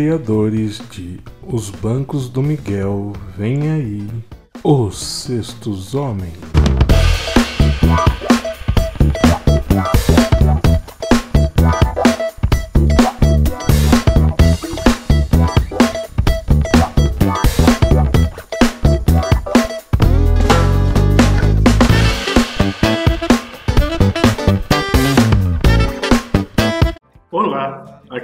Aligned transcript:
Criadores 0.00 0.80
de 0.90 1.20
Os 1.46 1.68
Bancos 1.68 2.30
do 2.30 2.42
Miguel, 2.42 3.12
vem 3.36 3.70
aí, 3.70 4.08
Os 4.64 4.96
Sextos 4.96 5.94
Homens. 5.94 6.59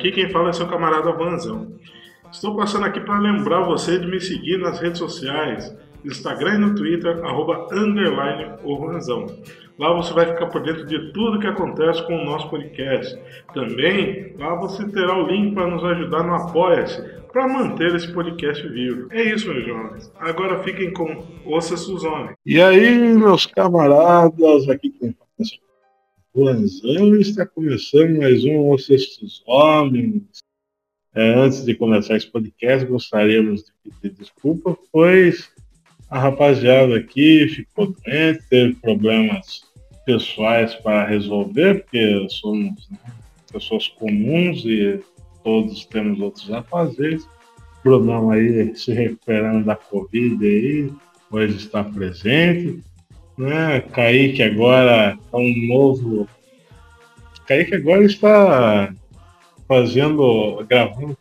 Aqui 0.06 0.12
quem 0.12 0.30
fala 0.30 0.51
é 0.51 0.52
seu 0.52 0.69
camarada 0.69 1.12
Vanzão. 1.12 1.73
Estou 2.30 2.56
passando 2.56 2.84
aqui 2.87 3.01
para 3.01 3.19
lembrar 3.19 3.62
você 3.62 3.98
de 3.98 4.06
me 4.06 4.20
seguir 4.20 4.59
nas 4.59 4.80
redes 4.80 4.98
sociais, 4.98 5.74
no 6.05 6.10
Instagram 6.10 6.55
e 6.55 6.59
no 6.59 6.74
Twitter, 6.74 7.24
arroba. 7.24 7.66
Lá 9.78 9.92
você 9.92 10.12
vai 10.14 10.27
ficar 10.27 10.47
por 10.47 10.62
dentro 10.62 10.87
de 10.87 11.12
tudo 11.12 11.38
que 11.38 11.47
acontece 11.47 12.06
com 12.06 12.16
o 12.16 12.24
nosso 12.24 12.48
podcast. 12.48 13.19
Também 13.52 14.34
lá 14.38 14.55
você 14.55 14.87
terá 14.88 15.16
o 15.16 15.27
link 15.27 15.55
para 15.55 15.66
nos 15.66 15.84
ajudar 15.84 16.23
no 16.23 16.34
Apoia-se 16.34 17.02
para 17.33 17.48
manter 17.48 17.94
esse 17.94 18.12
podcast 18.12 18.66
vivo. 18.69 19.09
É 19.11 19.22
isso, 19.22 19.53
meus 19.53 19.66
jovens. 19.66 20.12
Agora 20.19 20.62
fiquem 20.62 20.92
com 20.92 21.25
Ouça 21.44 21.77
Suzone. 21.77 22.31
E 22.47 22.61
aí, 22.61 23.14
meus 23.14 23.44
camaradas, 23.44 24.69
aqui 24.69 24.91
quem 24.91 25.12
fala 25.12 25.66
seu 26.37 26.45
Vanzão 26.45 27.17
está 27.17 27.47
começando 27.47 28.19
mais 28.19 28.45
um 28.45 28.70
Os 28.70 28.84
Sextos 28.84 29.42
Homens. 29.47 30.23
É, 31.15 31.33
antes 31.33 31.65
de 31.65 31.75
começar 31.75 32.15
esse 32.15 32.27
podcast, 32.27 32.87
gostaríamos 32.87 33.65
de 33.65 33.73
pedir 34.01 34.15
desculpa, 34.19 34.77
pois 34.93 35.51
a 36.11 36.19
rapaziada 36.19 36.95
aqui 36.95 37.48
ficou 37.48 37.87
doente, 37.87 38.43
teve 38.51 38.75
problemas 38.75 39.62
pessoais 40.05 40.75
para 40.75 41.06
resolver, 41.06 41.83
porque 41.84 42.27
somos 42.28 42.87
né, 42.91 42.98
pessoas 43.50 43.89
comuns 43.89 44.62
e 44.67 45.00
todos 45.43 45.87
temos 45.87 46.21
outros 46.21 46.53
afazeres. 46.53 47.27
Brunão 47.83 48.31
aí 48.31 48.77
se 48.77 48.93
recuperando 48.93 49.65
da 49.65 49.75
Covid 49.75 50.47
aí, 50.47 50.93
hoje 51.31 51.56
está 51.56 51.83
presente. 51.83 52.84
Né? 53.37 53.81
Kaique 53.81 54.42
agora 54.42 55.19
é 55.33 55.37
um 55.37 55.67
novo. 55.69 56.29
Kaique 57.47 57.75
agora 57.75 58.03
está 58.05 58.93
fazendo, 59.69 60.65
gravando, 60.69 61.17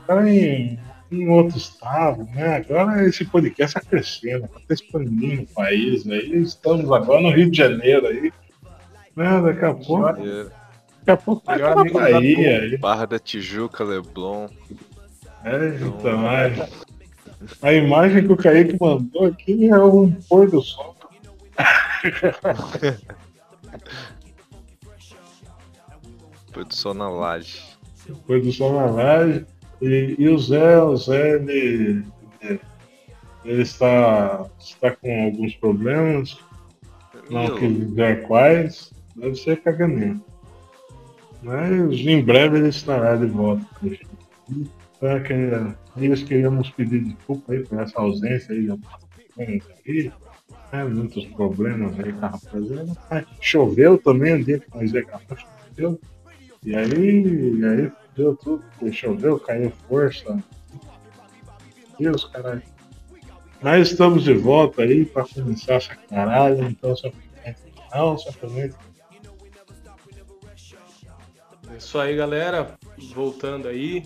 está 0.00 0.28
em, 0.30 0.78
em 1.10 1.28
outro 1.28 1.56
estado, 1.56 2.24
né? 2.34 2.56
Agora 2.56 3.06
esse 3.06 3.24
podcast 3.24 3.78
está 3.78 3.88
crescendo, 3.88 4.44
está 4.44 4.74
expandindo 4.74 5.42
o 5.42 5.54
país 5.54 6.06
aí. 6.06 6.42
Estamos 6.42 6.90
agora 6.92 7.22
no 7.22 7.30
Rio 7.30 7.50
de 7.50 7.56
Janeiro 7.56 8.06
aí. 8.06 8.32
Né? 9.16 9.42
Daqui 9.42 9.64
a 9.64 9.74
pouco. 9.74 10.02
Daqui 10.02 11.10
a 11.10 11.16
pouco 11.16 11.42
vai 11.46 11.58
da 11.58 11.84
Bahia 11.84 12.60
aí. 12.60 12.76
Barra 12.76 13.06
da 13.06 13.18
Tijuca, 13.18 13.82
Leblon. 13.82 14.48
É, 15.44 15.78
então, 15.80 16.30
é. 16.30 16.68
A 17.62 17.72
imagem 17.72 18.26
que 18.26 18.32
o 18.32 18.36
Kaique 18.36 18.76
mandou 18.80 19.26
aqui 19.26 19.68
é 19.68 19.78
um 19.78 20.10
pôr 20.28 20.50
do 20.50 20.60
sol. 20.60 20.97
Produção 26.52 26.94
na 26.94 27.08
laje. 27.08 27.62
Pôr 28.26 28.40
do 28.40 28.52
sol 28.52 28.72
na 28.72 28.86
laje. 28.86 29.46
E, 29.80 30.16
e 30.18 30.28
o 30.28 30.38
Zé, 30.38 30.82
o 30.82 30.96
Zé, 30.96 31.36
ele, 31.36 32.04
ele, 32.40 32.60
ele 33.44 33.62
está, 33.62 34.46
está 34.58 34.90
com 34.96 35.24
alguns 35.26 35.54
problemas, 35.56 36.38
não 37.30 37.44
Meu, 37.44 37.56
quis 37.56 37.76
dizer 37.76 38.26
quais, 38.26 38.92
deve 39.14 39.36
ser 39.36 39.60
caganeiro. 39.62 40.20
Mas 41.42 41.94
em 42.00 42.20
breve 42.24 42.58
ele 42.58 42.68
estará 42.68 43.14
de 43.14 43.26
volta. 43.26 43.64
Então, 44.50 45.22
que- 45.22 46.08
Nós 46.08 46.22
queríamos 46.24 46.70
pedir 46.70 47.04
desculpa 47.04 47.52
aí 47.52 47.60
por 47.64 47.80
essa 47.80 48.00
ausência 48.00 48.52
aí 48.54 48.68
aí, 49.38 50.12
né, 50.72 50.84
muitos 50.84 51.24
problemas 51.26 51.98
aí 51.98 52.12
com 52.12 52.26
a 52.26 52.28
rapaziada. 52.28 53.26
Choveu 53.40 53.98
também, 53.98 54.34
o 54.34 54.44
dia 54.44 54.58
que 54.58 54.74
nós 54.74 54.92
gravar, 54.92 55.22
choveu. 55.36 56.00
E 56.64 56.74
aí, 56.74 57.58
e 57.58 57.64
aí 57.64 57.92
deu 58.16 58.36
tudo, 58.36 58.64
choveu, 58.92 59.38
caiu 59.38 59.72
força. 59.88 60.42
Deus, 61.98 62.24
caralho. 62.24 62.62
Mas 63.60 63.90
estamos 63.90 64.22
de 64.22 64.34
volta 64.34 64.82
aí 64.82 65.04
para 65.04 65.26
começar 65.26 65.74
essa 65.74 65.96
caralho, 65.96 66.64
então 66.64 66.92
apresente. 66.92 67.72
Não, 67.92 68.18
se 68.18 68.28
apresente. 68.28 68.76
É 71.72 71.76
Isso 71.76 71.98
aí, 71.98 72.16
galera. 72.16 72.78
Voltando 73.14 73.66
aí. 73.66 74.04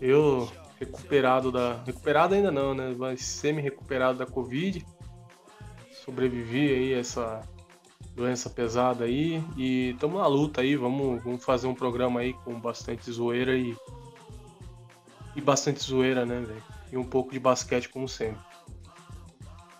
Eu 0.00 0.50
recuperado 0.78 1.52
da. 1.52 1.82
Recuperado 1.84 2.34
ainda 2.34 2.50
não, 2.50 2.74
né? 2.74 2.94
Mas 2.96 3.22
semi-recuperado 3.22 4.18
da 4.18 4.26
Covid. 4.26 4.84
Sobrevivi 6.06 6.72
aí 6.72 6.94
a 6.94 6.98
essa 6.98 7.42
doença 8.14 8.48
pesada 8.48 9.04
aí. 9.04 9.42
E 9.56 9.90
estamos 9.90 10.20
na 10.20 10.26
luta 10.28 10.60
aí. 10.60 10.76
Vamos, 10.76 11.20
vamos 11.24 11.44
fazer 11.44 11.66
um 11.66 11.74
programa 11.74 12.20
aí 12.20 12.32
com 12.32 12.58
bastante 12.60 13.10
zoeira 13.10 13.56
e. 13.56 13.76
E 15.34 15.40
bastante 15.40 15.82
zoeira, 15.82 16.24
né, 16.24 16.40
velho? 16.40 16.62
E 16.92 16.96
um 16.96 17.04
pouco 17.04 17.32
de 17.32 17.40
basquete, 17.40 17.88
como 17.88 18.08
sempre. 18.08 18.40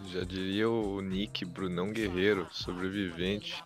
já 0.07 0.25
diria 0.25 0.69
o 0.69 1.01
Nick 1.01 1.45
Brunão 1.45 1.93
Guerreiro, 1.93 2.49
sobrevivente. 2.51 3.63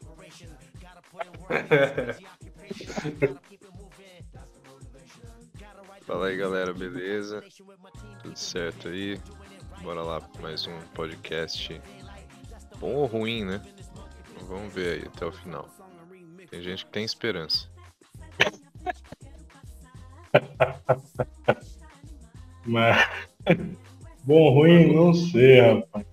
Fala 6.06 6.26
aí 6.26 6.36
galera, 6.36 6.74
beleza? 6.74 7.42
Tudo 8.22 8.38
certo 8.38 8.88
aí? 8.88 9.18
Bora 9.82 10.02
lá 10.02 10.20
pra 10.20 10.42
mais 10.42 10.66
um 10.66 10.78
podcast. 10.94 11.80
Bom 12.80 12.94
ou 12.94 13.06
ruim, 13.06 13.44
né? 13.44 13.62
Vamos 14.48 14.72
ver 14.72 14.94
aí 14.94 15.06
até 15.06 15.26
o 15.26 15.32
final. 15.32 15.68
Tem 16.50 16.62
gente 16.62 16.86
que 16.86 16.90
tem 16.90 17.04
esperança. 17.04 17.68
Mas. 22.64 23.06
Bom, 24.24 24.50
ruim, 24.54 24.94
não 24.94 25.12
sei, 25.12 25.60
rapaz. 25.60 26.06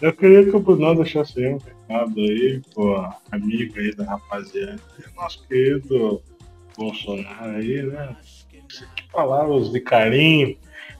Eu 0.00 0.12
queria 0.14 0.44
que 0.44 0.54
o 0.54 0.60
Bruno 0.60 0.94
deixasse 0.94 1.38
aí 1.38 1.54
um 1.54 1.58
recado 1.58 2.20
aí 2.20 2.62
pro 2.74 3.12
amigo 3.32 3.78
aí 3.78 3.94
da 3.94 4.04
rapaziada. 4.04 4.80
Nosso 5.16 5.46
querido 5.48 6.22
Bolsonaro 6.76 7.56
aí, 7.56 7.82
né? 7.82 8.16
Que 8.48 9.08
palavras 9.10 9.72
de 9.72 9.80
carinho 9.80 10.58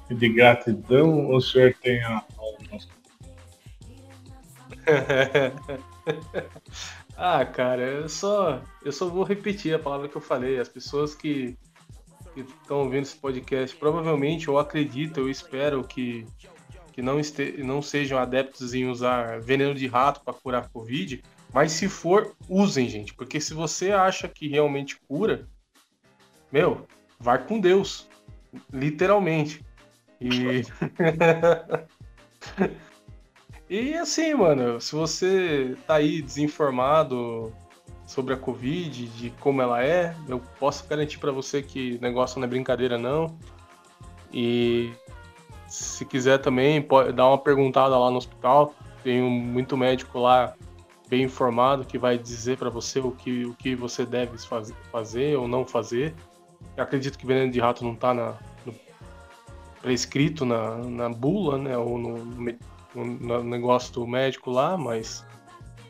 e 0.09 0.15
de 0.15 0.29
gratidão 0.29 1.31
o 1.31 1.41
senhor 1.41 1.75
tem 1.83 2.03
ao 2.03 2.25
nosso 2.71 2.89
ah, 7.17 7.45
cara, 7.45 7.83
eu 7.83 8.09
só, 8.09 8.63
eu 8.85 8.93
só 8.93 9.09
vou 9.09 9.25
repetir 9.25 9.75
a 9.75 9.79
palavra 9.79 10.09
que 10.09 10.17
eu 10.17 10.21
falei. 10.21 10.59
As 10.59 10.69
pessoas 10.69 11.15
que 11.15 11.57
estão 12.37 12.81
ouvindo 12.81 13.03
esse 13.03 13.17
podcast, 13.17 13.77
provavelmente, 13.77 14.49
eu 14.49 14.59
acredito, 14.59 15.21
eu 15.21 15.31
espero 15.31 15.85
que, 15.85 16.27
que 16.93 17.03
não, 17.03 17.19
este, 17.19 17.63
não 17.63 17.81
sejam 17.81 18.19
adeptos 18.19 18.75
em 18.75 18.89
usar 18.89 19.41
veneno 19.41 19.75
de 19.75 19.87
rato 19.87 20.21
para 20.23 20.35
curar 20.35 20.69
Covid, 20.69 21.23
mas 21.53 21.73
se 21.73 21.89
for, 21.89 22.35
usem, 22.49 22.89
gente, 22.89 23.15
porque 23.15 23.41
se 23.41 23.55
você 23.55 23.93
acha 23.93 24.29
que 24.29 24.49
realmente 24.49 25.01
cura, 25.09 25.49
meu, 26.53 26.87
vai 27.19 27.45
com 27.45 27.59
Deus, 27.59 28.09
literalmente. 28.73 29.65
E. 30.21 30.27
E 33.69 33.95
assim, 33.95 34.35
mano, 34.35 34.81
se 34.81 34.95
você 34.95 35.77
tá 35.87 35.97
aí 35.97 36.23
desinformado 36.23 37.53
sobre 38.07 38.33
a 38.33 38.37
Covid, 38.37 39.09
de 39.09 39.31
como 39.41 39.61
ela 39.61 39.83
é, 39.83 40.15
eu 40.29 40.41
posso 40.61 40.87
garantir 40.87 41.19
pra 41.19 41.33
você 41.33 41.63
que 41.63 41.99
negócio 42.01 42.39
não 42.39 42.47
é 42.47 42.49
brincadeira, 42.49 42.97
não. 42.97 43.37
E 44.33 44.93
se 45.67 46.05
quiser 46.05 46.39
também, 46.39 46.81
pode 46.81 47.13
dar 47.13 47.27
uma 47.29 47.39
perguntada 47.39 47.99
lá 47.99 48.11
no 48.11 48.19
hospital. 48.19 48.73
Tem 49.03 49.21
muito 49.21 49.77
médico 49.77 50.21
lá 50.21 50.55
bem 51.09 51.25
informado 51.25 51.85
que 51.85 51.99
vai 51.99 52.19
dizer 52.19 52.59
pra 52.59 52.71
você 52.71 53.01
o 53.01 53.11
que, 53.11 53.45
o 53.45 53.55
que 53.55 53.75
você 53.75 54.05
deve 54.05 54.39
faz, 54.39 54.73
fazer 54.93 55.37
ou 55.37 55.49
não 55.49 55.65
fazer. 55.67 56.15
Eu 56.77 56.85
acredito 56.85 57.19
que 57.19 57.27
veneno 57.27 57.51
de 57.51 57.61
rato 57.61 57.85
não 57.85 57.95
tá 57.95 58.15
na, 58.15 58.35
no, 58.65 58.75
prescrito 59.83 60.45
na, 60.45 60.77
na 60.79 61.09
bula, 61.09 61.59
né? 61.59 61.77
Ou 61.77 61.99
no, 61.99 62.25
no, 62.25 62.55
no 63.05 63.43
negócio 63.45 63.93
do 63.93 64.07
médico 64.07 64.51
lá, 64.51 64.77
mas 64.77 65.25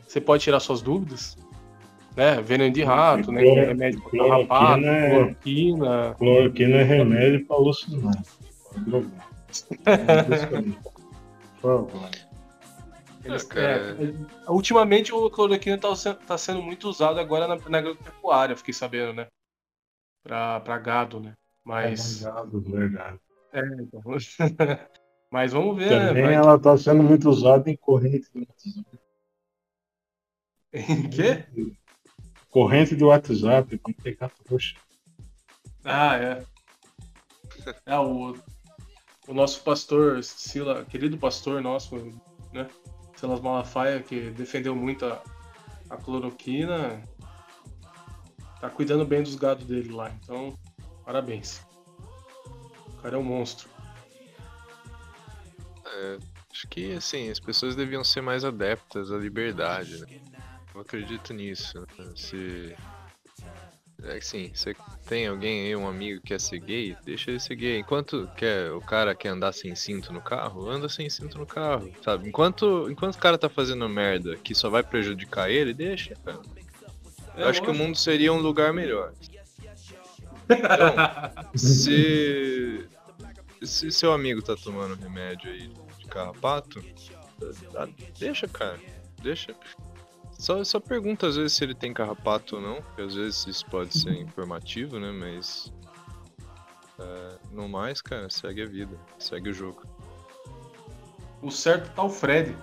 você 0.07 0.19
pode 0.21 0.43
tirar 0.43 0.59
suas 0.59 0.81
dúvidas. 0.81 1.37
né? 2.15 2.41
Veneno 2.41 2.73
de 2.73 2.83
rato, 2.83 3.31
né? 3.31 3.43
Que 3.43 3.49
é 3.49 3.65
remédio 3.65 4.01
para 4.01 4.19
carrapato, 4.19 4.81
Cloroquina 4.81 4.87
é- 4.97 5.09
cloroquina. 5.11 6.15
Cloroquina 6.17 6.77
é 6.77 6.83
remédio 6.83 7.45
para 7.45 7.55
alucinar. 7.57 8.23
Pra 8.73 8.81
drogar. 8.83 9.27
Por 11.61 11.87
favor. 11.89 12.09
Eles- 13.23 13.45
Ah, 13.45 13.47
cara. 13.53 13.97
é, 14.47 14.51
ultimamente 14.51 15.13
o 15.13 15.29
cloroquina 15.29 15.77
tá, 15.77 15.93
se- 15.95 16.13
tá 16.13 16.37
sendo 16.37 16.61
muito 16.61 16.87
usado 16.87 17.19
agora 17.19 17.47
na, 17.47 17.57
na 17.69 17.77
agropecuária, 17.79 18.55
fiquei 18.55 18.73
sabendo, 18.73 19.13
né? 19.13 19.27
Pra, 20.23 20.59
pra 20.61 20.77
gado, 20.77 21.19
né? 21.19 21.33
Mas. 21.63 22.23
É 22.23 22.29
mandado, 22.29 22.61
verdade. 22.61 23.19
É, 23.53 23.61
então. 23.81 24.01
Mas 25.31 25.51
vamos 25.51 25.77
ver, 25.77 25.89
Também 25.89 26.23
né? 26.23 26.29
Vai... 26.29 26.35
ela 26.35 26.55
está 26.55 26.77
sendo 26.77 27.03
muito 27.03 27.29
usada 27.29 27.69
em 27.69 27.75
corrente 27.75 28.29
do 28.33 28.39
WhatsApp. 28.39 28.99
Em 30.73 31.09
quê? 31.09 31.45
Corrente 32.49 32.95
do 32.95 33.07
WhatsApp 33.07 33.77
para 33.77 33.93
pegar 34.01 34.29
trouxa. 34.29 34.75
Ah, 35.83 36.17
é. 36.17 36.43
É, 37.85 37.99
o, 37.99 38.33
o 39.27 39.33
nosso 39.33 39.61
pastor, 39.61 40.23
Sila, 40.23 40.85
querido 40.85 41.17
pastor 41.17 41.61
nosso, 41.61 41.97
né? 42.53 42.65
Silas 43.17 43.41
Malafaia, 43.41 44.01
que 44.01 44.29
defendeu 44.29 44.73
muito 44.73 45.05
a, 45.05 45.21
a 45.89 45.97
cloroquina, 45.97 47.03
tá 48.61 48.69
cuidando 48.69 49.05
bem 49.05 49.21
dos 49.21 49.35
gados 49.35 49.65
dele 49.65 49.91
lá. 49.91 50.09
Então, 50.23 50.57
parabéns. 51.03 51.61
O 52.87 53.01
cara 53.01 53.15
é 53.15 53.19
um 53.19 53.23
monstro. 53.23 53.69
Acho 56.51 56.67
que, 56.67 56.93
assim, 56.93 57.29
as 57.29 57.39
pessoas 57.39 57.75
deviam 57.75 58.03
ser 58.03 58.21
mais 58.21 58.43
adeptas 58.43 59.11
à 59.11 59.17
liberdade, 59.17 59.99
né? 60.01 60.07
Eu 60.73 60.81
acredito 60.81 61.33
nisso. 61.33 61.79
né? 61.97 62.05
Se. 62.15 62.75
É 64.03 64.11
que 64.11 64.17
assim, 64.19 64.51
você 64.53 64.75
tem 65.07 65.25
alguém 65.25 65.65
aí, 65.65 65.75
um 65.75 65.87
amigo 65.87 66.21
que 66.21 66.27
quer 66.27 66.39
ser 66.39 66.59
gay, 66.59 66.95
deixa 67.03 67.31
ele 67.31 67.39
ser 67.39 67.55
gay. 67.55 67.79
Enquanto 67.79 68.29
quer, 68.37 68.71
o 68.71 68.79
cara 68.79 69.15
quer 69.15 69.29
andar 69.29 69.51
sem 69.53 69.73
cinto 69.75 70.13
no 70.13 70.21
carro, 70.21 70.69
anda 70.69 70.87
sem 70.87 71.09
cinto 71.09 71.39
no 71.39 71.47
carro, 71.47 71.91
sabe? 72.03 72.29
Enquanto, 72.29 72.87
enquanto 72.91 73.15
o 73.15 73.19
cara 73.19 73.39
tá 73.39 73.49
fazendo 73.49 73.89
merda 73.89 74.35
que 74.37 74.53
só 74.53 74.69
vai 74.69 74.83
prejudicar 74.83 75.49
ele, 75.49 75.73
deixa, 75.73 76.15
cara. 76.23 76.39
É, 77.35 77.41
Eu 77.43 77.47
acho 77.49 77.61
que 77.61 77.71
o 77.71 77.73
mundo 77.73 77.97
seria 77.97 78.31
um 78.31 78.39
lugar 78.39 78.71
melhor. 78.71 79.13
Então, 80.49 81.57
se, 81.57 82.87
se 83.61 83.91
seu 83.91 84.13
amigo 84.13 84.41
tá 84.41 84.55
tomando 84.55 84.95
remédio 84.95 85.51
aí 85.51 85.69
carrapato, 86.07 86.83
dá- 87.71 87.87
deixa, 88.17 88.47
cara. 88.47 88.79
Deixa. 89.21 89.55
Só, 90.31 90.63
só 90.63 90.79
pergunta 90.79 91.27
às 91.27 91.35
vezes 91.35 91.53
se 91.53 91.63
ele 91.63 91.73
tem 91.73 91.93
carrapato 91.93 92.57
ou 92.57 92.61
não, 92.61 92.81
porque 92.81 93.01
às 93.01 93.15
vezes 93.15 93.47
isso 93.47 93.65
pode 93.67 93.97
ser 93.97 94.13
informativo, 94.13 94.99
né? 94.99 95.11
Mas. 95.11 95.73
é, 96.99 97.37
no 97.51 97.67
mais, 97.67 98.01
cara, 98.01 98.29
segue 98.29 98.61
a 98.61 98.65
vida, 98.65 98.95
segue 99.17 99.49
o 99.49 99.53
jogo. 99.53 99.83
O 101.41 101.51
certo 101.51 101.93
tá 101.93 102.03
o 102.03 102.09
Fred. 102.09 102.55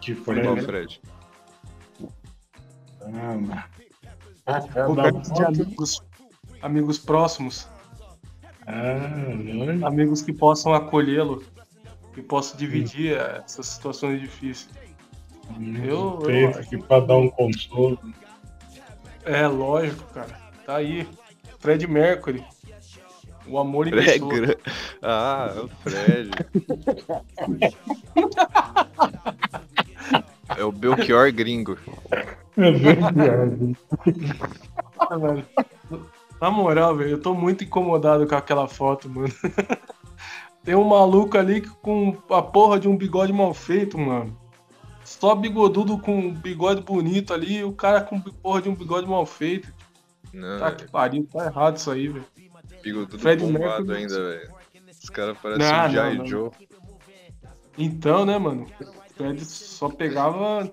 Que 0.00 0.14
Qual 0.14 0.34
Fred. 0.56 0.64
Fred? 0.64 1.00
Ah, 3.00 3.68
ah, 4.46 4.86
Coberto 4.86 5.32
de 5.32 5.44
amigos, 5.44 6.02
amigos 6.60 6.98
próximos, 6.98 7.68
ah, 8.66 9.86
amigos 9.88 10.22
que 10.22 10.32
possam 10.32 10.72
acolhê-lo, 10.74 11.42
que 12.14 12.22
possam 12.22 12.56
dividir 12.56 13.14
eh, 13.16 13.42
essas 13.44 13.66
situações 13.66 14.20
difíceis. 14.20 14.68
Eu- 15.84 16.20
eu 16.30 16.48
aqui 16.50 16.78
para 16.78 17.04
dar 17.06 17.16
um 17.16 17.28
consolo. 17.28 17.98
É 19.24 19.46
lógico, 19.46 20.04
cara. 20.12 20.40
Tá 20.66 20.76
aí. 20.76 21.06
Fred 21.58 21.86
Mercury. 21.86 22.44
O 23.46 23.58
amor 23.58 23.88
em 23.88 23.90
Fred 23.90 24.12
pessoa. 24.12 24.56
Ah, 25.02 25.52
é 25.56 25.60
o 25.60 25.68
Fred. 25.68 26.30
é 30.56 30.64
o 30.64 30.72
Belchior 30.72 31.32
gringo. 31.32 31.76
É 32.56 32.70
verdade. 32.70 33.76
Ah, 35.10 35.16
velho. 35.18 35.44
Na 36.42 36.50
moral, 36.50 36.96
velho, 36.96 37.10
eu 37.10 37.20
tô 37.20 37.34
muito 37.34 37.62
incomodado 37.62 38.26
com 38.26 38.34
aquela 38.34 38.66
foto, 38.66 39.08
mano. 39.08 39.32
Tem 40.64 40.74
um 40.74 40.82
maluco 40.82 41.38
ali 41.38 41.60
com 41.60 42.20
a 42.28 42.42
porra 42.42 42.80
de 42.80 42.88
um 42.88 42.96
bigode 42.96 43.32
mal 43.32 43.54
feito, 43.54 43.96
mano. 43.96 44.36
Só 45.04 45.36
bigodudo 45.36 45.96
com 45.98 46.18
um 46.18 46.34
bigode 46.34 46.82
bonito 46.82 47.32
ali, 47.32 47.58
e 47.58 47.64
o 47.64 47.72
cara 47.72 48.00
com 48.00 48.20
porra 48.20 48.60
de 48.60 48.68
um 48.68 48.74
bigode 48.74 49.06
mal 49.08 49.24
feito. 49.24 49.72
Não, 50.32 50.58
Tá 50.58 50.72
que 50.72 50.90
pariu, 50.90 51.28
tá 51.32 51.44
errado 51.44 51.76
isso 51.76 51.92
aí, 51.92 52.08
velho. 52.08 52.26
bigodudo 52.82 53.20
Fred 53.20 53.40
bombado 53.40 53.86
Mercury. 53.86 53.98
ainda, 53.98 54.28
velho. 54.30 54.52
Os 55.00 55.10
caras 55.10 55.38
parecem 55.38 55.64
um 55.64 56.14
não. 56.18 56.26
Joe. 56.26 56.50
Então, 57.78 58.26
né, 58.26 58.36
mano? 58.36 58.66
O 58.80 59.14
Fred 59.14 59.44
só 59.44 59.88
pegava. 59.88 60.68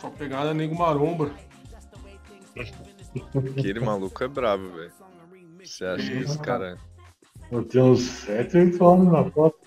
Só 0.00 0.08
pegava 0.10 0.54
nego 0.54 0.76
maromba. 0.76 1.32
Aquele 3.58 3.80
maluco 3.80 4.22
é 4.24 4.28
brabo, 4.28 4.68
velho. 4.70 4.92
Você 5.62 5.84
acha 5.84 6.10
que 6.10 6.18
esse 6.18 6.38
cara. 6.38 6.78
Eu 7.50 7.64
tenho 7.64 7.86
uns 7.92 8.00
7, 8.02 8.56
8 8.56 8.86
anos 8.86 9.12
na 9.12 9.30
foto. 9.30 9.58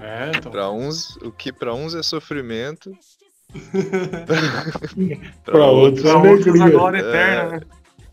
É, 0.00 0.30
então. 0.36 0.50
Pra 0.52 0.70
uns, 0.70 1.16
o 1.16 1.32
que 1.32 1.52
pra 1.52 1.74
uns 1.74 1.94
é 1.94 2.02
sofrimento. 2.02 2.92
Pra 5.44 5.66
outros 5.66 6.04
é 6.04 6.10
Pra 6.12 6.18
outros 6.18 6.48
a 6.48 6.64
alegria. 6.64 6.70
glória 6.70 6.98
eterna, 6.98 7.58
né? 7.58 7.60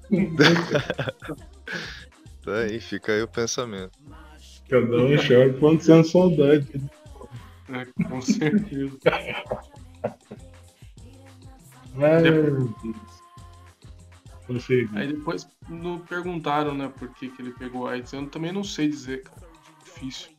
Tá 2.41 2.57
aí, 2.59 2.79
fica 2.79 3.11
aí 3.11 3.21
o 3.23 3.27
pensamento. 3.27 3.97
Cada 4.69 4.85
um 4.97 5.17
chora 5.17 5.51
quando 5.59 5.81
sente 5.81 6.09
saudade. 6.09 6.67
É, 7.69 7.85
com 8.07 8.21
certeza. 8.21 8.97
Ai, 11.97 12.21
Depois-. 12.23 13.23
Consegui. 14.47 14.89
Aí 14.97 15.07
depois 15.13 15.47
não 15.67 15.99
perguntaram, 15.99 16.73
né, 16.75 16.87
por 16.99 17.09
que, 17.15 17.29
que 17.29 17.41
ele 17.41 17.51
pegou 17.51 17.87
AIDS. 17.87 18.13
Eu 18.13 18.29
também 18.29 18.51
não 18.51 18.63
sei 18.63 18.87
dizer, 18.87 19.23
cara. 19.23 19.41
Difícil. 19.83 20.29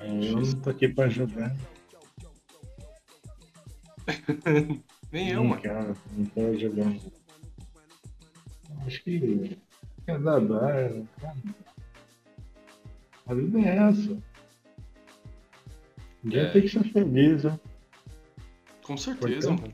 Eu 0.00 0.14
não 0.40 0.60
tô 0.60 0.70
aqui 0.70 0.88
pra 0.88 1.04
ajudar. 1.06 1.54
Nem 5.12 5.30
eu, 5.30 5.36
não 5.36 5.44
mano. 5.50 5.62
quero, 5.62 5.96
não. 6.74 7.00
Acho 8.86 9.02
que 9.04 9.56
quer 10.04 10.18
dar, 10.20 10.40
dá. 10.40 10.58
A 13.26 13.34
vida 13.34 13.58
é 13.60 13.76
essa. 13.76 14.18
Dia 16.24 16.42
É. 16.42 16.52
tem 16.52 16.62
que 16.62 16.68
ser 16.68 16.84
feliz, 16.92 17.44
né? 17.44 17.58
Com 18.86 18.96
certeza, 18.96 19.50
mano. 19.50 19.72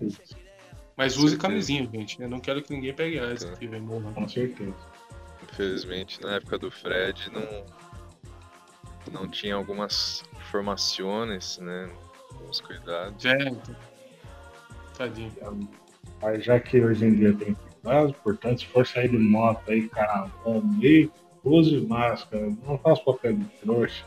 Mas 0.97 1.15
use 1.17 1.31
certeza. 1.31 1.39
camisinha, 1.39 1.89
gente. 1.93 2.21
Eu 2.21 2.29
não 2.29 2.41
quero 2.41 2.63
que 2.63 2.73
ninguém 2.73 2.95
pegue 2.95 3.19
AIDS 3.19 3.45
Tá. 3.45 3.53
aqui, 3.53 3.67
velho. 3.67 3.85
Com 4.15 4.29
certeza. 4.29 4.75
Infelizmente, 5.51 6.21
na 6.23 6.37
época 6.37 6.59
do 6.59 6.71
Fred, 6.71 7.31
não, 7.33 7.65
não 9.13 9.29
tinha 9.29 9.55
algumas 9.55 10.23
informações, 10.37 11.59
né? 11.59 11.91
Alguns 12.35 12.61
cuidados. 12.61 13.25
É, 13.25 13.33
então. 13.49 13.77
Tadinho. 14.97 15.33
Mas 16.21 16.45
já 16.45 16.59
que 16.61 16.81
hoje 16.81 17.05
em 17.05 17.15
dia 17.15 17.35
tem 17.35 17.55
cuidado, 17.55 18.15
portanto, 18.23 18.61
se 18.61 18.67
for 18.67 18.87
sair 18.87 19.09
de 19.11 19.19
moto 19.19 19.71
aí, 19.71 19.89
caravana 19.89 20.79
aí, 20.83 21.11
use 21.45 21.81
máscara, 21.87 22.53
não 22.65 22.79
faça 22.79 23.03
papel 23.03 23.35
de 23.35 23.45
trouxa. 23.63 24.05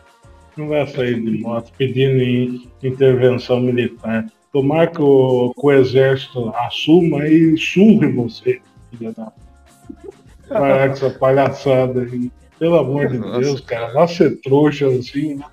Não 0.56 0.70
vai 0.70 0.88
sair 0.88 1.20
de 1.22 1.38
moto 1.40 1.72
pedindo 1.78 2.22
in- 2.24 2.72
intervenção 2.82 3.60
militar. 3.60 4.26
Tomar 4.56 4.90
que 4.90 5.02
o, 5.02 5.54
que 5.54 5.66
o 5.66 5.72
exército 5.74 6.48
assuma 6.56 7.28
e 7.28 7.58
surre 7.58 8.10
você, 8.14 8.62
filha 8.90 9.12
da. 9.12 9.30
Parar 10.48 10.88
com 10.88 10.94
essa 10.94 11.10
palhaçada 11.10 12.04
aí. 12.04 12.32
Pelo 12.58 12.78
amor 12.78 13.10
de 13.10 13.18
Nossa, 13.18 13.42
Deus, 13.42 13.60
cara. 13.60 13.92
Vai 13.92 14.08
ser 14.08 14.40
trouxa 14.40 14.88
assim. 14.88 15.36
né? 15.36 15.46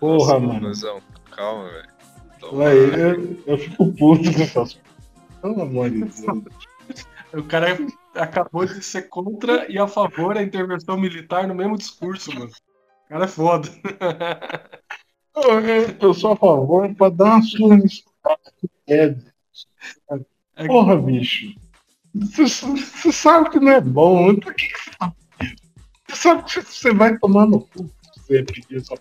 Porra, 0.00 0.40
Nossa, 0.40 0.86
mano. 0.94 1.02
Calma, 1.30 1.68
velho. 1.68 2.62
Aí 2.66 2.98
eu, 2.98 3.36
eu 3.46 3.58
fico 3.58 3.92
puto 3.92 4.32
com 4.32 4.42
essas 4.42 4.54
coisas. 4.54 4.80
Pelo 5.42 5.60
amor 5.60 5.90
de 5.90 5.98
Deus. 5.98 6.22
O 7.34 7.42
cara 7.42 7.76
acabou 8.14 8.64
de 8.64 8.82
ser 8.82 9.02
contra 9.10 9.70
e 9.70 9.78
a 9.78 9.86
favor 9.86 10.32
da 10.34 10.42
intervenção 10.42 10.96
militar 10.96 11.46
no 11.46 11.54
mesmo 11.54 11.76
discurso, 11.76 12.32
mano. 12.32 12.50
O 13.04 13.08
cara 13.10 13.26
é 13.26 13.28
foda. 13.28 13.68
Eu, 16.00 16.14
sou 16.14 16.32
a 16.32 16.36
favor 16.36 16.94
pra 16.94 17.08
dar 17.08 17.36
uma 17.36 17.42
pede. 18.86 19.26
É 20.56 20.66
Porra, 20.66 20.96
bicho. 20.96 21.54
Você 22.14 23.12
sabe 23.12 23.50
que 23.50 23.60
não 23.60 23.72
é 23.72 23.80
bom. 23.80 24.34
Por 24.34 24.54
que 24.54 24.66
você 24.66 24.90
tá? 24.98 25.12
Você 26.08 26.16
sabe 26.16 26.42
que 26.44 26.62
você 26.62 26.92
vai 26.92 27.16
tomar 27.18 27.46
no 27.46 27.60
cu. 27.60 27.88
você 28.16 28.42
pedir 28.42 28.78
essa 28.78 28.94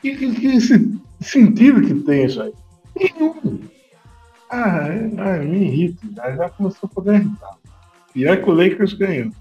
que, 0.00 0.16
que, 0.16 0.34
que 0.34 1.24
sentido 1.24 1.82
que 1.82 1.94
tem 2.04 2.26
isso 2.26 2.42
aí? 2.42 2.52
Nenhum. 2.94 3.60
Ah, 4.50 4.88
é, 4.88 5.20
ah 5.20 5.38
me 5.38 5.66
irrita, 5.66 6.06
já, 6.14 6.36
já 6.36 6.50
começou 6.50 6.88
a 6.88 6.94
poder 6.94 7.16
irritar. 7.16 7.58
É 8.16 8.36
que 8.36 8.48
o 8.48 8.54
Lakers 8.54 8.92
ganhou. 8.94 9.32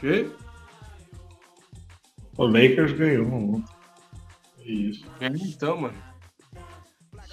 Que? 0.00 0.30
O 2.36 2.46
Lakers 2.46 2.92
ganhou 2.92 3.26
ontem. 3.32 3.64
Isso. 4.64 5.06
É, 5.20 5.26
então, 5.26 5.76
mano. 5.76 5.94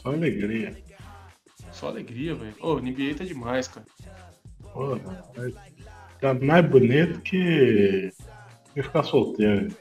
Só 0.02 0.10
alegria. 0.10 0.76
Só 1.72 1.88
alegria, 1.88 2.36
velho. 2.36 2.56
Ô, 2.60 2.76
o 2.76 2.80
NBA 2.80 3.16
tá 3.18 3.24
demais, 3.24 3.68
cara. 3.68 3.86
Porra, 4.74 5.00
tá 6.20 6.34
mais 6.34 6.70
bonito 6.70 7.22
que, 7.22 8.12
que 8.74 8.84
ficar 8.84 9.04
solteiro. 9.04 9.76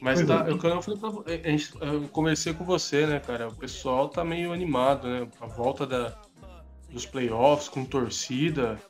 Mas 0.00 0.24
tá, 0.24 0.46
é. 0.46 0.50
eu, 0.50 0.56
eu 0.56 0.82
falei 0.82 1.00
pra 1.00 1.10
a 1.26 1.50
gente, 1.50 1.72
eu 1.80 2.08
conversei 2.08 2.54
com 2.54 2.64
você, 2.64 3.06
né, 3.06 3.20
cara? 3.20 3.48
O 3.48 3.54
pessoal 3.54 4.08
tá 4.08 4.24
meio 4.24 4.52
animado, 4.52 5.08
né? 5.08 5.28
A 5.40 5.46
volta 5.46 5.86
da, 5.86 6.16
dos 6.90 7.04
playoffs 7.04 7.68
com 7.68 7.84
torcida. 7.84 8.80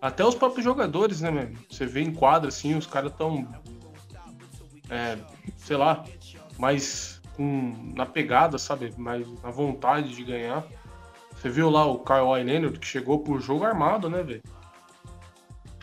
Até 0.00 0.24
os 0.24 0.34
próprios 0.34 0.64
jogadores, 0.64 1.20
né, 1.20 1.30
mano? 1.30 1.58
Você 1.70 1.86
vê 1.86 2.02
em 2.02 2.12
quadra, 2.12 2.48
assim, 2.48 2.76
os 2.76 2.86
caras 2.86 3.12
tão. 3.16 3.48
É, 4.90 5.18
sei 5.56 5.76
lá, 5.76 6.04
mais 6.58 7.20
com, 7.36 7.92
na 7.94 8.06
pegada, 8.06 8.58
sabe? 8.58 8.92
Mais 8.96 9.26
na 9.42 9.50
vontade 9.50 10.14
de 10.14 10.24
ganhar. 10.24 10.64
Você 11.32 11.50
viu 11.50 11.68
lá 11.68 11.84
o 11.84 11.98
Kawhi 11.98 12.42
Leonard 12.42 12.78
que 12.78 12.86
chegou 12.86 13.18
pro 13.20 13.40
jogo 13.40 13.64
armado, 13.64 14.08
né, 14.08 14.22
velho? 14.22 14.42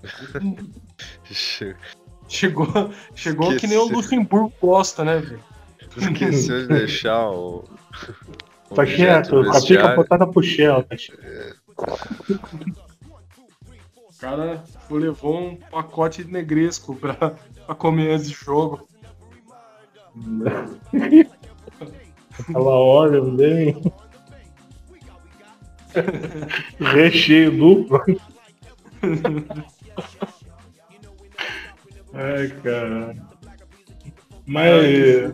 Chegou, 2.28 2.68
chegou 3.14 3.56
que 3.58 3.68
nem 3.68 3.78
o. 3.78 3.86
Luxemburgo 3.86 4.52
gosta, 4.60 5.04
né, 5.04 5.18
velho? 5.18 5.44
Esqueceu 5.96 6.62
de 6.62 6.68
deixar 6.68 7.30
o. 7.30 7.64
o 8.70 8.76
Tá 8.76 8.82
objeto 8.82 9.30
quieto, 9.30 9.52
com 9.52 9.58
a 9.58 9.62
pica 9.62 9.88
apontada 9.92 10.28
pro 10.28 10.42
Shell. 10.42 10.84
Tá. 10.84 11.98
O 14.10 14.18
cara 14.20 14.64
levou 14.90 15.38
um 15.38 15.56
pacote 15.56 16.24
de 16.24 16.32
negresco 16.32 16.96
pra, 16.96 17.36
pra 17.66 17.76
comer 17.76 18.14
antes 18.14 18.30
do 18.30 18.36
jogo. 18.36 18.88
Aquela 22.40 22.76
hora, 22.76 23.22
bem. 23.22 23.82
Recheio 26.80 27.52
duplo. 27.52 28.02
Ai, 32.14 32.48
cara. 32.64 33.16
Mas 34.46 35.34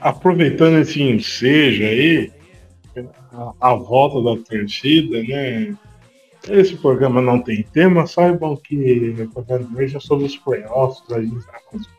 aproveitando 0.00 0.78
esse 0.78 1.02
ensejo 1.02 1.84
aí, 1.84 2.32
a, 3.32 3.52
a 3.60 3.74
volta 3.74 4.22
da 4.22 4.42
torcida, 4.42 5.22
né? 5.22 5.76
Esse 6.48 6.76
programa 6.76 7.20
não 7.20 7.40
tem 7.40 7.64
tema, 7.64 8.06
saibam 8.06 8.56
que 8.56 9.16
o 9.18 9.28
programa 9.28 9.82
é 9.82 9.88
sobre 10.00 10.26
os 10.26 10.36
playoffs, 10.36 11.02
a 11.10 11.20
gente 11.20 11.44
vai 11.46 11.60
com 11.68 11.76
os. 11.76 11.95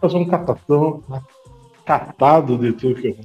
Fazer 0.00 0.16
um 0.16 0.24
catatão, 0.24 1.02
catado 1.84 2.56
de 2.58 2.72
tudo 2.72 3.00
que 3.00 3.08
eu 3.08 3.16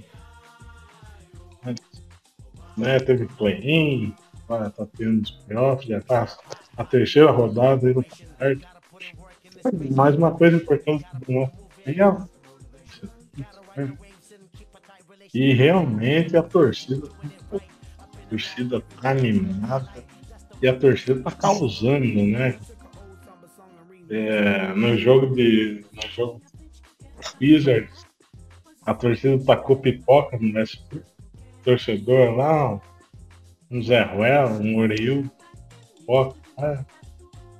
né, 2.77 2.99
teve 2.99 3.25
play-in, 3.25 4.13
agora 4.43 4.69
tá 4.69 4.85
tendo 4.97 5.23
os 5.23 5.31
playoffs, 5.31 5.87
já 5.87 6.01
tá 6.01 6.27
a 6.75 6.83
terceira 6.83 7.31
rodada 7.31 7.87
aí 7.87 7.93
no 7.93 8.03
certo. 8.37 8.67
Mais 9.95 10.15
uma 10.15 10.31
coisa 10.31 10.57
importante 10.57 11.05
do 11.25 11.31
nosso 11.31 11.53
dia, 11.85 12.17
e 15.33 15.53
realmente 15.53 16.37
a 16.37 16.43
torcida 16.43 17.09
a 17.99 18.29
torcida 18.29 18.81
tá 19.01 19.09
animada 19.11 20.03
e 20.61 20.67
a 20.67 20.77
torcida 20.77 21.21
tá 21.21 21.31
causando, 21.31 22.23
né? 22.23 22.57
É, 24.09 24.73
no 24.73 24.97
jogo 24.97 25.35
de. 25.35 25.83
No 25.93 26.01
jogo 26.09 26.41
Wizards, 27.41 28.05
a 28.85 28.93
torcida 28.93 29.43
tacou 29.43 29.77
pipoca 29.77 30.37
no 30.39 30.65
SP. 30.65 31.01
Torcedor 31.63 32.35
lá, 32.35 32.79
um 33.71 33.81
Zé 33.81 34.03
Ruela, 34.03 34.51
um 34.51 34.77
Oreu, 34.77 35.25
pipoca, 35.97 36.37
né? 36.57 36.85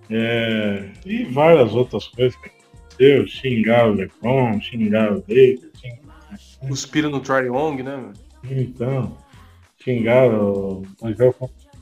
é, 0.09 0.91
e 1.05 1.23
várias 1.25 1.73
outras 1.73 2.07
coisas 2.09 2.35
que 2.39 2.49
aconteceu, 2.49 3.27
xingar 3.27 3.87
o 3.87 3.93
Lebron, 3.93 4.61
xingar 4.61 5.11
o 5.11 5.15
Lakers, 5.15 5.71
xingar 5.79 6.05
Cuspira 6.67 7.09
no 7.09 7.19
Trae 7.19 7.47
Young, 7.47 7.83
né, 7.83 7.95
mano? 7.95 8.13
então, 8.43 9.17
xingaram 9.83 10.81
o 10.81 10.83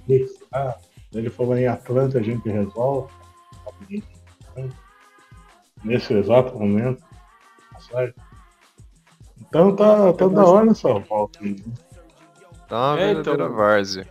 Knicks, 0.05 0.43
ah, 0.53 0.77
ele 1.13 1.29
falou 1.29 1.57
em 1.57 1.67
Atlanta 1.67 2.19
a 2.19 2.23
gente 2.23 2.47
resolve. 2.49 3.11
Nesse 5.83 6.13
exato 6.13 6.57
momento. 6.57 7.02
Certo? 7.85 8.21
Então 9.47 9.75
tá, 9.75 10.13
tá 10.13 10.27
da 10.27 10.45
hora 10.45 10.71
essa 10.71 10.93
volta 10.99 11.39
aí. 11.41 11.55
Tá 12.67 12.93
uma 12.93 12.99
É, 12.99 13.13
verdadeira 13.13 13.43
então. 13.45 13.55
várzea. 13.55 14.07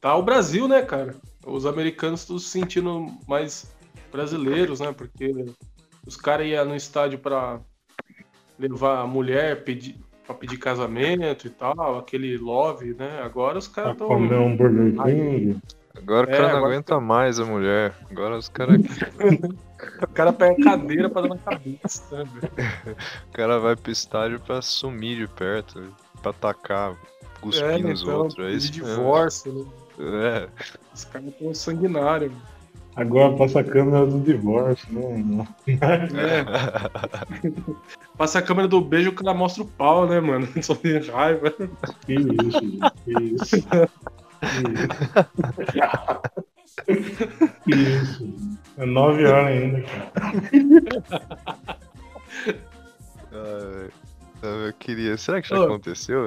Tá 0.00 0.14
o 0.16 0.22
Brasil, 0.22 0.68
né, 0.68 0.82
cara? 0.82 1.14
Os 1.46 1.64
americanos 1.64 2.20
estão 2.20 2.38
se 2.38 2.48
sentindo 2.48 3.06
mais 3.26 3.74
brasileiros, 4.12 4.80
né? 4.80 4.92
Porque 4.92 5.32
os 6.06 6.16
caras 6.16 6.46
iam 6.46 6.64
no 6.64 6.76
estádio 6.76 7.18
pra 7.18 7.60
levar 8.58 9.00
a 9.00 9.06
mulher 9.06 9.64
pedir, 9.64 9.98
pra 10.24 10.34
pedir 10.34 10.58
casamento 10.58 11.46
e 11.46 11.50
tal, 11.50 11.98
aquele 11.98 12.36
love, 12.36 12.94
né? 12.94 13.20
Agora 13.22 13.58
os 13.58 13.68
caras 13.68 13.92
estão. 13.92 14.08
comer 14.08 14.38
um 14.38 14.56
Burger 14.56 14.92
King. 15.04 15.60
Agora 15.96 16.26
o 16.26 16.30
É, 16.30 16.32
cara 16.36 16.48
não 16.48 16.56
agora 16.58 16.72
aguenta 16.74 17.00
mais 17.00 17.38
a 17.40 17.44
mulher. 17.44 17.94
Agora 18.10 18.36
os 18.36 18.48
caras. 18.48 18.80
O 20.02 20.06
cara 20.08 20.32
pega 20.32 20.54
a 20.58 20.64
cadeira 20.64 21.10
pra 21.10 21.20
dar 21.22 21.28
na 21.28 21.36
cabeça, 21.38 22.02
né, 22.16 22.24
velho? 22.24 22.96
O 23.28 23.32
cara 23.32 23.58
vai 23.60 23.76
pro 23.76 23.92
estádio 23.92 24.40
pra 24.40 24.62
sumir 24.62 25.18
de 25.18 25.28
perto, 25.28 25.82
pra 26.22 26.30
atacar, 26.30 26.96
cuspir 27.42 27.62
É, 27.68 27.78
nos 27.78 28.02
então, 28.02 28.16
outros. 28.20 28.46
É 28.46 28.50
isso 28.52 28.72
mesmo. 28.72 28.86
divórcio, 28.96 29.52
né? 29.52 29.66
É. 29.98 30.48
Os 30.94 31.04
caras 31.04 31.28
estão 31.28 31.54
sanguinários. 31.54 32.32
Agora 32.96 33.36
passa 33.36 33.60
a 33.60 33.64
câmera 33.64 34.06
do 34.06 34.18
divórcio, 34.20 34.88
né? 34.90 35.46
É. 35.68 37.36
Passa 38.16 38.38
a 38.38 38.42
câmera 38.42 38.66
do 38.66 38.80
beijo, 38.80 39.10
o 39.10 39.14
cara 39.14 39.34
mostra 39.34 39.62
o 39.62 39.66
pau, 39.66 40.06
né, 40.06 40.18
mano? 40.20 40.48
Só 40.62 40.74
tem 40.74 40.98
raiva. 41.00 41.50
Que 42.06 42.14
isso, 42.14 42.60
gente, 42.60 42.90
que 43.04 43.22
isso. 43.22 43.68
Isso. 46.86 47.66
Isso. 47.66 48.56
É 48.78 48.84
nove 48.84 49.24
horas 49.24 49.46
ainda, 49.46 49.82
cara. 49.82 50.12
Ai, 53.32 53.90
eu 54.42 54.72
queria. 54.78 55.16
Será 55.16 55.40
que 55.40 55.48
já 55.48 55.64
aconteceu? 55.64 56.26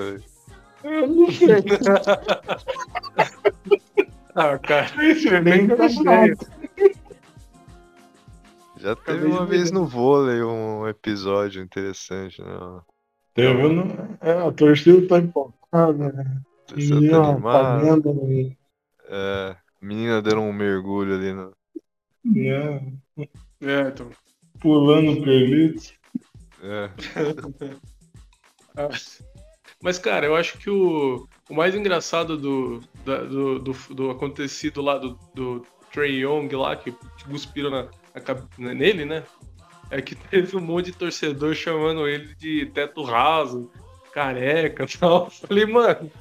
Eu 0.84 1.08
não 1.08 1.32
sei. 1.32 1.48
Ah, 4.36 4.58
cara. 4.58 4.88
Esse 5.06 5.30
nem 5.42 5.68
Bem 5.68 5.68
tá 5.68 5.90
chato. 5.90 6.48
Já 8.78 8.96
teve 8.96 9.26
uma 9.26 9.46
vez 9.46 9.72
no 9.72 9.86
vôlei 9.86 10.42
um 10.42 10.88
episódio 10.88 11.62
interessante, 11.62 12.42
né? 12.42 12.82
Teve, 13.34 13.68
não? 13.68 14.18
É, 14.22 14.32
a 14.32 14.52
torcida 14.52 15.06
tá 15.08 15.20
empolgada, 15.20 16.14
né? 16.14 16.42
Você 16.70 17.02
E, 17.02 17.10
tá 17.10 17.18
ó, 17.18 17.24
animado. 17.34 17.82
pagando, 17.82 18.14
né? 18.14 18.56
É, 19.08 19.56
menina 19.82 20.22
deram 20.22 20.48
um 20.50 20.54
mergulho 20.54 21.16
ali 21.16 21.34
no. 21.34 21.52
né? 22.24 22.94
É, 23.62 23.82
então. 23.90 24.10
Pulando 24.60 25.22
perlitos. 25.24 25.94
É, 26.62 26.90
Ah, 28.76 28.90
Mas, 29.82 29.98
cara, 29.98 30.26
eu 30.26 30.36
acho 30.36 30.58
que 30.58 30.70
o, 30.70 31.28
o 31.50 31.54
mais 31.54 31.76
engraçado 31.76 32.38
do, 32.38 32.80
da- 33.06 33.24
do, 33.24 33.60
do, 33.60 33.74
do 33.94 34.10
acontecido 34.12 34.82
lá 34.82 34.98
do, 34.98 35.18
do 35.34 35.66
Trey 35.92 36.20
Young 36.22 36.50
lá, 36.56 36.76
que, 36.76 36.92
que 36.92 37.24
cuspiram 37.26 37.70
na, 37.70 37.88
na 38.58 38.74
nele, 38.74 39.06
né? 39.06 39.24
É 39.90 40.02
que 40.02 40.16
teve 40.16 40.56
um 40.56 40.62
monte 40.62 40.88
de 40.88 40.98
torcedor 40.98 41.56
chamando 41.56 42.08
ele 42.08 42.36
de 42.36 42.68
teto 42.68 43.04
raso, 43.04 43.72
careca 44.14 44.84
e 44.84 44.88
tal. 44.98 45.30
Falei, 45.30 45.66
mano. 45.66 46.12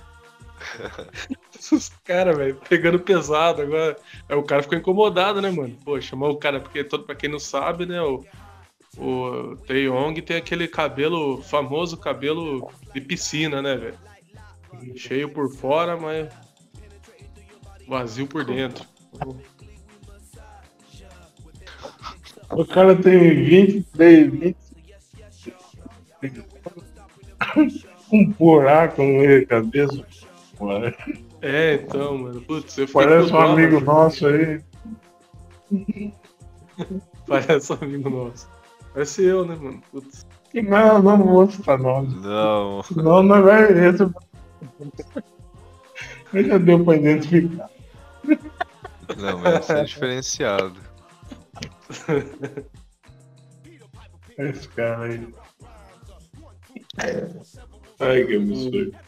Os 1.73 1.89
caras, 2.05 2.37
velho, 2.37 2.61
pegando 2.69 2.99
pesado 2.99 3.63
agora. 3.63 3.97
Aí 4.29 4.37
o 4.37 4.43
cara 4.43 4.63
ficou 4.63 4.79
incomodado, 4.79 5.41
né, 5.41 5.51
mano? 5.51 5.77
Pô, 5.85 6.01
chamou 6.01 6.31
o 6.31 6.37
cara, 6.37 6.61
porque 6.61 6.85
todo, 6.85 7.05
pra 7.05 7.15
quem 7.15 7.31
não 7.31 7.39
sabe, 7.39 7.87
né, 7.87 8.01
o, 8.01 8.25
o 8.97 9.57
Tae 9.67 9.85
Young 9.85 10.21
tem 10.23 10.37
aquele 10.37 10.67
cabelo, 10.69 11.43
famoso 11.43 11.97
cabelo 11.97 12.71
de 12.95 13.01
piscina, 13.01 13.61
né, 13.61 13.77
velho? 13.77 13.99
Cheio 14.97 15.29
por 15.29 15.51
fora, 15.51 15.97
mas 15.97 16.29
vazio 17.87 18.27
por 18.27 18.45
dentro. 18.45 18.85
O 22.51 22.65
cara 22.65 22.95
tem 22.97 23.45
23, 23.45 24.31
20. 24.31 24.57
Um 28.11 28.31
buraco 28.33 29.03
no 29.03 29.09
meio 29.09 29.41
da 29.41 29.47
cabeça. 29.47 30.07
É, 31.41 31.75
então, 31.75 32.19
mano. 32.19 32.41
Putz, 32.43 32.77
eu 32.79 32.89
Parece 32.93 33.33
um 33.33 33.41
amigo 33.41 33.81
nosso 33.81 34.27
aí. 34.27 34.61
Parece 37.27 37.73
um 37.73 37.77
amigo 37.81 38.11
nosso. 38.11 38.49
Parece 38.93 39.25
eu, 39.25 39.45
né, 39.47 39.55
mano? 39.55 39.81
Putz. 39.93 40.27
Não, 40.55 41.03
não 41.03 41.19
mostra 41.19 41.77
nós. 41.77 42.13
Não. 42.23 42.83
Não, 42.97 43.23
não 43.23 43.43
vai 43.43 43.65
esse. 43.65 44.11
Já 46.33 46.59
deu 46.59 46.85
pra 46.85 46.97
identificar. 46.97 47.71
Não, 49.17 49.39
mas 49.39 49.61
esse 49.61 49.73
é 49.73 49.85
diferenciado. 49.85 50.81
Esse 54.39 54.69
cara 54.69 55.05
aí. 55.05 55.29
Ai, 58.01 58.25
que 58.25 58.37
absurdo. 58.37 59.08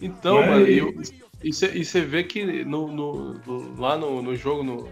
Então, 0.00 0.36
Mas- 0.40 0.48
mano, 0.50 0.68
e 0.68 0.78
eu- 0.78 0.94
e 1.42 1.52
você 1.84 2.00
vê 2.02 2.24
que 2.24 2.64
no, 2.64 2.88
no- 2.88 3.34
no- 3.46 3.80
lá 3.80 3.96
no, 3.96 4.22
no 4.22 4.34
jogo, 4.36 4.62
no, 4.62 4.88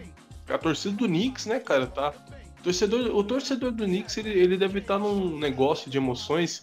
a 0.48 0.58
torcida 0.58 0.94
do 0.96 1.06
Knicks, 1.06 1.46
né, 1.46 1.58
cara, 1.60 1.86
tá. 1.86 2.12
O 2.60 2.62
torcedor, 2.62 3.14
o 3.16 3.22
torcedor 3.24 3.70
do 3.72 3.84
Knicks, 3.84 4.16
ele, 4.16 4.30
ele 4.30 4.56
deve 4.56 4.78
estar 4.80 4.98
num 4.98 5.38
negócio 5.38 5.90
de 5.90 5.96
emoções 5.98 6.62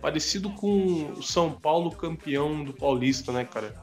parecido 0.00 0.50
com 0.50 1.12
o 1.16 1.22
São 1.22 1.50
Paulo 1.52 1.90
campeão 1.90 2.62
do 2.64 2.72
Paulista, 2.72 3.32
né, 3.32 3.44
cara? 3.44 3.74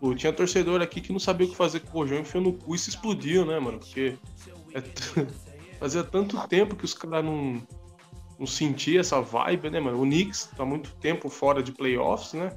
Pô, 0.00 0.14
tinha 0.14 0.32
torcedor 0.32 0.80
aqui 0.80 1.00
que 1.00 1.12
não 1.12 1.18
sabia 1.20 1.46
o 1.46 1.50
que 1.50 1.56
fazer 1.56 1.80
com 1.80 1.88
o 1.88 2.00
Rojão, 2.02 2.18
enfiou 2.20 2.42
no 2.42 2.52
cu 2.52 2.74
e 2.74 2.78
se 2.78 2.90
explodiu, 2.90 3.44
né, 3.44 3.58
mano? 3.58 3.78
Porque 3.78 4.16
é 4.74 4.80
t- 4.80 5.26
fazia 5.78 6.02
tanto 6.04 6.36
tempo 6.48 6.74
que 6.76 6.84
os 6.84 6.94
caras 6.94 7.24
não, 7.24 7.60
não 8.38 8.46
sentiam 8.46 9.00
essa 9.00 9.20
vibe, 9.20 9.70
né, 9.70 9.80
mano? 9.80 9.98
O 10.00 10.04
Knicks 10.04 10.50
tá 10.56 10.64
muito 10.64 10.90
tempo 10.96 11.28
fora 11.28 11.62
de 11.62 11.72
playoffs, 11.72 12.32
né? 12.32 12.52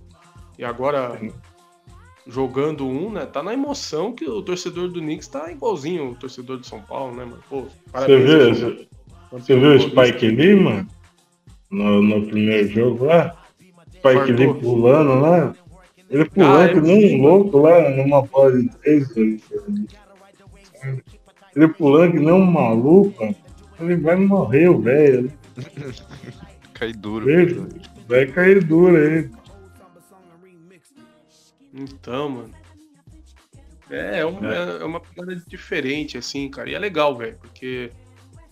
E 0.61 0.63
agora 0.63 1.19
jogando 2.27 2.87
um, 2.87 3.11
né? 3.11 3.25
Tá 3.25 3.41
na 3.41 3.51
emoção 3.51 4.13
que 4.13 4.25
o 4.29 4.43
torcedor 4.43 4.89
do 4.89 5.01
Knicks 5.01 5.27
tá 5.27 5.51
igualzinho 5.51 6.11
o 6.11 6.15
torcedor 6.15 6.57
do 6.57 6.67
São 6.67 6.79
Paulo, 6.79 7.15
né, 7.15 7.25
mano? 7.25 7.43
Pô, 7.49 7.65
Você 7.91 8.17
viu, 8.19 8.53
você, 8.53 8.87
você 9.31 9.59
viu 9.59 9.75
o. 9.75 9.79
Spike 9.79 10.27
Lee, 10.27 10.55
mano? 10.55 10.87
No, 11.71 12.03
no 12.03 12.27
primeiro 12.27 12.67
jogo 12.67 13.05
lá? 13.05 13.35
Spike 13.87 14.03
Fartou. 14.03 14.35
Lee 14.35 14.53
pulando 14.53 15.19
lá. 15.19 15.55
Ele 16.11 16.25
pulando 16.25 16.61
Ah, 16.61 16.69
que 16.69 16.79
nem 16.79 17.19
um 17.19 17.23
louco 17.23 17.57
lá 17.57 17.89
numa 17.89 18.21
bola 18.21 18.61
de 18.61 18.69
três. 18.77 19.17
Ele 19.17 19.41
ele 21.55 21.67
pulando 21.69 22.11
que 22.11 22.19
nem 22.19 22.33
um 22.33 22.45
maluco. 22.45 23.35
Ele 23.79 23.95
vai 23.95 24.15
morrer, 24.15 24.69
o 24.69 24.79
velho. 24.79 25.33
Cai 26.75 26.93
duro. 26.93 27.27
Ele 27.27 27.65
Vai 28.07 28.27
cair 28.27 28.63
duro 28.63 28.95
aí. 28.95 29.40
Então, 31.73 32.29
mano. 32.29 32.53
É, 33.89 34.19
é 34.19 34.25
uma, 34.25 34.53
é 34.53 34.83
uma 34.83 34.99
pegada 34.99 35.35
diferente, 35.47 36.17
assim, 36.17 36.49
cara. 36.49 36.69
E 36.69 36.73
é 36.75 36.79
legal, 36.79 37.15
velho, 37.17 37.37
porque 37.37 37.91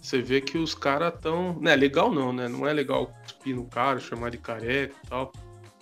você 0.02 0.22
vê 0.22 0.42
que 0.42 0.58
os 0.58 0.76
caras 0.76 1.14
tão. 1.22 1.54
Não 1.60 1.72
é 1.72 1.76
legal, 1.76 2.12
não, 2.12 2.34
né? 2.34 2.48
Não 2.48 2.68
é 2.68 2.74
legal 2.74 3.08
cuspir 3.24 3.56
no 3.56 3.66
cara, 3.66 4.00
chamar 4.00 4.32
de 4.32 4.38
careca 4.38 4.94
e 5.04 5.08
tal. 5.10 5.32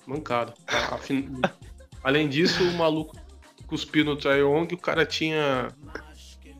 Mancado. 0.05 0.53
A- 0.67 0.95
afin- 0.95 1.29
Além 2.03 2.29
disso, 2.29 2.63
o 2.63 2.73
maluco 2.77 3.17
cuspiu 3.65 4.05
no 4.05 4.15
Trayong, 4.15 4.67
o 4.73 4.77
cara 4.77 5.05
tinha. 5.05 5.69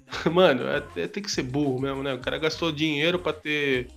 Mano, 0.31 0.63
é, 0.67 0.83
é- 1.01 1.07
tem 1.07 1.21
que 1.21 1.31
ser 1.31 1.43
burro 1.43 1.79
mesmo, 1.79 2.01
né? 2.01 2.13
O 2.13 2.19
cara 2.19 2.37
gastou 2.39 2.71
dinheiro 2.71 3.19
pra 3.19 3.31
ter 3.33 3.89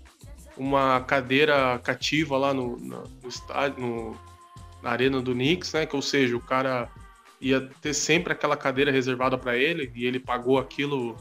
uma 0.57 1.01
cadeira 1.01 1.79
cativa 1.79 2.37
lá 2.37 2.53
no, 2.53 2.79
na- 2.79 3.05
no 3.23 3.29
estádio, 3.29 3.81
no, 3.81 4.17
na 4.83 4.91
arena 4.91 5.21
do 5.21 5.33
Knicks, 5.33 5.73
né? 5.73 5.87
Que 5.87 5.97
ou 5.97 6.03
seja, 6.03 6.37
o 6.37 6.41
cara 6.41 6.89
ia 7.41 7.61
ter 7.81 7.95
sempre 7.95 8.33
aquela 8.33 8.57
cadeira 8.57 8.91
reservada 8.91 9.39
pra 9.39 9.57
ele 9.57 9.91
e 9.95 10.05
ele 10.05 10.21
pagou 10.21 10.59
aquilo, 10.59 11.17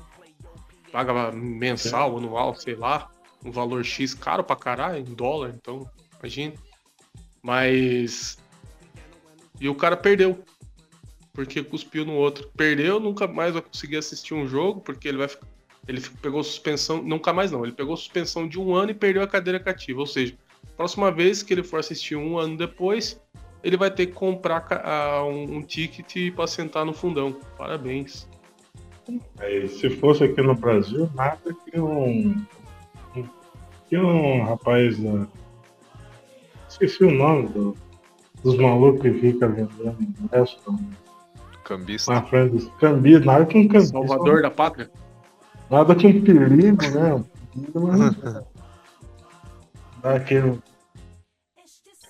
paga 0.91 1.32
mensal, 1.32 2.17
anual, 2.17 2.56
sei 2.56 2.76
lá, 2.76 3.10
um 3.43 3.52
valor 3.52 3.84
X 3.86 4.13
caro 4.13 4.43
pra 4.43 4.56
caralho, 4.56 5.00
em 5.00 5.04
dólar, 5.04 5.54
então, 5.56 5.89
imagina. 6.19 6.54
Mas. 7.41 8.38
E 9.60 9.69
o 9.69 9.76
cara 9.76 9.95
perdeu. 9.95 10.43
Porque 11.34 11.63
cuspiu 11.63 12.06
no 12.06 12.13
outro. 12.13 12.50
Perdeu, 12.56 13.00
nunca 13.00 13.28
mais 13.28 13.54
vai 13.54 13.62
conseguir 13.62 13.98
assistir 13.98 14.34
um 14.34 14.48
jogo, 14.48 14.82
porque 14.82 15.08
ele 15.08 15.17
vai 15.17 15.28
ficar. 15.28 15.48
Ele 15.88 16.02
pegou 16.22 16.43
suspensão. 16.43 17.02
Nunca 17.02 17.32
mais 17.32 17.52
não. 17.52 17.63
Ele 17.63 17.72
pegou 17.72 17.95
suspensão 17.95 18.48
de 18.48 18.60
um 18.60 18.76
ano 18.76 18.91
e 18.91 18.93
perdeu 18.93 19.24
a 19.24 19.28
cadeira 19.28 19.60
cativa. 19.60 20.02
Ou 20.02 20.06
seja, 20.06 20.38
próxima 20.76 21.12
vez 21.12 21.41
que 21.41 21.54
ele 21.54 21.63
for 21.63 21.80
assistir 21.80 22.15
um 22.15 22.38
ano 22.38 22.58
depois, 22.58 23.19
ele 23.63 23.78
vai 23.78 23.91
ter 23.91 24.08
que 24.08 24.13
comprar 24.13 24.65
um, 25.26 25.62
ticket 25.62 26.34
pra 26.34 26.48
sentar 26.48 26.86
no 26.86 26.93
fundão. 26.93 27.36
Parabéns. 27.58 28.28
Aí, 29.39 29.67
se 29.67 29.89
fosse 29.89 30.24
aqui 30.24 30.41
no 30.41 30.56
Brasil, 30.56 31.10
nada 31.15 31.39
que 31.65 31.80
um. 31.80 32.45
Que 33.89 33.98
um 33.98 34.43
rapaz 34.43 34.98
da. 35.00 35.28
Esqueci 36.69 37.04
o 37.04 37.12
nome 37.12 37.50
do- 37.50 37.76
dos 38.43 38.56
malucos 38.58 39.02
que 39.02 39.12
ficam 39.15 39.52
vendendo 39.52 39.98
ingresso 40.02 40.60
Cambista. 41.63 42.13
na 42.13 42.22
frente 42.24 42.52
dos 42.52 42.69
cambistas. 42.76 43.26
Nada 43.26 43.45
que 43.48 43.58
um 43.58 43.67
cambista. 43.67 43.98
Salvador 43.98 44.41
da 44.43 44.52
pátria. 44.52 44.91
Nada 45.69 45.95
que 45.95 46.06
um 46.08 46.22
perigo, 46.22 46.82
né? 46.91 47.13
Um 47.15 47.24
Dá 50.02 50.15
aquele. 50.15 50.60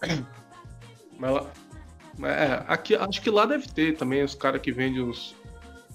Mas 1.20 1.32
lá. 1.32 1.46
é, 2.24 2.64
aqui, 2.68 2.96
acho 2.96 3.22
que 3.22 3.30
lá 3.30 3.46
deve 3.46 3.68
ter 3.68 3.98
também 3.98 4.24
os 4.24 4.34
caras 4.34 4.62
que 4.62 4.72
vendem 4.72 5.02
os 5.02 5.36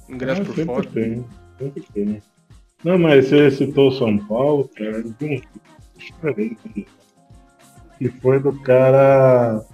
ingressos 0.09 0.47
Ah, 0.49 0.53
por 0.53 0.65
fora. 0.65 0.91
tem, 0.91 1.25
sempre 1.59 1.83
tem. 1.95 2.23
Não, 2.85 2.99
mas 2.99 3.27
você 3.29 3.51
citou 3.51 3.91
São 3.91 4.19
Paulo, 4.19 4.69
cara, 4.77 5.03
de 5.03 5.25
um 5.25 5.41
diferente. 5.97 6.87
Que 7.99 8.09
foi 8.09 8.39
do 8.39 8.53
cara. 8.61 9.65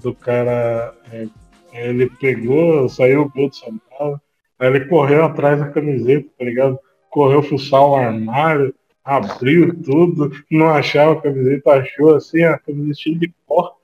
Do 0.00 0.14
cara. 0.14 0.94
é, 1.10 1.26
ele 1.72 2.08
pegou, 2.20 2.88
saiu 2.88 3.22
o 3.22 3.28
gol 3.28 3.48
do 3.48 3.56
São 3.56 3.80
Paulo, 3.90 4.20
aí 4.58 4.68
ele 4.68 4.86
correu 4.86 5.24
atrás 5.24 5.58
da 5.58 5.68
camiseta, 5.68 6.28
tá 6.38 6.44
ligado? 6.44 6.78
Correu 7.10 7.42
fuçar 7.42 7.80
o 7.82 7.94
armário, 7.96 8.74
abriu 9.04 9.74
tudo, 9.82 10.30
não 10.50 10.68
achava 10.68 11.12
a 11.12 11.20
camiseta, 11.20 11.72
achou 11.72 12.14
assim, 12.14 12.42
a 12.42 12.58
camiseta 12.58 12.94
cheia 12.98 13.18
de 13.18 13.32
pó. 13.46 13.76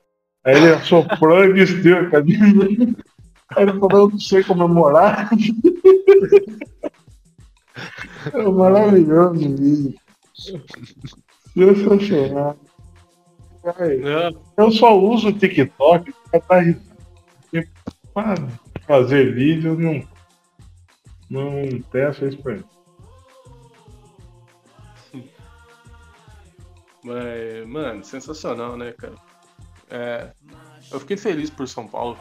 Aí 0.46 0.54
ele 0.54 0.78
soprou 0.84 1.44
e 1.44 1.52
vestiu 1.52 1.98
a 1.98 2.08
camisa. 2.08 2.44
Aí 3.56 3.64
ele 3.64 3.72
falou, 3.80 3.98
eu 3.98 4.10
não 4.10 4.20
sei 4.20 4.44
comemorar. 4.44 5.28
É 8.32 8.38
um 8.38 8.52
maravilhoso 8.52 9.38
vídeo. 9.38 9.94
Sensacional. 11.54 12.56
Não, 13.64 14.40
Eu 14.56 14.70
só 14.70 14.96
uso 14.96 15.28
o 15.28 15.32
TikTok. 15.32 16.14
Porque 16.30 17.68
pra 18.14 18.34
fazer 18.86 19.34
vídeo 19.34 19.76
não, 19.78 20.02
não 21.28 21.80
peço 21.90 22.24
isso 22.26 22.38
pra 22.38 22.54
ele. 22.54 22.64
mas, 27.04 27.66
mano, 27.66 28.04
sensacional, 28.04 28.76
né, 28.76 28.92
cara? 28.92 29.25
É, 29.90 30.30
eu 30.90 31.00
fiquei 31.00 31.16
feliz 31.16 31.50
por 31.50 31.66
São 31.68 31.86
Paulo. 31.86 32.18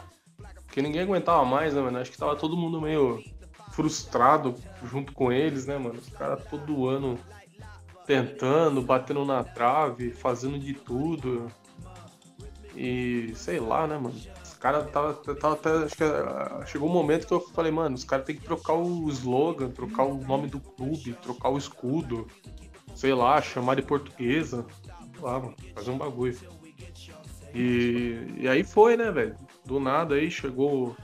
Porque 0.66 0.82
ninguém 0.82 1.02
aguentava 1.02 1.44
mais, 1.44 1.74
né, 1.74 1.80
mano? 1.80 1.98
Acho 1.98 2.10
que 2.10 2.18
tava 2.18 2.36
todo 2.36 2.56
mundo 2.56 2.80
meio 2.80 3.22
frustrado 3.72 4.54
junto 4.84 5.12
com 5.12 5.32
eles, 5.32 5.66
né, 5.66 5.78
mano? 5.78 5.98
Os 5.98 6.08
caras 6.08 6.44
todo 6.44 6.88
ano 6.88 7.18
tentando, 8.06 8.80
batendo 8.80 9.24
na 9.24 9.42
trave, 9.42 10.10
fazendo 10.10 10.58
de 10.58 10.74
tudo. 10.74 11.50
E 12.74 13.32
sei 13.34 13.58
lá, 13.58 13.86
né, 13.86 13.96
mano? 13.96 14.14
Os 14.42 14.54
caras 14.54 14.90
tava, 14.90 15.14
tava 15.34 15.54
até. 15.54 15.70
Acho 15.84 15.96
que 15.96 16.04
ah, 16.04 16.64
chegou 16.66 16.88
um 16.88 16.92
momento 16.92 17.26
que 17.26 17.32
eu 17.32 17.40
falei, 17.40 17.72
mano, 17.72 17.94
os 17.94 18.04
caras 18.04 18.26
tem 18.26 18.36
que 18.36 18.44
trocar 18.44 18.74
o 18.74 19.08
slogan, 19.10 19.70
trocar 19.70 20.04
o 20.04 20.22
nome 20.22 20.48
do 20.48 20.60
clube, 20.60 21.14
trocar 21.22 21.50
o 21.50 21.58
escudo, 21.58 22.26
sei 22.94 23.14
lá, 23.14 23.40
chamar 23.40 23.76
de 23.76 23.82
portuguesa. 23.82 24.66
Sei 25.14 25.22
lá, 25.22 25.40
mano, 25.40 25.54
fazer 25.74 25.90
um 25.90 25.98
bagulho. 25.98 26.38
E, 27.58 28.34
e 28.36 28.46
aí 28.48 28.62
foi, 28.62 28.98
né, 28.98 29.10
velho? 29.10 29.34
Do 29.64 29.80
nada 29.80 30.16
aí 30.16 30.30
chegou 30.30 30.94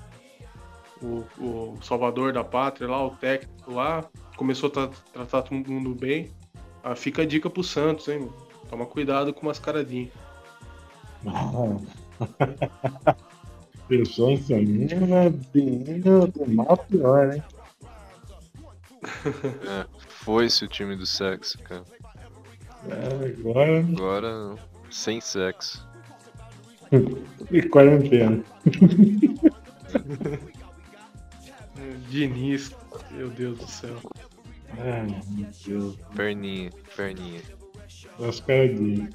o, 1.00 1.24
o 1.38 1.78
Salvador 1.82 2.30
da 2.34 2.44
Pátria 2.44 2.90
lá, 2.90 3.06
o 3.06 3.16
técnico 3.16 3.72
lá, 3.72 4.04
começou 4.36 4.68
a 4.68 4.72
tra- 4.72 4.90
tratar 5.14 5.40
todo 5.42 5.72
mundo 5.72 5.94
bem. 5.94 6.30
Ah, 6.84 6.94
fica 6.94 7.22
a 7.22 7.26
dica 7.26 7.48
pro 7.48 7.64
Santos, 7.64 8.06
hein? 8.08 8.28
Toma 8.68 8.84
cuidado 8.84 9.32
com 9.32 9.46
mascaradinha. 9.46 10.10
Pessoas 13.88 14.46
também 14.46 14.86
é 14.90 15.30
bem 15.30 16.00
do 16.00 16.30
mal 16.48 16.76
pior, 16.76 17.32
hein? 17.34 17.42
Foi-se 20.08 20.66
o 20.66 20.68
time 20.68 20.96
do 20.96 21.06
sexo, 21.06 21.58
cara. 21.60 21.84
É, 22.88 23.26
agora. 23.38 23.78
Agora, 23.80 24.54
sem 24.90 25.18
sexo. 25.20 25.86
E 27.50 27.62
quarentena. 27.62 28.44
Diniz, 32.10 32.76
meu 33.12 33.30
Deus 33.30 33.58
do 33.58 33.66
céu. 33.66 33.96
Ai, 34.78 35.06
meu 35.30 35.48
Deus. 35.66 35.96
Perninha, 36.14 36.70
perninha. 36.94 37.40
As 38.20 38.40
caradinhas. 38.40 39.14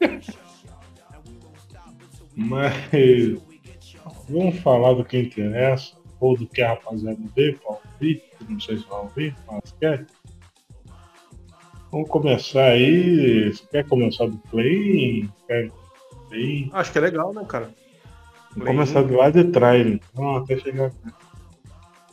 Mas 2.34 2.74
vamos 4.28 4.58
falar 4.60 4.94
do 4.94 5.04
que 5.04 5.18
interessa, 5.18 5.94
ou 6.18 6.36
do 6.36 6.46
que 6.46 6.62
a 6.62 6.70
rapaziada 6.70 7.18
vê 7.36 7.52
para 7.52 7.72
ouvir, 7.72 8.22
não 8.48 8.58
sei 8.58 8.78
se 8.78 8.86
vai 8.88 9.00
ouvir, 9.00 9.36
mas 9.46 9.72
quer. 9.78 10.06
Vamos 11.90 12.08
começar 12.08 12.70
aí. 12.70 13.52
Você 13.52 13.66
quer 13.66 13.86
começar 13.86 14.26
do 14.26 14.38
play? 14.38 15.28
Quer 15.46 15.70
play? 16.32 16.70
Acho 16.72 16.92
que 16.92 16.98
é 16.98 17.00
legal, 17.00 17.32
né, 17.34 17.44
cara? 17.46 17.70
Vamos 18.56 18.66
começar 18.66 19.02
do 19.02 19.16
lado 19.16 19.42
de 19.42 19.50
trás, 19.50 19.86
então, 19.86 20.36
até 20.36 20.58
chegar. 20.58 20.92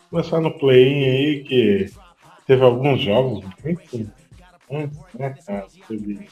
Começar 0.10 0.42
no 0.42 0.58
play 0.58 1.06
aí, 1.06 1.44
que 1.44 1.94
teve 2.46 2.64
alguns 2.64 3.02
jogos 3.02 3.46
muito 3.64 4.12
antes, 4.72 5.00
né, 5.14 5.36
cara? 5.46 5.68
Teve 5.88 6.28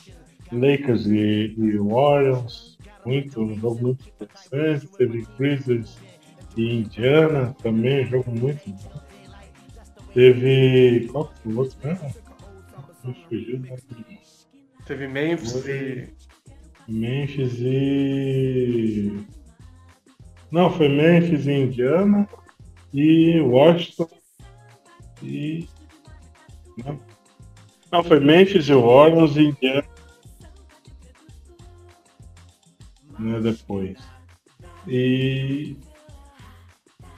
Lakers 0.51 1.05
e, 1.07 1.55
e 1.57 1.77
Warriors, 1.77 2.77
muito, 3.05 3.41
um 3.41 3.55
jogo 3.59 3.81
muito 3.81 4.07
interessante. 4.07 4.87
Teve 4.97 5.27
Grizzlies 5.37 5.97
e 6.55 6.79
Indiana, 6.79 7.55
também 7.61 8.05
um 8.05 8.07
jogo 8.07 8.31
muito 8.31 8.69
bom. 8.69 9.07
Teve. 10.13 11.07
Qual 11.11 11.27
que 11.27 11.39
foi 11.41 11.53
o 11.53 11.57
outro 11.59 11.77
mesmo? 11.83 12.15
Me 13.03 13.13
fugiu, 13.29 13.59
né? 13.59 13.75
Teve 14.85 15.07
Memphis 15.07 15.65
e. 15.67 16.26
Memphis 16.87 17.59
e. 17.59 19.25
Não, 20.51 20.71
foi 20.71 20.87
Memphis 20.87 21.45
e 21.45 21.51
Indiana 21.51 22.27
e 22.93 23.39
Washington 23.41 24.09
e. 25.21 25.67
Não, 26.77 26.99
não 27.91 28.03
foi 28.03 28.19
Memphis 28.19 28.69
e 28.69 28.73
Orleans 28.73 29.35
e 29.35 29.45
Indiana. 29.45 29.87
Né, 33.19 33.39
depois. 33.41 33.97
E. 34.87 35.75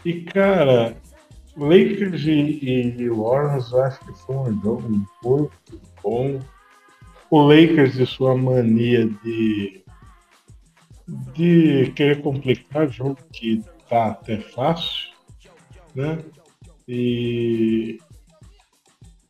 E 0.05 0.21
cara, 0.23 0.97
Lakers 1.57 2.21
e, 2.25 2.95
e 2.97 3.09
Warriors 3.09 3.71
eu 3.71 3.83
acho 3.83 3.99
que 3.99 4.13
foi 4.21 4.35
um 4.35 4.61
jogo 4.61 4.89
muito 4.89 5.81
bom. 6.01 6.39
O 7.29 7.41
Lakers 7.41 7.93
de 7.93 8.05
sua 8.05 8.35
mania 8.35 9.07
de 9.23 9.83
de 11.33 11.91
querer 11.95 12.21
complicar 12.21 12.87
jogo 12.89 13.17
que 13.31 13.63
tá 13.89 14.07
até 14.07 14.37
fácil, 14.37 15.09
né? 15.95 16.23
E 16.87 17.99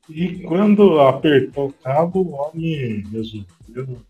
e 0.09 0.39
quando 0.43 0.99
apertou 0.99 1.67
o 1.67 1.73
cabo, 1.73 2.21
o 2.21 2.31
homem 2.31 3.03
resolveu 3.11 4.01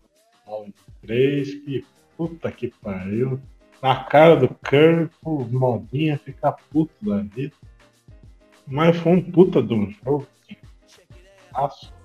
9 0.46 0.74
3 1.02 1.54
que 1.56 1.84
puta 2.16 2.50
que 2.50 2.68
pariu. 2.82 3.40
Na 3.82 4.04
cara 4.04 4.36
do 4.36 4.48
Curry, 4.48 5.10
o 5.22 5.44
modinha 5.44 6.18
ficar 6.18 6.52
puto 6.52 6.94
da 7.02 7.18
vida. 7.18 7.54
Mas 8.66 8.96
foi 8.96 9.12
um 9.12 9.30
puta 9.30 9.62
de 9.62 9.74
um 9.74 9.90
jogo. 9.90 10.26
Fácil. 11.50 11.99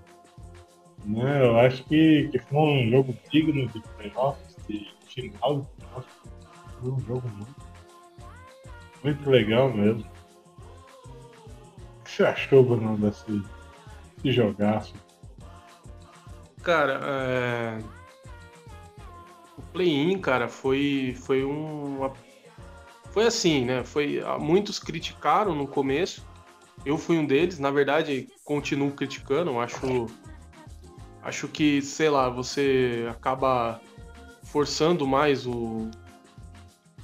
Né? 1.05 1.45
Eu 1.45 1.59
acho 1.59 1.83
que, 1.85 2.29
que 2.31 2.39
foi 2.39 2.59
um 2.59 2.89
jogo 2.89 3.15
digno 3.31 3.67
de 3.67 3.79
playoffs, 3.79 4.55
de 4.67 4.87
final 5.07 5.61
de 5.61 5.67
playoffs. 5.77 6.13
Foi 6.81 6.91
um 6.91 6.99
jogo 6.99 7.29
muito, 7.29 7.55
muito 9.03 9.29
legal 9.29 9.71
mesmo. 9.71 10.03
O 11.99 12.03
que 12.03 12.11
você 12.11 12.23
achou, 12.23 12.63
Bruno, 12.63 12.97
desse, 12.97 13.43
desse 14.17 14.31
jogaço? 14.35 14.93
Cara, 16.63 16.99
é... 17.03 17.77
o 19.57 19.61
play-in, 19.73 20.17
cara, 20.17 20.47
foi, 20.47 21.15
foi 21.21 21.45
um. 21.45 22.09
Foi 23.11 23.27
assim, 23.27 23.63
né? 23.65 23.83
Foi, 23.83 24.21
muitos 24.39 24.79
criticaram 24.79 25.53
no 25.53 25.67
começo. 25.67 26.25
Eu 26.83 26.97
fui 26.97 27.17
um 27.17 27.25
deles, 27.25 27.59
na 27.59 27.71
verdade, 27.71 28.27
continuo 28.43 28.91
criticando, 28.91 29.59
acho 29.59 30.07
acho 31.25 31.47
que, 31.47 31.81
sei 31.81 32.09
lá, 32.09 32.29
você 32.29 33.07
acaba 33.09 33.81
forçando 34.43 35.07
mais 35.07 35.45
o, 35.45 35.89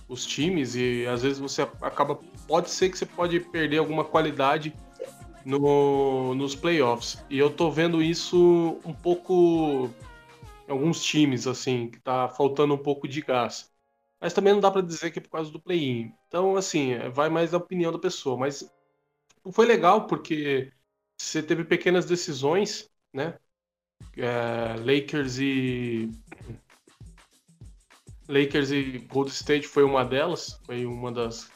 os 0.07 0.25
times 0.25 0.75
e 0.75 1.05
às 1.07 1.23
vezes 1.23 1.39
você 1.39 1.63
acaba 1.63 2.19
pode 2.47 2.69
ser 2.69 2.89
que 2.89 2.97
você 2.97 3.05
pode 3.05 3.39
perder 3.39 3.79
alguma 3.79 4.05
qualidade 4.05 4.75
no, 5.43 6.35
nos 6.35 6.55
playoffs. 6.55 7.23
E 7.29 7.39
eu 7.39 7.49
tô 7.49 7.71
vendo 7.71 8.01
isso 8.01 8.79
um 8.85 8.93
pouco 8.93 9.89
em 10.67 10.71
alguns 10.71 11.03
times 11.03 11.47
assim, 11.47 11.89
que 11.89 11.99
tá 11.99 12.29
faltando 12.29 12.75
um 12.75 12.77
pouco 12.77 13.07
de 13.07 13.21
gás. 13.21 13.71
Mas 14.19 14.33
também 14.33 14.53
não 14.53 14.59
dá 14.59 14.69
para 14.69 14.81
dizer 14.81 15.09
que 15.11 15.17
é 15.17 15.21
por 15.21 15.31
causa 15.31 15.51
do 15.51 15.59
play-in. 15.59 16.13
Então, 16.27 16.55
assim, 16.55 16.97
vai 17.11 17.27
mais 17.27 17.51
da 17.51 17.57
opinião 17.57 17.91
da 17.91 17.97
pessoa, 17.97 18.37
mas 18.37 18.71
foi 19.51 19.65
legal 19.65 20.05
porque 20.05 20.71
você 21.17 21.41
teve 21.41 21.63
pequenas 21.63 22.05
decisões, 22.05 22.87
né? 23.11 23.39
É, 24.17 24.75
Lakers 24.77 25.37
e 25.39 26.11
Lakers 28.27 28.71
e 28.71 28.99
Gold 29.11 29.31
State 29.31 29.67
foi 29.67 29.83
uma 29.83 30.05
delas, 30.05 30.59
foi 30.65 30.85
uma 30.85 31.11
das 31.11 31.51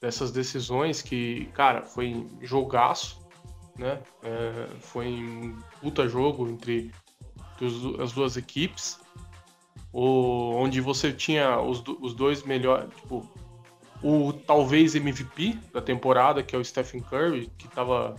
dessas 0.00 0.30
decisões 0.30 1.02
que, 1.02 1.46
cara, 1.54 1.82
foi 1.82 2.26
jogaço, 2.42 3.26
né? 3.78 4.00
É, 4.22 4.68
foi 4.80 5.06
um 5.06 5.58
puta 5.80 6.08
jogo 6.08 6.48
entre 6.48 6.92
as 7.98 8.12
duas 8.12 8.36
equipes, 8.36 9.00
onde 9.92 10.80
você 10.80 11.12
tinha 11.12 11.58
os, 11.60 11.82
os 12.00 12.14
dois 12.14 12.42
melhores, 12.42 12.94
tipo, 12.94 13.26
o 14.02 14.32
talvez 14.32 14.94
MVP 14.94 15.58
da 15.72 15.80
temporada, 15.80 16.42
que 16.42 16.54
é 16.54 16.58
o 16.58 16.64
Stephen 16.64 17.00
Curry, 17.00 17.50
que 17.56 17.66
estava 17.66 18.14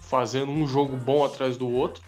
fazendo 0.00 0.50
um 0.50 0.66
jogo 0.66 0.96
bom 0.96 1.24
atrás 1.24 1.56
do 1.56 1.70
outro, 1.70 2.02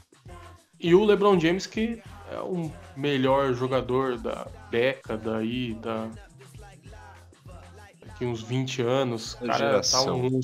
e 0.79 0.95
o 0.95 1.05
LeBron 1.05 1.39
James, 1.39 1.67
que 1.67 2.03
é 2.31 2.39
o 2.41 2.71
melhor 2.97 3.55
jogador 3.55 4.19
da 4.19 4.47
década 4.71 5.39
aí, 5.39 5.75
da 5.75 6.09
daqui 8.05 8.25
uns 8.25 8.43
20 8.43 8.83
anos, 8.83 9.35
cara, 9.35 9.59
geração. 9.59 10.05
tá 10.05 10.13
um 10.15 10.41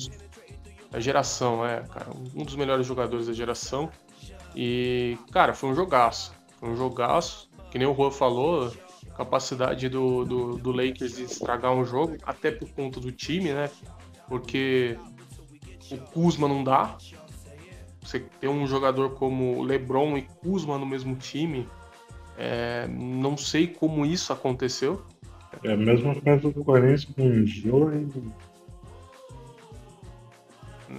da 0.91 0.99
geração, 0.99 1.65
é, 1.65 1.81
cara, 1.81 2.07
um 2.35 2.43
dos 2.43 2.55
melhores 2.55 2.85
jogadores 2.85 3.27
da 3.27 3.33
geração. 3.33 3.89
E, 4.55 5.17
cara, 5.31 5.53
foi 5.53 5.69
um 5.69 5.75
jogaço. 5.75 6.33
Foi 6.59 6.69
um 6.69 6.75
jogaço, 6.75 7.49
que 7.71 7.79
nem 7.79 7.87
o 7.87 7.95
Juan 7.95 8.11
falou, 8.11 8.71
capacidade 9.17 9.89
do, 9.89 10.23
do, 10.23 10.57
do 10.57 10.71
Lakers 10.71 11.15
de 11.15 11.23
estragar 11.23 11.73
um 11.73 11.83
jogo, 11.83 12.17
até 12.23 12.51
por 12.51 12.69
conta 12.69 12.99
do 12.99 13.11
time, 13.11 13.53
né? 13.53 13.71
Porque 14.27 14.97
o 15.91 15.97
Kuzma 15.97 16.47
não 16.47 16.63
dá. 16.63 16.95
Você 18.03 18.19
ter 18.19 18.47
um 18.47 18.67
jogador 18.67 19.11
como 19.11 19.61
LeBron 19.61 20.17
e 20.17 20.23
Kuzma 20.23 20.77
no 20.77 20.85
mesmo 20.85 21.15
time, 21.15 21.67
é, 22.37 22.87
não 22.87 23.37
sei 23.37 23.67
como 23.67 24.05
isso 24.05 24.33
aconteceu. 24.33 25.01
É 25.63 25.73
a 25.73 25.77
mesma 25.77 26.15
coisa 26.15 26.51
do 26.51 26.63
Corinthians 26.63 27.05
com 27.05 27.27
o 27.27 27.45
Gil 27.45 27.93
e 27.93 28.31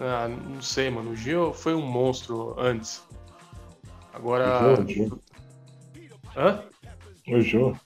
Ah, 0.01 0.29
não 0.29 0.63
sei, 0.63 0.91
mano. 0.91 1.11
O 1.11 1.17
Gio 1.17 1.53
foi 1.53 1.75
um 1.75 1.85
monstro 1.85 2.59
antes. 2.59 3.03
Agora. 4.13 4.81
o 4.81 4.89
Jô. 4.89 5.19
Hã? 6.37 6.65
O 7.29 7.41
Jô. 7.41 7.77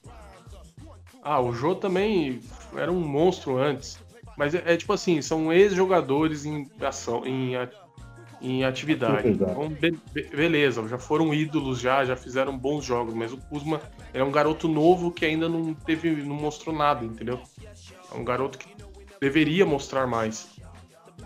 Ah, 1.23 1.41
o 1.41 1.53
Jô 1.53 1.75
também 1.75 2.41
era 2.75 2.93
um 2.93 3.01
monstro 3.01 3.59
antes. 3.59 3.99
Mas 4.37 4.55
é, 4.55 4.63
é 4.65 4.77
tipo 4.77 4.93
assim, 4.93 5.21
são 5.21 5.53
ex-jogadores 5.53 6.45
em 6.45 6.71
ação, 6.81 7.27
em, 7.27 7.55
em 8.41 8.65
atividade. 8.65 9.29
Então, 9.31 9.69
be- 9.69 9.99
be- 10.13 10.29
beleza, 10.35 10.87
já 10.89 10.99
foram 10.99 11.35
ídolos 11.35 11.81
já, 11.81 12.05
já 12.05 12.17
fizeram 12.17 12.57
bons 12.57 12.85
jogos, 12.85 13.15
mas 13.15 13.33
o 13.33 13.37
Kuzma 13.37 13.81
é 14.13 14.23
um 14.23 14.31
garoto 14.31 14.69
novo 14.69 15.11
que 15.11 15.25
ainda 15.25 15.49
não 15.49 15.75
teve, 15.75 16.11
não 16.23 16.37
mostrou 16.37 16.75
nada, 16.75 17.05
entendeu? 17.05 17.41
É 18.13 18.17
um 18.17 18.25
garoto 18.25 18.59
que 18.59 18.69
deveria 19.21 19.67
mostrar 19.67 20.07
mais, 20.07 20.49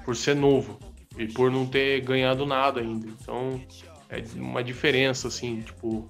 por 0.05 0.16
ser 0.16 0.35
novo 0.35 0.79
e 1.18 1.27
por 1.27 1.51
não 1.51 1.66
ter 1.66 2.01
ganhado 2.01 2.46
nada 2.46 2.81
ainda. 2.81 3.07
Então, 3.07 3.61
é 4.09 4.22
uma 4.37 4.64
diferença, 4.64 5.29
assim, 5.29 5.61
tipo. 5.61 6.09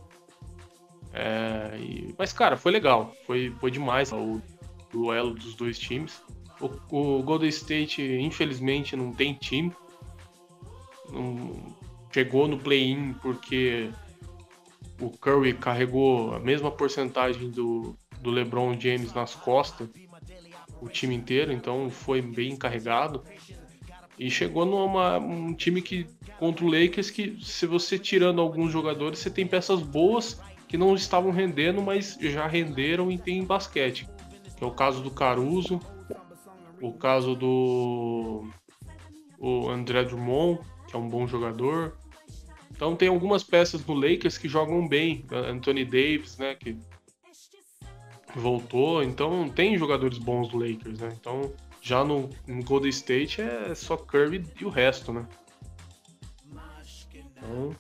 É, 1.12 1.73
mas, 2.17 2.33
cara, 2.33 2.57
foi 2.57 2.73
legal. 2.73 3.15
Foi, 3.27 3.53
foi 3.61 3.71
demais 3.71 4.12
o 4.12 4.41
duelo 4.91 5.35
dos 5.35 5.55
dois 5.55 5.79
times. 5.79 6.23
O, 6.61 6.71
o 7.19 7.23
Golden 7.23 7.49
State, 7.49 8.01
infelizmente, 8.03 8.95
não 8.97 9.12
tem 9.12 9.35
time. 9.35 9.73
Não- 11.12 11.77
chegou 12.12 12.46
no 12.48 12.59
play-in 12.59 13.14
porque 13.22 13.90
o 15.01 15.11
Curry 15.11 15.55
carregou 15.55 16.35
a 16.35 16.40
mesma 16.40 16.70
porcentagem 16.70 17.51
do, 17.51 17.96
do 18.20 18.31
LeBron 18.31 18.79
James 18.79 19.12
nas 19.14 19.35
costas 19.35 19.88
o 20.83 20.88
time 20.88 21.14
inteiro, 21.14 21.53
então 21.53 21.88
foi 21.88 22.20
bem 22.20 22.57
carregado. 22.57 23.22
E 24.18 24.29
chegou 24.29 24.66
numa 24.66 25.16
um 25.18 25.55
time 25.55 25.81
que 25.81 26.07
contra 26.38 26.64
o 26.64 26.68
Lakers 26.68 27.09
que 27.09 27.38
se 27.40 27.66
você 27.66 27.98
tirando 27.98 28.40
alguns 28.40 28.72
jogadores, 28.72 29.20
você 29.20 29.31
tem 29.31 29.46
peças 29.46 29.81
boas 29.81 30.40
que 30.66 30.77
não 30.77 30.94
estavam 30.94 31.31
rendendo, 31.31 31.81
mas 31.81 32.18
já 32.20 32.46
renderam 32.48 33.11
e 33.12 33.16
tem 33.16 33.44
basquete. 33.44 34.09
Que 34.57 34.64
é 34.64 34.66
o 34.66 34.72
caso 34.72 35.03
do 35.03 35.11
Caruso, 35.11 35.81
o 36.81 36.92
caso 36.92 37.37
do 37.37 38.51
o 39.38 39.68
André 39.68 40.05
Drummond, 40.05 40.61
que 40.92 40.96
é 40.96 41.00
um 41.00 41.09
bom 41.09 41.26
jogador. 41.26 41.96
Então 42.70 42.94
tem 42.94 43.09
algumas 43.09 43.42
peças 43.42 43.85
no 43.87 43.94
Lakers 43.94 44.37
que 44.37 44.48
jogam 44.48 44.87
bem, 44.87 45.24
Anthony 45.31 45.85
Davis, 45.85 46.37
né, 46.37 46.55
que 46.55 46.76
voltou, 48.37 49.02
então 49.02 49.48
tem 49.48 49.76
jogadores 49.76 50.18
bons 50.18 50.48
do 50.48 50.59
Lakers, 50.59 51.00
né? 51.00 51.11
Então 51.18 51.52
já 51.81 52.05
no, 52.05 52.28
no 52.46 52.62
Golden 52.62 52.90
State 52.90 53.40
é 53.40 53.74
só 53.74 53.96
Curry 53.96 54.44
e 54.61 54.64
o 54.64 54.68
resto, 54.68 55.12
né? 55.12 55.26
Então, 57.14 57.74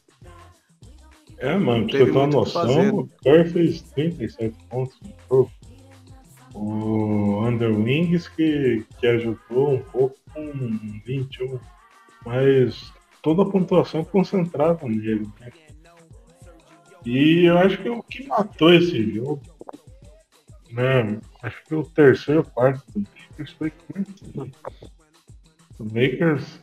é, 1.38 1.56
mano, 1.56 1.86
pra 1.86 1.98
você 1.98 2.04
ter 2.04 2.10
uma 2.10 2.26
noção, 2.26 2.98
o 2.98 3.08
Curry 3.22 3.50
fez 3.50 3.82
37 3.82 4.56
pontos 4.68 4.98
no 5.00 5.12
jogo. 5.28 5.50
O 6.54 7.46
Underwings 7.46 8.28
que, 8.28 8.84
que 8.98 9.06
ajudou 9.06 9.74
um 9.74 9.82
pouco 9.82 10.16
com 10.32 10.52
21. 11.04 11.58
Mas 12.24 12.92
toda 13.22 13.42
a 13.42 13.50
pontuação 13.50 14.04
concentrada 14.04 14.86
nele. 14.86 15.28
Né? 15.40 15.50
E 17.04 17.44
eu 17.46 17.58
acho 17.58 17.78
que 17.78 17.88
o 17.88 18.02
que 18.02 18.26
matou 18.26 18.72
esse 18.74 19.14
jogo 19.14 19.40
né? 20.72 21.18
Acho 21.42 21.64
que 21.64 21.74
o 21.74 21.84
terceiro 21.84 22.44
quarto 22.44 22.82
do 22.94 23.06
Lakers 23.28 23.52
foi. 23.52 23.72
O 25.78 25.84
Lakers, 25.84 26.60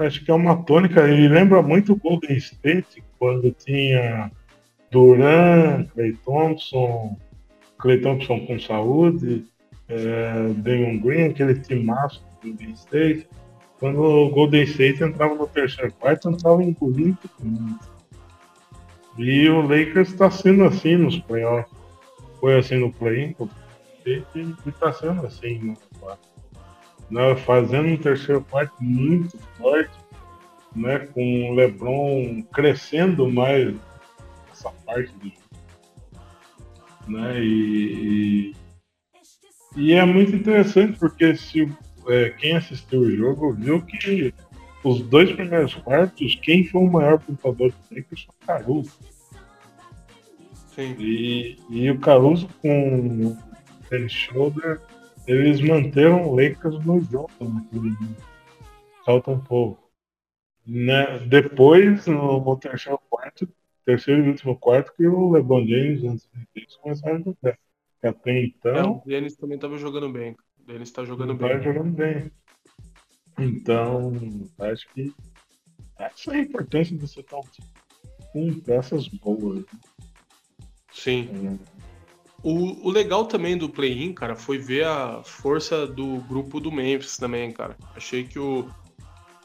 acho 0.00 0.24
que 0.24 0.30
é 0.30 0.34
uma 0.34 0.62
tônica, 0.64 1.06
ele 1.08 1.28
lembra 1.28 1.62
muito 1.62 1.92
o 1.92 1.96
Golden 1.96 2.36
State, 2.36 3.02
quando 3.18 3.52
tinha 3.52 4.30
Duran, 4.90 5.84
Clay 5.94 6.12
Thompson, 6.24 7.16
Clay 7.78 8.00
Thompson 8.00 8.46
com 8.46 8.58
saúde, 8.58 9.44
é, 9.88 10.48
Damon 10.56 10.98
Green, 11.00 11.26
aquele 11.26 11.54
timaço 11.54 12.22
do 12.42 12.48
Golden 12.48 12.72
State. 12.72 13.28
Quando 13.82 14.00
o 14.00 14.30
Golden 14.30 14.62
State 14.62 15.02
entrava 15.02 15.34
no 15.34 15.48
terceiro 15.48 15.92
quarto, 15.94 16.30
entrava 16.30 16.62
engolindo. 16.62 17.18
E 19.18 19.48
o 19.48 19.60
Lakers 19.60 20.10
está 20.10 20.30
sendo 20.30 20.62
assim 20.64 20.96
nos 20.96 21.18
playoffs 21.18 21.82
foi 22.42 22.58
assim 22.58 22.76
no 22.76 22.92
play 22.92 23.36
e 24.04 24.24
está 24.66 24.92
sendo 24.92 25.24
assim 25.24 25.58
no 25.60 25.76
né, 27.08 27.36
fazendo 27.36 27.88
um 27.88 27.96
terceiro 27.96 28.44
quarto 28.50 28.74
muito 28.80 29.38
forte, 29.56 29.96
né, 30.74 31.00
com 31.14 31.50
o 31.50 31.54
LeBron 31.54 32.42
crescendo 32.52 33.30
mais 33.30 33.76
essa 34.50 34.70
parte 34.84 35.12
do 35.14 35.32
né, 37.12 37.40
e, 37.40 38.56
e 39.76 39.92
é 39.92 40.04
muito 40.04 40.34
interessante 40.34 40.98
porque 40.98 41.36
se 41.36 41.68
é, 42.08 42.30
quem 42.30 42.56
assistiu 42.56 43.00
o 43.00 43.10
jogo 43.10 43.52
viu 43.52 43.82
que 43.82 44.34
os 44.84 45.00
dois 45.02 45.32
primeiros 45.32 45.74
quartos, 45.74 46.34
quem 46.36 46.64
foi 46.64 46.80
o 46.82 46.90
maior 46.90 47.18
pontuador 47.18 47.70
do 47.70 47.96
Lakers 47.96 48.24
foi 48.24 48.34
o 48.34 48.46
Caruso. 48.46 48.98
Sim. 50.74 50.96
E, 50.98 51.56
e 51.70 51.90
o 51.90 51.98
Caruso 51.98 52.48
com 52.60 53.36
o 53.90 54.08
Shoulder, 54.08 54.80
eles 55.26 55.60
manteram 55.60 56.28
o 56.28 56.34
Lakers 56.34 56.84
no 56.84 57.00
jogo 57.00 57.30
naquele 57.40 57.94
Falta 59.04 59.30
um 59.32 59.40
pouco. 59.40 59.90
Né? 60.66 61.18
Depois, 61.26 62.06
no, 62.06 62.40
no 62.40 62.56
terceiro 62.56 62.98
quarto, 63.10 63.48
terceiro 63.84 64.24
e 64.24 64.28
último 64.28 64.56
quarto, 64.56 64.92
que 64.96 65.06
o 65.06 65.30
LeBron 65.30 65.66
James, 65.66 66.04
antes 66.04 66.28
deles, 66.54 66.76
começaram 66.76 67.16
a 67.16 67.18
jogar. 67.18 67.58
Até 68.02 68.44
então. 68.44 68.76
É, 68.76 68.82
o 68.82 69.02
Dennis 69.04 69.36
também 69.36 69.56
estava 69.56 69.76
jogando 69.76 70.12
bem. 70.12 70.36
Dennis 70.66 70.88
está 70.88 71.04
jogando 71.04 71.34
bem. 71.34 71.56
Está 71.56 71.72
jogando 71.72 71.92
bem. 71.92 72.30
Então, 73.38 74.12
acho 74.58 74.88
que 74.94 75.12
essa 75.98 76.32
é 76.32 76.36
a 76.36 76.42
importância 76.42 76.96
de 76.96 77.00
você 77.00 77.20
estar 77.20 77.40
com 78.32 78.60
peças 78.60 79.08
boas. 79.08 79.58
Né? 79.58 79.64
Sim. 80.92 81.28
Hum. 81.32 81.58
O, 82.42 82.88
o 82.88 82.90
legal 82.90 83.26
também 83.26 83.56
do 83.56 83.68
play-in, 83.68 84.12
cara, 84.12 84.34
foi 84.34 84.58
ver 84.58 84.84
a 84.84 85.22
força 85.22 85.86
do 85.86 86.16
grupo 86.22 86.58
do 86.58 86.72
Memphis 86.72 87.16
também, 87.16 87.52
cara. 87.52 87.76
Achei 87.94 88.24
que 88.24 88.38
o, 88.38 88.68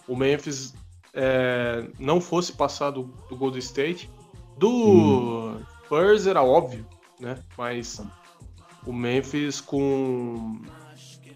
o 0.07 0.15
Memphis 0.15 0.73
é, 1.13 1.87
não 1.99 2.19
fosse 2.19 2.53
passar 2.53 2.91
do, 2.91 3.03
do 3.29 3.35
Golden 3.35 3.59
State. 3.59 4.09
Do 4.57 4.69
hum. 4.69 5.65
Spurs 5.85 6.25
era 6.25 6.41
óbvio, 6.43 6.85
né? 7.19 7.37
Mas 7.55 8.01
o 8.85 8.91
Memphis 8.91 9.61
com 9.61 10.59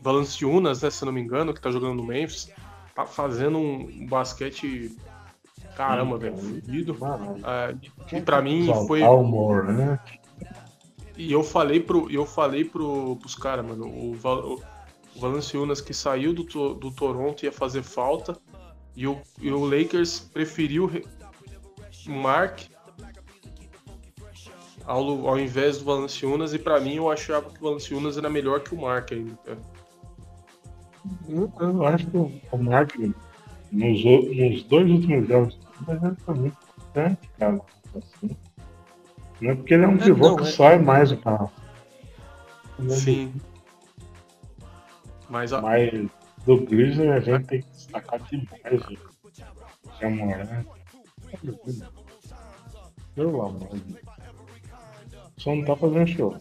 Valanciunas, 0.01 0.81
né, 0.81 0.89
se 0.89 1.05
não 1.05 1.11
me 1.11 1.21
engano, 1.21 1.53
que 1.53 1.61
tá 1.61 1.71
jogando 1.71 1.95
no 1.95 2.03
Memphis, 2.03 2.51
tá 2.95 3.05
fazendo 3.05 3.57
um 3.57 4.07
basquete 4.07 4.95
Caramba, 5.75 6.17
velho, 6.17 6.37
fudido. 6.37 6.97
É, 7.43 8.17
e 8.17 8.21
pra 8.21 8.41
mim 8.41 8.67
foi. 8.87 9.01
Almor, 9.01 9.65
né? 9.65 9.99
E 11.17 11.31
eu 11.31 11.43
falei 11.43 11.79
pro, 11.79 12.09
eu 12.11 12.25
falei 12.25 12.65
pro, 12.65 13.15
pros 13.17 13.35
caras, 13.35 13.65
mano, 13.65 13.87
o, 13.87 14.15
o, 14.15 14.53
o 15.15 15.19
Valanciunas 15.19 15.81
que 15.81 15.93
saiu 15.93 16.33
do, 16.33 16.43
do 16.73 16.91
Toronto 16.91 17.43
ia 17.43 17.51
fazer 17.51 17.83
falta. 17.83 18.37
E 18.95 19.07
o, 19.07 19.21
e 19.39 19.49
o 19.49 19.63
Lakers 19.63 20.19
preferiu 20.19 20.91
o 22.05 22.11
Mark 22.11 22.59
ao, 24.85 25.27
ao 25.27 25.39
invés 25.39 25.77
do 25.77 25.85
Valanciunas. 25.85 26.53
E 26.53 26.59
pra 26.59 26.79
mim 26.79 26.95
eu 26.95 27.09
achava 27.09 27.49
que 27.49 27.59
o 27.59 27.63
Valanciunas 27.63 28.17
era 28.17 28.29
melhor 28.29 28.61
que 28.61 28.75
o 28.75 28.81
Mark 28.81 29.11
ainda. 29.11 29.37
Eu, 31.27 31.51
eu 31.59 31.85
acho 31.85 32.07
que 32.07 32.17
o 32.17 32.57
Mark 32.57 32.95
nos, 33.71 34.03
nos 34.03 34.63
dois 34.63 34.89
últimos 34.91 35.27
jogos, 35.27 35.59
ele 35.87 36.15
foi 36.17 36.35
muito 36.35 36.57
importante, 36.57 37.29
cara. 37.39 37.61
Assim. 37.95 38.37
Não 39.39 39.51
é 39.51 39.55
porque 39.55 39.73
ele 39.73 39.85
é 39.85 39.87
um 39.87 39.95
é, 39.95 39.97
pivô 39.97 40.29
não, 40.29 40.35
que 40.35 40.43
é... 40.43 40.51
sai 40.51 40.79
mais 40.79 41.11
o 41.11 41.17
carro. 41.17 41.51
Sim. 42.89 43.33
Mas, 45.29 45.53
a... 45.53 45.61
Mas 45.61 46.09
do 46.45 46.57
Grizzly 46.65 47.07
a 47.09 47.19
gente 47.19 47.45
tem 47.45 47.61
que 47.61 47.69
destacar 47.71 48.19
demais 48.23 48.81
o 48.85 48.97
Jamoran. 49.99 50.65
Pelo 53.15 53.41
amor 53.41 53.69
de 53.69 53.79
Deus. 53.79 54.01
Só 55.37 55.55
não 55.55 55.65
tá 55.65 55.75
fazendo 55.75 56.07
show. 56.07 56.37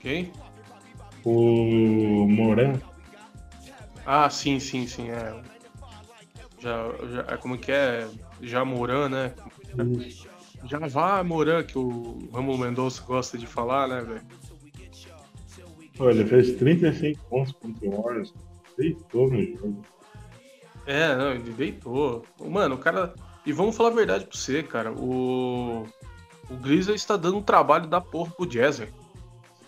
Quem? 0.00 0.32
O 1.24 2.26
Moran. 2.28 2.80
Ah, 4.06 4.30
sim, 4.30 4.58
sim, 4.58 4.86
sim. 4.86 5.10
É. 5.10 5.40
Já, 6.60 6.90
já, 7.12 7.34
é 7.34 7.36
como 7.36 7.58
que 7.58 7.70
é? 7.70 8.08
Já 8.40 8.64
Moran, 8.64 9.08
né? 9.08 9.34
Já 10.64 10.78
vá 10.78 11.22
Moran, 11.22 11.62
que 11.62 11.78
o 11.78 12.28
Ramon 12.32 12.56
Mendonça 12.56 13.02
gosta 13.02 13.38
de 13.38 13.46
falar, 13.46 13.88
né, 13.88 14.00
velho? 14.02 14.22
Olha, 16.00 16.20
ele 16.20 16.26
fez 16.26 16.56
35 16.56 17.24
pontos 17.28 17.52
contra 17.52 17.88
o 17.88 18.02
Warriors. 18.02 18.32
Deitou 18.76 19.30
no 19.30 19.42
jogo. 19.42 19.82
É, 20.86 21.14
não, 21.16 21.32
ele 21.32 21.52
deitou. 21.52 22.24
Mano, 22.40 22.76
o 22.76 22.78
cara. 22.78 23.14
E 23.44 23.52
vamos 23.52 23.76
falar 23.76 23.90
a 23.90 23.94
verdade 23.94 24.24
pra 24.24 24.38
você, 24.38 24.62
cara. 24.62 24.92
O. 24.92 25.86
O 26.50 26.56
Grizzly 26.56 26.94
está 26.94 27.16
dando 27.16 27.36
um 27.36 27.42
trabalho 27.42 27.86
da 27.86 28.00
porra 28.00 28.30
pro 28.30 28.46
Jazz, 28.46 28.78
velho. 28.78 28.94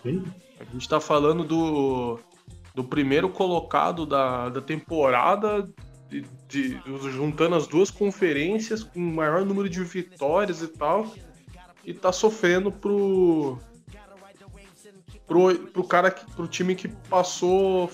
Sim. 0.01 0.23
A 0.61 0.73
gente 0.73 0.87
tá 0.87 0.99
falando 0.99 1.43
do 1.43 2.19
do 2.73 2.83
primeiro 2.83 3.29
colocado 3.29 4.05
da, 4.05 4.49
da 4.49 4.61
temporada, 4.61 5.69
de, 6.09 6.25
de, 6.47 6.81
juntando 7.11 7.55
as 7.55 7.67
duas 7.67 7.91
conferências 7.91 8.83
com 8.83 8.99
o 8.99 9.13
maior 9.13 9.45
número 9.45 9.69
de 9.69 9.83
vitórias 9.83 10.61
e 10.61 10.67
tal, 10.67 11.13
e 11.83 11.93
tá 11.93 12.11
sofrendo 12.11 12.71
pro, 12.71 13.57
pro, 15.27 15.55
pro 15.67 15.83
cara, 15.83 16.11
pro 16.11 16.47
time 16.47 16.75
que 16.75 16.87
passou. 16.87 17.89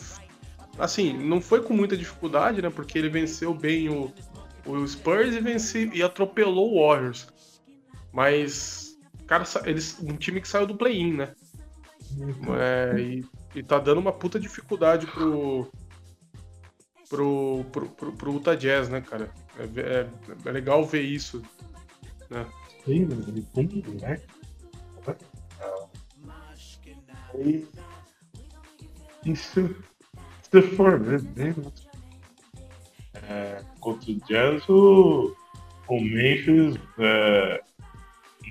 Assim, 0.77 1.13
não 1.13 1.41
foi 1.41 1.61
com 1.61 1.73
muita 1.73 1.97
dificuldade, 1.97 2.61
né? 2.61 2.69
Porque 2.69 2.99
ele 2.99 3.09
venceu 3.09 3.53
bem 3.53 3.89
o, 3.89 4.13
o 4.65 4.87
Spurs 4.87 5.35
e, 5.35 5.39
vence, 5.39 5.89
e 5.91 6.03
atropelou 6.03 6.73
o 6.73 6.87
Warriors. 6.87 7.27
Mas, 8.13 8.95
cara, 9.25 9.43
eles, 9.65 9.97
um 10.01 10.15
time 10.15 10.39
que 10.39 10.47
saiu 10.47 10.67
do 10.67 10.77
play-in, 10.77 11.13
né? 11.13 11.33
É, 12.59 12.99
e 12.99 13.25
e 13.57 13.63
tá 13.63 13.79
dando 13.79 13.99
uma 13.99 14.13
puta 14.13 14.39
dificuldade 14.39 15.07
pro, 15.07 15.67
pro, 17.09 17.65
pro, 17.71 17.89
pro, 17.89 18.11
pro 18.11 18.33
Utah 18.33 18.53
Jazz, 18.53 18.87
né, 18.87 19.01
cara? 19.01 19.31
É, 19.57 19.63
é, 19.79 20.09
é 20.45 20.51
legal 20.51 20.85
ver 20.85 21.01
isso, 21.01 21.41
né? 22.29 22.45
Sim, 22.85 23.07
mas 23.09 23.27
ele 23.27 23.41
tem, 23.41 23.83
né? 23.99 24.21
E 27.39 27.67
isso, 29.25 29.75
se 30.51 30.61
for 30.61 30.99
ver 30.99 31.21
bem, 31.21 31.55
é, 33.27 33.63
contra 33.79 34.11
o 34.11 34.15
Jazz, 34.27 34.69
o, 34.69 35.35
o 35.87 35.99
Memphis 35.99 36.75
é, 36.99 37.63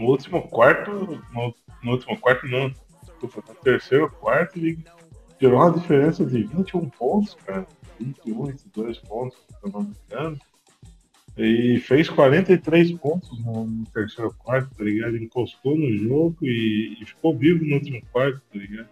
no 0.00 0.06
último 0.06 0.48
quarto, 0.48 0.90
no, 1.32 1.54
no, 1.82 1.92
último 1.92 2.18
quarto 2.20 2.46
não, 2.48 2.72
desculpa, 3.20 3.52
no 3.52 3.60
terceiro 3.60 4.10
quarto 4.10 4.58
ele 4.58 4.78
tirou 5.38 5.60
uma 5.60 5.70
diferença 5.70 6.24
de 6.24 6.44
21 6.44 6.88
pontos, 6.90 7.34
cara, 7.44 7.66
21, 7.98 8.44
22 8.44 8.98
pontos, 9.00 9.38
se 9.48 9.56
eu 9.64 9.70
não 9.72 9.82
me 9.82 9.94
engano. 10.06 10.38
E 11.36 11.78
fez 11.80 12.08
43 12.08 12.92
pontos 12.92 13.30
no, 13.44 13.84
terceiro 13.92 14.34
quarto, 14.38 14.74
tá 14.74 14.84
ligado? 14.84 15.16
Encostou 15.18 15.76
no 15.76 15.98
jogo 15.98 16.36
e, 16.42 16.96
e, 16.98 17.04
ficou 17.04 17.36
vivo 17.36 17.62
no 17.64 17.74
último 17.74 18.00
quarto, 18.10 18.40
tá 18.50 18.58
ligado? 18.58 18.88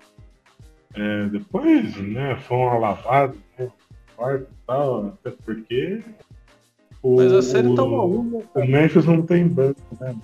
É, 0.94 1.26
depois, 1.28 1.96
né, 1.96 2.36
foi 2.36 2.56
uma 2.58 2.78
lavada, 2.78 3.34
né? 3.58 3.70
Quarto 4.14 4.42
e 4.42 4.66
tal, 4.66 5.06
até 5.06 5.30
porque. 5.30 6.04
O, 7.02 7.16
Mas 7.16 7.32
a 7.32 7.42
série 7.42 7.74
tá 7.74 7.82
uma 7.82 8.04
uma. 8.04 8.38
O 8.54 8.66
Memphis 8.66 9.06
não 9.06 9.22
tem 9.22 9.48
banco, 9.48 9.80
né? 9.98 10.14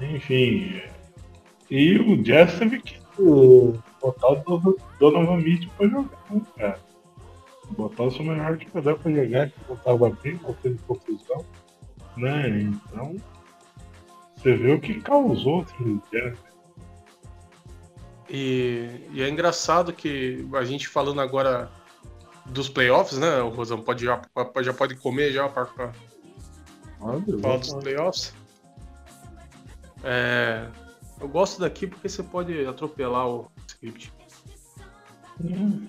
Enfim. 0.00 0.80
E 1.70 1.96
o 1.98 2.20
Jazz 2.22 2.58
teve 2.58 2.80
que 2.80 2.98
botar 4.00 4.28
o 4.28 4.76
Donovan 4.98 5.36
Mitchell 5.36 5.70
pra 5.76 5.88
jogar, 5.88 6.18
né, 6.30 6.42
cara? 6.56 6.90
botar 7.76 8.04
o 8.04 8.10
seu 8.10 8.24
melhor 8.24 8.58
jogador 8.58 8.98
pra 8.98 9.12
jogar, 9.12 9.50
que 9.50 9.60
não 9.68 9.76
tava 9.76 10.10
bem, 10.22 10.40
não 10.42 10.52
teve 10.54 10.78
confusão, 10.78 11.44
né? 12.16 12.48
Então, 12.48 13.16
você 14.36 14.56
vê 14.56 14.72
o 14.72 14.80
que 14.80 15.00
causou 15.00 15.64
o 15.80 16.02
Jazz. 16.10 16.38
E, 18.28 19.08
e, 19.12 19.22
é 19.22 19.28
engraçado 19.28 19.92
que 19.92 20.46
a 20.54 20.64
gente 20.64 20.88
falando 20.88 21.20
agora 21.20 21.70
dos 22.46 22.68
playoffs, 22.68 23.18
né, 23.18 23.40
o 23.42 23.48
Rosão? 23.48 23.82
Pode, 23.82 24.04
já, 24.04 24.20
já 24.62 24.72
pode 24.72 24.96
comer 24.96 25.32
já 25.32 25.48
para 25.48 25.66
falar 25.66 27.18
dos 27.58 27.74
playoffs. 27.74 28.34
É, 30.02 30.66
eu 31.20 31.28
gosto 31.28 31.60
daqui 31.60 31.86
porque 31.86 32.08
você 32.08 32.22
pode 32.22 32.66
atropelar 32.66 33.28
o 33.28 33.50
script. 33.66 34.12
Hum. 35.42 35.88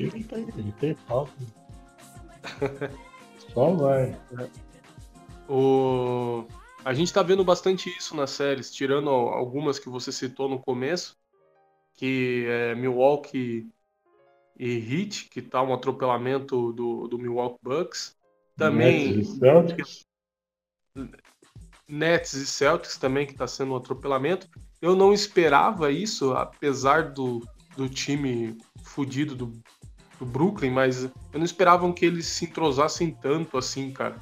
Não 0.00 0.10
tem, 0.10 0.72
tem 0.80 0.94
falta. 0.94 1.32
Só 3.52 3.70
vai. 3.74 4.18
O... 5.48 6.44
A 6.84 6.92
gente 6.92 7.12
tá 7.12 7.22
vendo 7.22 7.44
bastante 7.44 7.88
isso 7.96 8.16
nas 8.16 8.30
séries, 8.30 8.72
tirando 8.72 9.10
algumas 9.10 9.78
que 9.78 9.88
você 9.88 10.10
citou 10.10 10.48
no 10.48 10.58
começo, 10.58 11.16
que 11.94 12.46
é 12.48 12.74
Milwaukee 12.74 13.70
e 14.58 14.66
Heat, 14.66 15.28
que 15.28 15.40
tá 15.40 15.62
um 15.62 15.72
atropelamento 15.72 16.72
do, 16.72 17.06
do 17.06 17.18
Milwaukee 17.18 17.60
Bucks. 17.62 18.16
Também. 18.56 19.16
Nets 19.16 19.28
e 19.28 19.38
Celtics. 19.38 20.06
Nets 21.88 22.34
e 22.34 22.46
Celtics 22.46 22.96
também, 22.96 23.26
que 23.26 23.34
tá 23.34 23.46
sendo 23.46 23.72
um 23.72 23.76
atropelamento. 23.76 24.48
Eu 24.80 24.96
não 24.96 25.12
esperava 25.12 25.90
isso, 25.90 26.32
apesar 26.32 27.10
do, 27.10 27.46
do 27.76 27.88
time 27.88 28.56
fudido 28.82 29.34
do, 29.34 29.52
do 30.18 30.26
Brooklyn, 30.26 30.70
mas 30.70 31.04
eu 31.04 31.12
não 31.34 31.44
esperavam 31.44 31.92
que 31.92 32.04
eles 32.04 32.26
se 32.26 32.46
entrosassem 32.46 33.10
tanto 33.10 33.58
assim, 33.58 33.92
cara. 33.92 34.16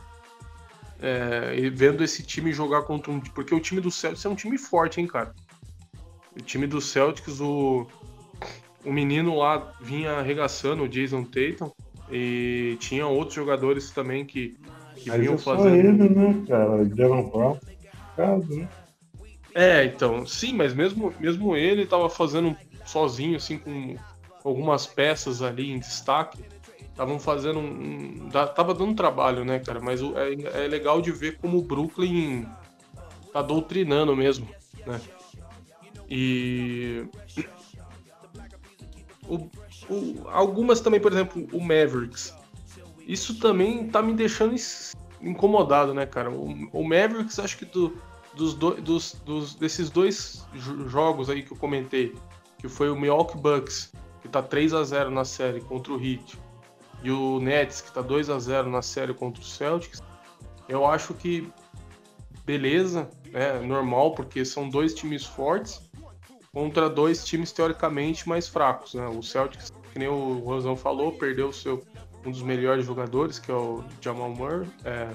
É, 1.03 1.55
e 1.59 1.71
vendo 1.71 2.05
esse 2.05 2.23
time 2.23 2.53
jogar 2.53 2.83
contra 2.83 3.11
um. 3.11 3.21
Porque 3.21 3.55
o 3.55 3.61
time 3.61 3.81
do 3.81 3.91
Celtics 3.91 4.25
é 4.25 4.29
um 4.29 4.35
time 4.35 4.59
forte, 4.59 5.01
hein, 5.01 5.07
cara. 5.07 5.35
O 6.37 6.43
time 6.43 6.67
do 6.67 6.81
Celtics, 6.81 7.41
o, 7.41 7.87
o 8.85 8.93
menino 8.93 9.39
lá 9.39 9.73
vinha 9.81 10.13
arregaçando, 10.13 10.83
o 10.83 10.89
Jason 10.89 11.25
Tatum, 11.25 11.71
e 12.11 12.77
tinha 12.81 13.07
outros 13.07 13.35
jogadores 13.35 13.91
também 13.91 14.27
que, 14.27 14.59
que 15.03 15.11
vinham 15.11 15.35
é 15.35 15.39
fazendo. 15.39 15.69
Só 15.69 15.75
ele, 15.75 16.09
né, 16.09 16.45
cara? 16.47 16.85
Jalen 16.95 17.31
Brown, 17.31 17.59
caso, 18.17 18.55
né? 18.55 18.69
É, 19.55 19.85
então, 19.85 20.27
sim, 20.27 20.53
mas 20.55 20.73
mesmo, 20.75 21.13
mesmo 21.19 21.57
ele 21.57 21.87
tava 21.87 22.09
fazendo 22.09 22.57
sozinho, 22.85 23.37
assim, 23.37 23.59
com 23.59 23.97
algumas 24.45 24.87
peças 24.87 25.43
ali 25.43 25.71
em 25.73 25.79
destaque, 25.79 26.39
estavam 26.79 27.19
fazendo 27.19 27.59
um, 27.59 28.27
um, 28.27 28.29
tava 28.31 28.75
dando 28.75 28.95
trabalho, 28.95 29.45
né, 29.45 29.59
cara? 29.59 29.81
Mas 29.81 30.01
é, 30.03 30.65
é 30.65 30.69
legal 30.69 31.01
de 31.01 31.11
ver 31.11 31.39
como 31.39 31.59
o 31.59 31.63
Brooklyn 31.63 32.47
tá 33.33 33.43
doutrinando 33.43 34.15
mesmo, 34.15 34.49
né? 34.87 35.01
E 36.09 37.05
o, 39.29 39.49
o, 39.89 40.29
algumas 40.29 40.81
também, 40.81 41.01
por 41.01 41.13
exemplo, 41.13 41.47
o 41.53 41.61
Mavericks. 41.61 42.35
Isso 43.11 43.41
também 43.41 43.89
tá 43.89 44.01
me 44.01 44.15
deixando 44.15 44.55
incomodado, 45.21 45.93
né, 45.93 46.07
cara? 46.07 46.31
O, 46.31 46.47
o 46.73 46.85
Mavericks, 46.89 47.41
acho 47.41 47.59
que 47.59 47.65
do, 47.65 47.97
dos, 48.37 48.55
do, 48.55 48.81
dos, 48.81 49.15
dos, 49.27 49.57
desses 49.57 49.91
dois 49.91 50.47
jogos 50.87 51.29
aí 51.29 51.43
que 51.43 51.53
eu 51.53 51.57
comentei, 51.57 52.15
que 52.57 52.69
foi 52.69 52.89
o 52.89 52.95
Milwaukee 52.95 53.37
Bucks 53.37 53.93
que 54.23 54.29
tá 54.29 54.41
3 54.41 54.75
a 54.75 54.85
0 54.85 55.11
na 55.11 55.25
série 55.25 55.61
contra 55.61 55.93
o 55.93 55.97
Heat, 56.01 56.39
e 57.03 57.11
o 57.11 57.41
Nets, 57.41 57.81
que 57.81 57.91
tá 57.91 58.01
2 58.01 58.31
a 58.31 58.39
0 58.39 58.71
na 58.71 58.81
série 58.81 59.13
contra 59.13 59.43
o 59.43 59.45
Celtics, 59.45 60.01
eu 60.69 60.87
acho 60.87 61.13
que 61.13 61.51
beleza, 62.45 63.11
né, 63.33 63.59
normal, 63.59 64.15
porque 64.15 64.45
são 64.45 64.69
dois 64.69 64.95
times 64.95 65.25
fortes 65.25 65.83
contra 66.53 66.89
dois 66.89 67.25
times 67.25 67.51
teoricamente 67.51 68.29
mais 68.29 68.47
fracos, 68.47 68.95
né? 68.95 69.07
O 69.09 69.23
Celtics, 69.23 69.73
que 69.93 69.99
nem 69.99 70.09
o 70.09 70.39
Rosão 70.41 70.77
falou, 70.77 71.13
perdeu 71.13 71.49
o 71.49 71.53
seu 71.53 71.83
um 72.25 72.31
dos 72.31 72.43
melhores 72.43 72.85
jogadores, 72.87 73.39
que 73.39 73.51
é 73.51 73.55
o 73.55 73.85
Jamal 74.01 74.31
Murray. 74.31 74.69
É... 74.85 75.09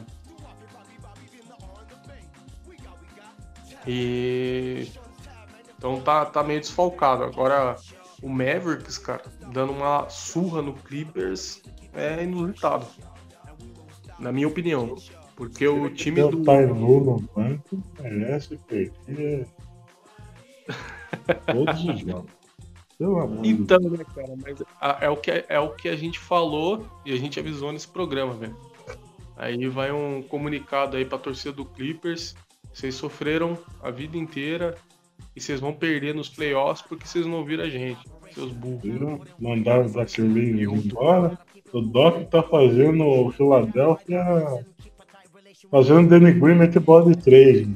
E 3.87 4.91
então 5.77 6.01
tá, 6.01 6.25
tá 6.25 6.43
meio 6.43 6.59
desfalcado. 6.59 7.23
Agora 7.23 7.75
o 8.21 8.27
Mavericks, 8.27 8.97
cara, 8.97 9.23
dando 9.53 9.71
uma 9.71 10.09
surra 10.09 10.61
no 10.61 10.73
Clippers 10.73 11.61
é 11.93 12.23
inusitado. 12.23 12.87
Na 14.19 14.31
minha 14.31 14.47
opinião. 14.47 14.95
Porque 15.35 15.67
o 15.67 15.89
time 15.93 16.21
do. 16.21 16.37
No 16.37 17.19
banco 17.35 17.83
merece 18.01 18.57
perder 18.57 19.47
todos 21.45 21.83
os 21.83 21.99
jogos. 21.99 22.34
Então, 23.43 23.79
né, 23.79 24.05
cara, 24.15 24.33
mas 24.41 24.61
é 25.01 25.09
o, 25.09 25.17
que, 25.17 25.45
é 25.49 25.59
o 25.59 25.69
que 25.69 25.89
a 25.89 25.95
gente 25.95 26.17
falou 26.17 26.85
e 27.05 27.11
a 27.13 27.17
gente 27.17 27.39
avisou 27.39 27.71
nesse 27.71 27.87
programa, 27.87 28.33
velho. 28.33 28.55
Aí 29.37 29.67
vai 29.67 29.91
um 29.91 30.21
comunicado 30.21 30.95
aí 30.95 31.03
pra 31.03 31.17
torcida 31.17 31.51
do 31.51 31.65
Clippers. 31.65 32.35
Vocês 32.73 32.95
sofreram 32.95 33.57
a 33.81 33.91
vida 33.91 34.17
inteira 34.17 34.75
e 35.35 35.41
vocês 35.41 35.59
vão 35.59 35.73
perder 35.73 36.15
nos 36.15 36.29
playoffs 36.29 36.85
porque 36.87 37.05
vocês 37.05 37.25
não 37.25 37.39
ouviram 37.39 37.65
a 37.65 37.69
gente, 37.69 37.99
seus 38.33 38.51
burros. 38.53 39.27
Mandaram 39.39 39.85
o 39.85 39.89
Zach 39.89 40.21
embora. 40.21 41.37
O 41.73 41.81
Doc 41.81 42.29
tá 42.29 42.41
fazendo 42.41 43.03
o 43.03 43.31
Philadelphia. 43.31 44.23
Fazendo 45.69 46.07
Danny 46.07 46.31
Green 46.33 46.55
meter 46.55 46.79
bola 46.79 47.13
de 47.13 47.21
3. 47.21 47.67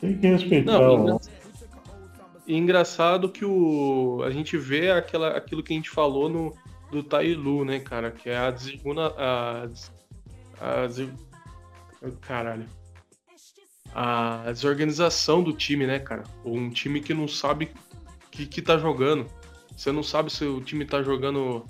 Tem 0.00 0.18
que 0.18 0.26
respeitar 0.26 0.80
não, 0.80 1.20
o. 2.46 2.52
engraçado 2.52 3.28
que 3.28 3.44
o 3.44 4.22
a 4.24 4.30
gente 4.30 4.56
vê 4.56 4.90
aquela, 4.90 5.36
aquilo 5.36 5.62
que 5.62 5.72
a 5.72 5.76
gente 5.76 5.90
falou 5.90 6.28
no 6.28 6.54
do 6.90 7.02
Tailu, 7.02 7.64
né, 7.64 7.80
cara, 7.80 8.10
que 8.10 8.28
é 8.28 8.36
a 8.36 8.50
desigual 8.50 8.98
a, 9.16 9.66
a, 10.60 10.84
a 10.84 12.10
caralho 12.20 12.66
a 13.94 14.44
desorganização 14.50 15.42
do 15.42 15.52
time, 15.52 15.86
né, 15.86 15.98
cara? 15.98 16.24
Um 16.44 16.70
time 16.70 17.00
que 17.00 17.12
não 17.12 17.28
sabe 17.28 17.70
que, 18.30 18.46
que 18.46 18.62
tá 18.62 18.78
jogando. 18.78 19.26
Você 19.76 19.92
não 19.92 20.02
sabe 20.02 20.32
se 20.32 20.44
o 20.44 20.60
time 20.60 20.84
tá 20.84 21.02
jogando 21.02 21.64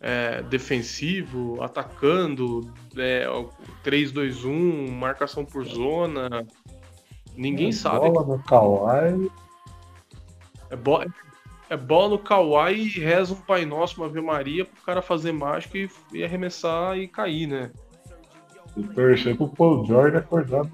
é, 0.00 0.42
defensivo, 0.42 1.62
atacando, 1.62 2.72
é, 2.96 3.26
3-2-1, 3.84 4.90
marcação 4.90 5.44
por 5.44 5.64
zona. 5.64 6.46
Ninguém 7.34 7.70
é 7.70 7.72
sabe. 7.72 8.10
Bola 8.10 8.36
no 8.36 8.42
Kawhi. 8.42 9.30
É, 10.72 10.76
bo 10.76 11.04
é 11.70 11.76
bola 11.76 12.10
no 12.10 12.18
Kawhi 12.18 12.82
e 12.82 12.88
reza 12.98 13.32
um 13.32 13.36
Pai 13.36 13.64
Nosso, 13.64 14.00
uma 14.00 14.06
Ave 14.06 14.20
Maria, 14.20 14.64
pro 14.64 14.82
cara 14.82 15.00
fazer 15.00 15.32
mágica 15.32 15.78
e, 15.78 15.88
e 16.12 16.24
arremessar 16.24 16.98
e 16.98 17.06
cair, 17.06 17.46
né? 17.46 17.70
E 18.76 18.82
torcer 18.82 19.36
pro 19.36 19.48
Paul 19.48 19.86
George 19.86 20.16
acordar 20.16 20.66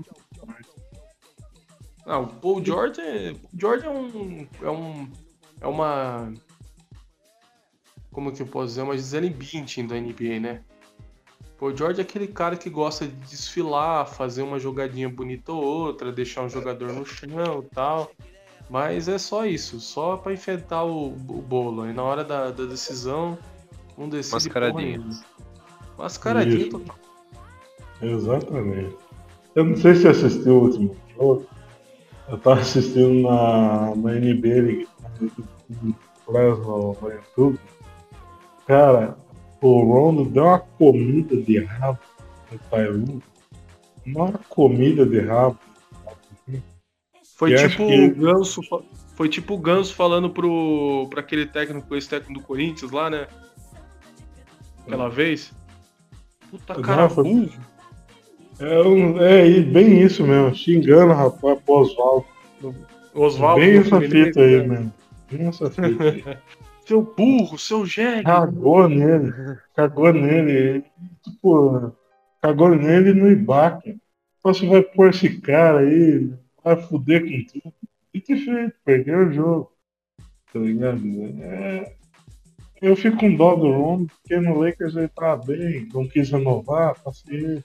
não, 2.09 2.23
o 2.23 2.27
Paul 2.27 2.65
George, 2.65 3.03
é, 3.03 3.35
George 3.55 3.85
é 3.85 3.91
um, 3.91 4.47
é 4.63 4.71
um. 4.71 5.13
É 5.61 5.67
uma. 5.67 6.33
como 8.11 8.33
que 8.33 8.41
eu 8.41 8.47
posso 8.47 8.69
dizer, 8.69 8.81
uma 8.81 8.97
Gisele 8.97 9.29
Bündchen 9.29 9.87
da 9.87 9.95
NBA, 9.95 10.41
né? 10.41 10.65
Paul 11.59 11.77
George 11.77 12.01
é 12.01 12.03
aquele 12.03 12.27
cara 12.27 12.57
que 12.57 12.71
gosta 12.71 13.07
de 13.07 13.15
desfilar, 13.15 14.07
fazer 14.07 14.41
uma 14.41 14.59
jogadinha 14.59 15.07
bonita 15.07 15.53
ou 15.53 15.63
outra, 15.63 16.11
deixar 16.11 16.45
um 16.45 16.49
jogador 16.49 16.95
no 16.95 17.05
chão 17.05 17.63
e 17.63 17.75
tal. 17.75 18.11
Mas 18.69 19.09
é 19.09 19.19
só 19.19 19.47
isso, 19.47 19.81
só 19.81 20.17
para 20.17 20.33
enfrentar 20.33 20.85
o, 20.85 21.09
o, 21.09 21.43
bolo. 21.43 21.89
E 21.89 21.93
na 21.93 22.03
hora 22.03 22.23
da, 22.23 22.51
da 22.51 22.65
decisão, 22.65 23.39
um 23.97 24.09
decide 24.09 24.35
Mascaradinho. 24.35 25.11
Mascaradinho 25.97 26.71
total. 26.71 26.97
Exatamente. 28.03 28.97
Eu 29.55 29.65
não 29.65 29.77
sei 29.77 29.95
se 29.95 30.07
assistiu 30.07 30.55
o 30.55 30.63
último 30.65 30.97
jogo. 31.17 31.47
Eu 32.29 32.39
tava 32.39 32.61
assistindo 32.61 33.23
na, 33.23 33.95
na 33.97 34.13
NBA 34.13 34.87
no, 35.21 35.95
no 36.29 37.11
YouTube. 37.11 37.59
Cara, 38.67 39.17
o 39.63 39.83
Rondo 39.83 40.27
deu 40.27 40.45
uma 40.45 40.59
comida 40.59 41.37
de 41.37 41.59
rabo 41.65 41.99
no 42.53 42.59
Taiwan. 42.71 43.21
Uma 44.07 44.33
comida 44.49 45.07
de 45.07 45.21
rabo. 45.21 45.59
Foi 47.39 47.55
tipo 47.55 47.85
o 47.85 48.11
Ganso. 48.11 48.61
Foi 49.15 49.29
tipo 49.29 49.55
o 49.55 49.59
Ganso 49.59 49.95
falando 49.95 50.29
pro, 50.29 51.07
pra 51.09 51.21
aquele 51.21 51.47
técnico, 51.47 51.95
esse 51.95 52.09
técnico 52.09 52.41
do 52.41 52.45
Corinthians 52.45 52.91
lá, 52.91 53.09
né? 53.09 53.29
Aquela 54.85 55.09
vez. 55.09 55.53
Puta 56.51 56.75
cara 56.83 57.09
foi... 57.09 57.49
É, 58.59 59.57
é, 59.57 59.61
bem 59.61 60.03
isso 60.03 60.27
mesmo, 60.27 60.53
xingando 60.53 61.13
rapaz 61.13 61.61
pro 61.61 61.75
Oswaldo. 61.75 62.27
Oswaldo. 63.15 63.61
Bem 63.61 63.77
essa 63.79 64.01
fita 64.01 64.41
aí 64.41 64.57
né? 64.57 64.67
mesmo. 64.67 64.95
Bem 65.31 65.47
essa 65.47 65.71
fita 65.71 66.05
aí. 66.11 66.39
seu 66.85 67.03
burro, 67.03 67.57
seu 67.57 67.87
jegue. 67.87 68.25
Cagou 68.25 68.89
nele. 68.89 69.33
Cagou 69.77 70.13
nele. 70.13 70.83
Tipo, 71.23 71.93
cagou 72.43 72.71
nele 72.71 73.15
no 73.15 73.31
Ibaka. 73.31 73.95
Você 74.43 74.67
vai 74.67 74.83
pôr 74.83 75.11
esse 75.11 75.41
cara 75.41 75.81
aí, 75.81 76.33
vai 76.75 76.83
fuder 76.83 77.23
com 77.23 77.61
tudo. 77.61 77.75
E 78.13 78.21
que 78.21 78.37
feito, 78.37 78.75
perdeu 78.85 79.19
o 79.27 79.33
jogo. 79.33 79.73
Tá 80.53 80.59
ligado? 80.59 81.03
É... 81.43 81.95
Eu 82.81 82.95
fico 82.95 83.19
com 83.19 83.35
dó 83.35 83.57
do 83.57 83.73
Ron, 83.73 84.07
porque 84.07 84.39
no 84.39 84.61
Lakers 84.61 84.95
ele 84.95 85.09
tá 85.09 85.37
bem, 85.37 85.89
não 85.93 86.07
quis 86.07 86.31
renovar, 86.31 87.01
paciência. 87.03 87.65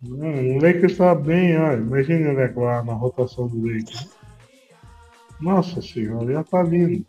Não, 0.00 0.56
o 0.56 0.60
Lakers 0.60 0.96
tá 0.96 1.14
bem, 1.14 1.58
olha. 1.58 1.80
Imagina 1.80 2.30
ele 2.30 2.42
agora 2.42 2.84
na 2.84 2.92
rotação 2.92 3.48
do 3.48 3.66
Lakers. 3.66 4.10
Nossa 5.40 5.82
senhora, 5.82 6.32
já 6.32 6.44
tá 6.44 6.62
lindo. 6.62 7.04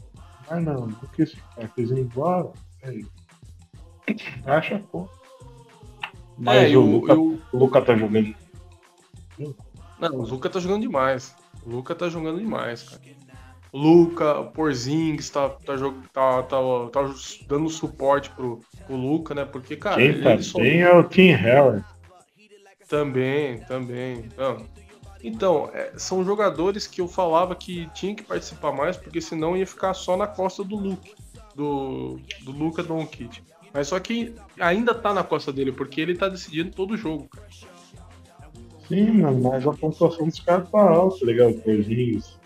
Ah 0.49 0.59
não, 0.59 0.91
porque 0.91 1.23
esse 1.23 1.37
cara 1.37 1.67
quis 1.75 1.91
ir 1.91 1.99
embora, 1.99 2.51
é 2.81 2.99
Acha 4.45 4.83
pô. 4.91 5.07
Mas 6.37 6.71
é, 6.71 6.77
o, 6.77 6.81
Luca, 6.81 7.13
eu... 7.13 7.39
o 7.53 7.57
Luca 7.57 7.81
tá 7.81 7.95
jogando. 7.95 8.35
Não, 10.09 10.19
o 10.19 10.25
Luca 10.25 10.49
tá 10.49 10.59
jogando 10.59 10.81
demais. 10.81 11.33
O 11.65 11.69
Luca 11.69 11.95
tá 11.95 12.09
jogando 12.09 12.39
demais, 12.39 12.83
cara. 12.83 13.01
O 13.71 13.77
Luca, 13.77 14.39
o 14.39 14.51
Porzingis 14.51 15.29
tá, 15.29 15.49
tá, 15.49 15.75
tá, 16.13 16.43
tá, 16.43 16.89
tá, 16.91 17.13
dando 17.47 17.69
suporte 17.69 18.29
pro, 18.31 18.59
pro 18.85 18.95
Luca, 18.95 19.33
né? 19.33 19.45
Porque, 19.45 19.75
cara. 19.75 19.95
Quem 19.95 20.21
tá 20.21 20.35
bem 20.59 20.81
é 20.81 20.93
o 20.93 21.03
Tim 21.03 21.33
Howard. 21.33 21.83
Também, 22.87 23.59
também. 23.61 24.29
Não, 24.37 24.67
então, 25.23 25.69
é, 25.73 25.93
são 25.95 26.23
jogadores 26.23 26.85
que 26.85 26.99
eu 26.99 27.07
falava 27.07 27.55
que 27.55 27.89
tinha 27.93 28.13
que 28.13 28.23
participar 28.23 28.73
mais, 28.73 28.97
porque 28.97 29.21
senão 29.21 29.55
ia 29.55 29.65
ficar 29.65 29.93
só 29.93 30.17
na 30.17 30.27
costa 30.27 30.65
do 30.65 30.75
Luke, 30.75 31.15
do, 31.55 32.19
do 32.41 32.51
Luca 32.51 32.83
Doncic. 32.83 33.41
Mas 33.73 33.87
só 33.87 33.99
que 33.99 34.35
ainda 34.59 34.93
tá 34.93 35.13
na 35.13 35.23
costa 35.23 35.51
dele, 35.51 35.71
porque 35.71 36.01
ele 36.01 36.15
tá 36.15 36.27
decidindo 36.27 36.71
todo 36.71 36.91
o 36.91 36.97
jogo, 36.97 37.29
cara. 37.29 37.47
Sim, 38.87 39.21
mano, 39.21 39.41
mas 39.49 39.65
a 39.65 39.71
pontuação 39.71 40.27
dos 40.27 40.39
caras 40.39 40.69
tá 40.69 40.81
alta, 40.81 41.19
tá 41.19 41.25
ligado? 41.25 41.53
Porzingis. 41.61 42.39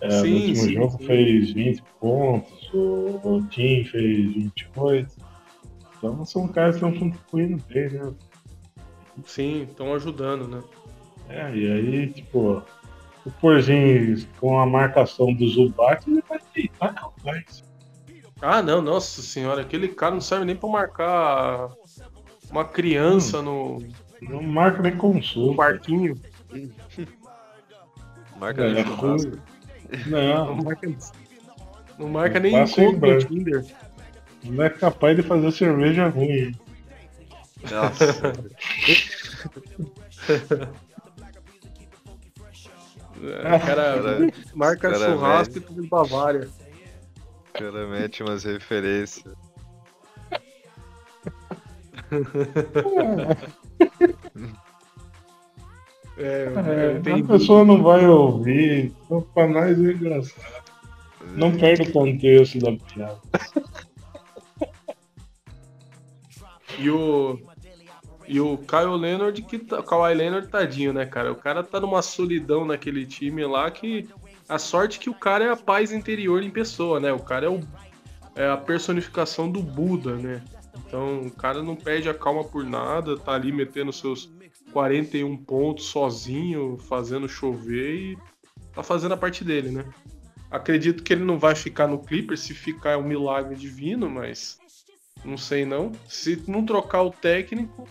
É, 0.00 0.10
sim, 0.10 0.30
no 0.30 0.36
último 0.36 0.56
sim, 0.56 0.72
jogo 0.74 0.98
sim. 0.98 1.06
fez 1.06 1.52
20 1.52 1.82
pontos, 2.00 2.70
o 2.74 3.46
Tim 3.50 3.84
fez 3.84 4.34
28. 4.34 5.16
Então 5.98 6.24
são 6.24 6.48
caras 6.48 6.76
que 6.76 6.84
estão 6.84 6.98
contribuindo 6.98 7.62
bem, 7.68 7.90
né? 7.90 8.14
Sim, 9.24 9.62
estão 9.62 9.94
ajudando, 9.94 10.46
né? 10.46 10.62
É, 11.28 11.56
e 11.56 11.72
aí, 11.72 12.12
tipo, 12.12 12.62
o 13.24 13.30
Porzinho 13.40 14.24
com 14.38 14.58
a 14.58 14.66
marcação 14.66 15.32
do 15.32 15.48
Zubat, 15.48 16.08
ele 16.08 16.22
vai 16.28 16.38
deitar 16.54 16.94
capaz. 16.94 17.64
Ah, 18.40 18.62
não, 18.62 18.82
nossa 18.82 19.22
senhora, 19.22 19.62
aquele 19.62 19.88
cara 19.88 20.12
não 20.12 20.20
serve 20.20 20.44
nem 20.44 20.54
pra 20.54 20.68
marcar 20.68 21.70
uma 22.50 22.64
criança 22.64 23.40
hum, 23.40 23.42
no. 23.42 24.05
Não 24.22 24.42
marca 24.42 24.82
nem 24.82 24.96
consulta. 24.96 25.52
Um 25.52 25.56
barquinho. 25.56 26.14
marca 28.38 28.64
é, 28.64 28.72
nem 28.72 28.84
churrasco. 28.84 29.38
Não. 30.06 30.46
Não 30.46 30.64
marca, 30.64 30.96
não 31.98 32.08
marca 32.08 32.40
nem 32.40 32.54
encontro 32.54 33.14
no 33.14 33.18
Tinder. 33.18 33.64
Não 34.44 34.64
é 34.64 34.70
capaz 34.70 35.16
de 35.16 35.22
fazer 35.22 35.52
cerveja 35.52 36.08
ruim. 36.08 36.54
Nossa. 37.70 38.32
É, 43.22 43.58
cara, 43.58 44.02
cara 44.02 44.32
marca 44.54 44.90
cara 44.90 45.12
churrasco 45.12 45.58
e 45.58 45.60
tudo 45.60 45.84
em 45.84 45.88
Bavária. 45.88 46.48
O 47.50 47.52
cara 47.58 47.86
mete 47.88 48.22
umas 48.22 48.44
referências. 48.44 49.34
É, 56.18 56.50
é, 57.04 57.12
a 57.12 57.24
pessoa 57.24 57.62
não 57.62 57.82
vai 57.82 58.06
ouvir, 58.06 58.90
então 59.04 59.20
pra 59.34 59.46
nós 59.46 59.78
é 59.78 59.92
engraçado. 59.92 60.64
Não 61.34 61.48
é. 61.48 61.58
perde 61.58 61.82
o 61.82 61.92
contexto 61.92 62.58
da 62.58 62.72
piada. 62.72 63.20
E 66.78 66.90
o, 66.90 67.38
e 68.28 68.40
o 68.40 68.58
Kyle 68.58 68.96
Leonard, 68.96 69.40
que 69.42 69.58
tá, 69.58 69.80
o 69.80 69.82
Kawhi 69.82 70.14
Leonard, 70.14 70.48
tadinho, 70.48 70.92
né, 70.92 71.06
cara? 71.06 71.32
O 71.32 71.36
cara 71.36 71.62
tá 71.62 71.80
numa 71.80 72.02
solidão 72.02 72.64
naquele 72.64 73.06
time 73.06 73.44
lá 73.44 73.70
que 73.70 74.08
a 74.48 74.58
sorte 74.58 74.98
é 74.98 75.02
que 75.02 75.10
o 75.10 75.14
cara 75.14 75.44
é 75.44 75.50
a 75.50 75.56
paz 75.56 75.92
interior 75.92 76.42
em 76.42 76.50
pessoa, 76.50 77.00
né? 77.00 77.12
O 77.12 77.20
cara 77.20 77.46
é, 77.46 77.48
o, 77.48 77.60
é 78.34 78.48
a 78.48 78.56
personificação 78.56 79.50
do 79.50 79.62
Buda, 79.62 80.16
né? 80.16 80.42
Então 80.86 81.26
o 81.26 81.30
cara 81.30 81.62
não 81.62 81.76
perde 81.76 82.08
a 82.08 82.14
calma 82.14 82.44
por 82.44 82.64
nada, 82.64 83.18
tá 83.18 83.32
ali 83.32 83.52
metendo 83.52 83.92
seus 83.92 84.30
41 84.72 85.36
pontos 85.38 85.86
sozinho, 85.86 86.76
fazendo 86.76 87.28
chover 87.28 87.94
e 87.94 88.18
tá 88.74 88.82
fazendo 88.82 89.14
a 89.14 89.16
parte 89.16 89.44
dele, 89.44 89.70
né? 89.70 89.84
Acredito 90.50 91.02
que 91.02 91.12
ele 91.12 91.24
não 91.24 91.38
vai 91.38 91.54
ficar 91.54 91.86
no 91.86 91.98
Clippers, 91.98 92.40
se 92.40 92.54
ficar 92.54 92.90
é 92.90 92.96
um 92.96 93.02
milagre 93.02 93.56
divino, 93.56 94.08
mas 94.08 94.58
não 95.24 95.36
sei 95.36 95.64
não. 95.64 95.92
Se 96.08 96.42
não 96.46 96.64
trocar 96.64 97.02
o 97.02 97.10
técnico. 97.10 97.88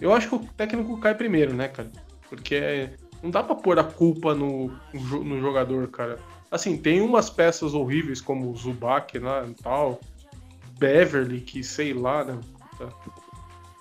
Eu 0.00 0.12
acho 0.12 0.28
que 0.28 0.34
o 0.34 0.48
técnico 0.56 0.98
cai 1.00 1.14
primeiro, 1.14 1.54
né, 1.54 1.68
cara? 1.68 1.90
Porque 2.28 2.90
não 3.22 3.30
dá 3.30 3.42
pra 3.42 3.54
pôr 3.54 3.78
a 3.78 3.84
culpa 3.84 4.34
no, 4.34 4.68
no 4.92 5.40
jogador, 5.40 5.88
cara. 5.88 6.18
Assim, 6.50 6.76
tem 6.76 7.00
umas 7.00 7.30
peças 7.30 7.72
horríveis 7.72 8.20
como 8.20 8.50
o 8.50 8.56
Zubac 8.56 9.18
lá 9.18 9.46
e 9.46 9.54
tal. 9.54 10.00
Beverly, 10.82 11.40
que 11.40 11.62
sei 11.62 11.94
lá, 11.94 12.24
né? 12.24 12.40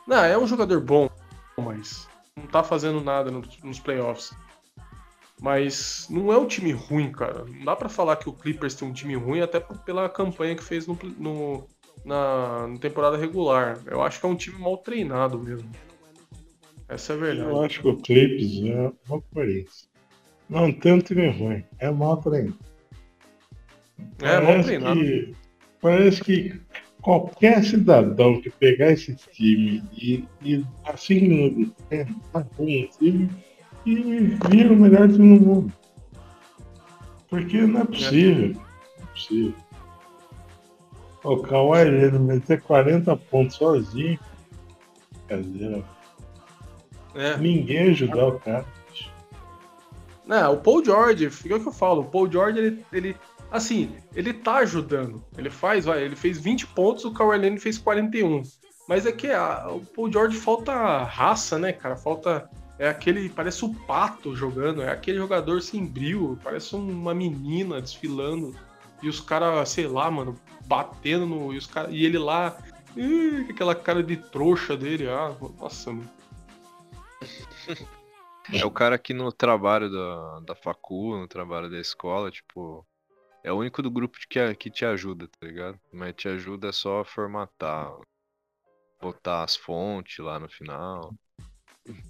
Não, 0.08 0.24
é 0.24 0.38
um 0.38 0.46
jogador 0.46 0.80
bom, 0.80 1.10
mas 1.58 2.08
não 2.36 2.46
tá 2.46 2.64
fazendo 2.64 3.02
nada 3.02 3.32
nos 3.32 3.80
playoffs. 3.80 4.32
Mas 5.42 6.06
não 6.12 6.32
é 6.32 6.38
um 6.38 6.46
time 6.46 6.72
ruim, 6.72 7.12
cara. 7.12 7.44
Não 7.46 7.66
dá 7.66 7.76
para 7.76 7.90
falar 7.90 8.18
que 8.18 8.30
o 8.30 8.34
Clippers 8.34 8.76
tem 8.76 8.88
um 8.88 8.94
time 8.94 9.16
ruim, 9.16 9.42
até 9.42 9.60
pela 9.60 10.08
campanha 10.08 10.56
que 10.56 10.64
fez 10.64 10.86
no, 10.86 10.96
no, 11.18 11.68
na, 12.06 12.68
na 12.68 12.78
temporada 12.78 13.18
regular. 13.18 13.82
Eu 13.88 14.04
acho 14.04 14.20
que 14.20 14.26
é 14.28 14.30
um 14.30 14.36
time 14.36 14.60
mal 14.60 14.78
treinado 14.78 15.40
mesmo. 15.40 15.68
Essa 16.88 17.14
é 17.14 17.16
a 17.16 17.20
verdade. 17.20 17.50
Eu 17.50 17.64
acho 17.64 17.82
que 17.82 17.88
o 17.88 17.98
Clips 17.98 18.64
é 18.64 18.92
uma 19.10 19.22
coerência. 19.34 19.88
Não 20.48 20.72
tem 20.72 20.94
um 20.94 21.00
time 21.00 21.30
ruim, 21.32 21.64
é 21.80 21.90
mal 21.90 22.18
treinado. 22.18 22.60
É, 24.22 24.40
parece 24.40 24.46
mal 24.46 24.64
treinado. 24.64 25.00
Que, 25.00 25.36
parece 25.82 26.22
que 26.22 26.62
qualquer 27.02 27.64
cidadão 27.64 28.40
que 28.42 28.50
pegar 28.50 28.92
esse 28.92 29.16
time 29.16 29.84
e, 29.94 30.26
e 30.42 30.66
assim 30.86 31.74
tá 32.32 32.44
com 32.56 32.64
o 32.64 32.88
time 32.88 33.30
e 33.86 34.38
vira 34.50 34.72
o 34.72 34.76
melhor 34.76 35.08
time 35.08 35.40
do 35.40 35.46
mundo. 35.46 35.74
Porque 37.28 37.62
não 37.62 37.82
é 37.82 37.86
possível. 37.86 38.50
Não 38.50 39.04
é 39.04 39.06
possível. 39.08 39.54
O 41.24 41.38
Kawhi 41.38 41.84
Leonard 41.86 42.20
meter 42.20 42.62
40 42.62 43.16
pontos 43.16 43.56
sozinho. 43.56 44.20
Brincadeira. 45.28 45.84
É. 47.16 47.38
Ninguém 47.38 47.90
ajudar 47.92 48.28
o 48.28 48.40
cara. 48.40 48.66
Não, 50.26 50.54
o 50.54 50.58
Paul 50.58 50.84
George, 50.84 51.30
fica 51.30 51.58
o 51.58 51.60
que 51.60 51.68
eu 51.68 51.74
falo, 51.74 52.02
o 52.02 52.06
Paul 52.06 52.32
George 52.32 52.58
ele, 52.58 52.86
ele 52.94 53.18
Assim, 53.52 53.98
ele 54.16 54.34
tá 54.34 54.58
ajudando. 54.60 55.22
Ele 55.38 55.50
faz, 55.50 55.84
vai, 55.84 56.02
ele 56.02 56.16
fez 56.16 56.40
20 56.40 56.68
pontos, 56.68 57.04
o 57.04 57.12
Kawhi 57.12 57.38
Leonard 57.38 57.62
fez 57.62 57.78
41. 57.78 58.44
Mas 58.88 59.06
é 59.06 59.12
que 59.12 59.28
a, 59.28 59.68
o 59.70 59.86
Paul 59.86 60.12
George 60.12 60.38
falta 60.38 61.04
raça, 61.04 61.60
né, 61.60 61.74
cara? 61.74 61.98
Falta. 61.98 62.50
É 62.80 62.88
aquele. 62.88 63.30
Parece 63.30 63.64
o 63.66 63.74
pato 63.74 64.36
jogando. 64.36 64.82
É 64.82 64.90
aquele 64.90 65.18
jogador 65.18 65.62
sem 65.62 65.86
brilho. 65.86 66.40
Parece 66.42 66.76
uma 66.76 67.14
menina 67.14 67.82
desfilando. 67.82 68.56
E 69.04 69.10
os 69.10 69.20
caras, 69.20 69.70
sei 69.70 69.86
lá, 69.86 70.10
mano, 70.10 70.40
batendo 70.66 71.26
no. 71.26 71.54
E, 71.54 71.58
os 71.58 71.68
cara, 71.68 71.92
e 71.92 72.06
ele 72.06 72.18
lá. 72.18 72.58
Ih, 72.96 73.48
aquela 73.50 73.76
cara 73.76 74.02
de 74.02 74.16
trouxa 74.16 74.76
dele. 74.78 75.10
Ah, 75.10 75.36
nossa, 75.60 75.92
mano. 75.92 76.10
É 78.52 78.66
o 78.66 78.72
cara 78.72 78.98
que 78.98 79.14
no 79.14 79.32
trabalho 79.32 79.90
da, 79.90 80.40
da 80.40 80.56
facu, 80.56 81.16
no 81.16 81.28
trabalho 81.28 81.70
da 81.70 81.80
escola, 81.80 82.32
tipo, 82.32 82.86
é 83.44 83.52
o 83.52 83.58
único 83.58 83.82
do 83.82 83.90
grupo 83.90 84.20
que, 84.30 84.54
que 84.56 84.70
te 84.70 84.86
ajuda, 84.86 85.28
tá 85.28 85.48
ligado? 85.48 85.80
Mas 85.92 86.14
te 86.16 86.28
ajuda 86.28 86.72
só 86.72 87.02
a 87.02 87.06
formatar, 87.06 87.92
botar 89.02 89.44
as 89.44 89.56
fontes 89.56 90.20
lá 90.20 90.40
no 90.40 90.48
final. 90.48 91.14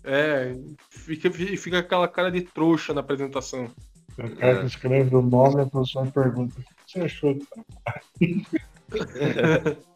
É, 0.04 0.54
fica, 0.90 1.32
fica 1.32 1.80
aquela 1.80 2.08
cara 2.08 2.32
de 2.32 2.42
trouxa 2.42 2.94
na 2.94 3.02
apresentação. 3.02 3.72
O 4.18 4.36
cara 4.36 4.60
que 4.60 4.66
escreve 4.66 5.16
o 5.16 5.22
nome, 5.22 5.62
a 5.62 5.66
pessoa 5.66 6.06
pergunta: 6.08 6.60
o 6.60 6.64
que 6.64 6.92
você 6.92 7.02
achou? 7.02 7.38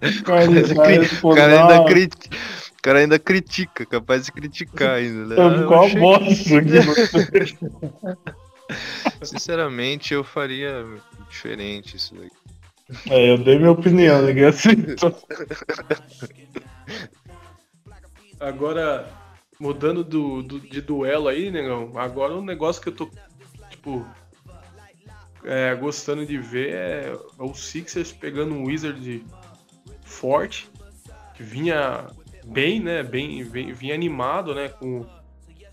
O 0.00 0.20
cara, 0.20 0.44
o 1.22 1.34
cara 1.34 1.60
ainda 1.60 1.84
critica, 1.84 2.36
o 2.72 2.82
cara 2.82 3.00
ainda 3.00 3.18
critica, 3.18 3.84
capaz 3.84 4.26
de 4.26 4.32
criticar 4.32 4.90
ainda, 4.90 5.26
né? 5.26 5.34
Eu, 5.36 5.66
qual 5.66 5.86
achei... 5.86 5.98
bosta 5.98 6.28
Sinceramente, 9.22 10.14
eu 10.14 10.22
faria 10.22 10.84
diferente 11.28 11.96
isso 11.96 12.14
daí. 12.14 12.30
É, 13.10 13.32
eu 13.32 13.38
dei 13.38 13.58
minha 13.58 13.72
opinião, 13.72 14.22
ninguém 14.22 14.44
aceitou. 14.44 15.14
Agora, 18.40 19.08
mudando 19.58 20.02
do, 20.04 20.42
do, 20.42 20.60
de 20.60 20.80
duelo 20.80 21.28
aí, 21.28 21.50
negão, 21.50 21.92
agora 21.96 22.34
um 22.34 22.44
negócio 22.44 22.80
que 22.80 22.88
eu 22.88 22.94
tô, 22.94 23.10
tipo, 23.68 24.06
é, 25.44 25.74
gostando 25.74 26.24
de 26.24 26.38
ver 26.38 26.72
é 26.72 27.18
o 27.38 27.52
Sixers 27.52 28.12
pegando 28.12 28.54
um 28.54 28.64
Wizard 28.64 29.24
forte, 30.04 30.70
que 31.34 31.42
vinha 31.42 32.06
bem, 32.46 32.80
né? 32.80 33.02
Bem, 33.02 33.42
vinha 33.42 33.94
animado, 33.94 34.54
né? 34.54 34.68
Com. 34.68 35.04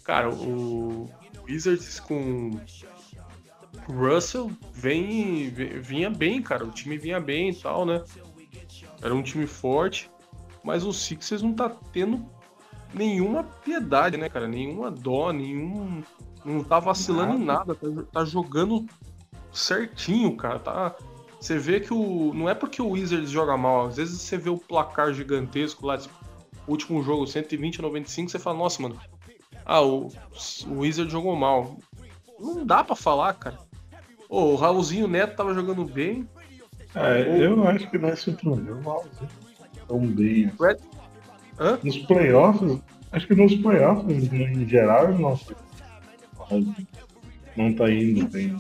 Cara, 0.04 0.30
o 0.30 1.10
Wizards 1.48 2.00
com 2.00 2.60
Russell 3.88 4.52
vem, 4.74 5.50
vinha 5.50 6.10
bem, 6.10 6.42
cara. 6.42 6.66
O 6.66 6.72
time 6.72 6.98
vinha 6.98 7.20
bem 7.20 7.50
e 7.50 7.56
tal, 7.56 7.86
né? 7.86 8.04
Era 9.02 9.14
um 9.14 9.22
time 9.22 9.46
forte, 9.46 10.10
mas 10.64 10.84
o 10.84 10.92
Sixers 10.92 11.42
não 11.42 11.54
tá 11.54 11.70
tendo 11.92 12.26
nenhuma 12.94 13.44
piedade, 13.44 14.18
né, 14.18 14.30
cara? 14.30 14.48
Nenhuma 14.48 14.90
dó, 14.90 15.32
nenhum. 15.32 16.02
Não 16.44 16.64
tá 16.64 16.80
vacilando 16.80 17.36
em 17.36 17.44
nada, 17.44 17.76
tá, 17.76 17.88
tá 18.12 18.26
jogando 18.26 18.86
certinho, 19.52 20.36
cara. 20.36 20.60
Tá, 20.60 20.96
você 21.40 21.58
vê 21.58 21.80
que 21.80 21.94
o. 21.94 22.34
Não 22.34 22.50
é 22.50 22.56
porque 22.56 22.82
o 22.82 22.90
Wizards 22.90 23.30
joga 23.30 23.56
mal, 23.58 23.88
às 23.88 23.98
vezes 23.98 24.22
você 24.22 24.38
vê 24.38 24.50
o 24.50 24.58
placar 24.58 25.14
gigantesco 25.14 25.86
lá, 25.86 25.98
tipo, 25.98 26.14
último 26.68 27.02
jogo, 27.04 27.28
120 27.28 27.80
a 27.80 27.82
95, 27.84 28.32
você 28.32 28.40
fala, 28.40 28.58
nossa, 28.58 28.82
mano. 28.82 29.00
Ah, 29.66 29.82
o, 29.82 30.12
o 30.68 30.80
Wizard 30.80 31.12
jogou 31.12 31.36
mal. 31.36 31.78
Não 32.40 32.66
dá 32.66 32.84
para 32.84 32.96
falar, 32.96 33.34
cara. 33.34 33.58
Oh, 34.38 34.52
o 34.52 34.56
Raulzinho 34.58 35.08
Neto 35.08 35.38
tava 35.38 35.54
jogando 35.54 35.86
bem. 35.86 36.28
É, 36.94 37.46
eu 37.46 37.66
acho 37.70 37.90
que 37.90 37.98
não 37.98 38.10
é 38.10 38.18
surpreendeu 38.18 38.76
o 38.76 38.82
Raulzinho 38.82 39.30
tão 39.88 40.00
bem. 40.00 40.52
Assim. 40.60 40.78
Hã? 41.58 41.80
Nos 41.82 41.98
playoffs, 42.00 42.82
acho 43.14 43.28
que 43.28 43.36
nos 43.36 43.56
playoffs, 43.56 44.34
em 44.34 44.68
geral, 44.68 45.14
não, 45.18 45.40
não 47.56 47.74
tá 47.74 47.90
indo 47.90 48.28
bem 48.28 48.58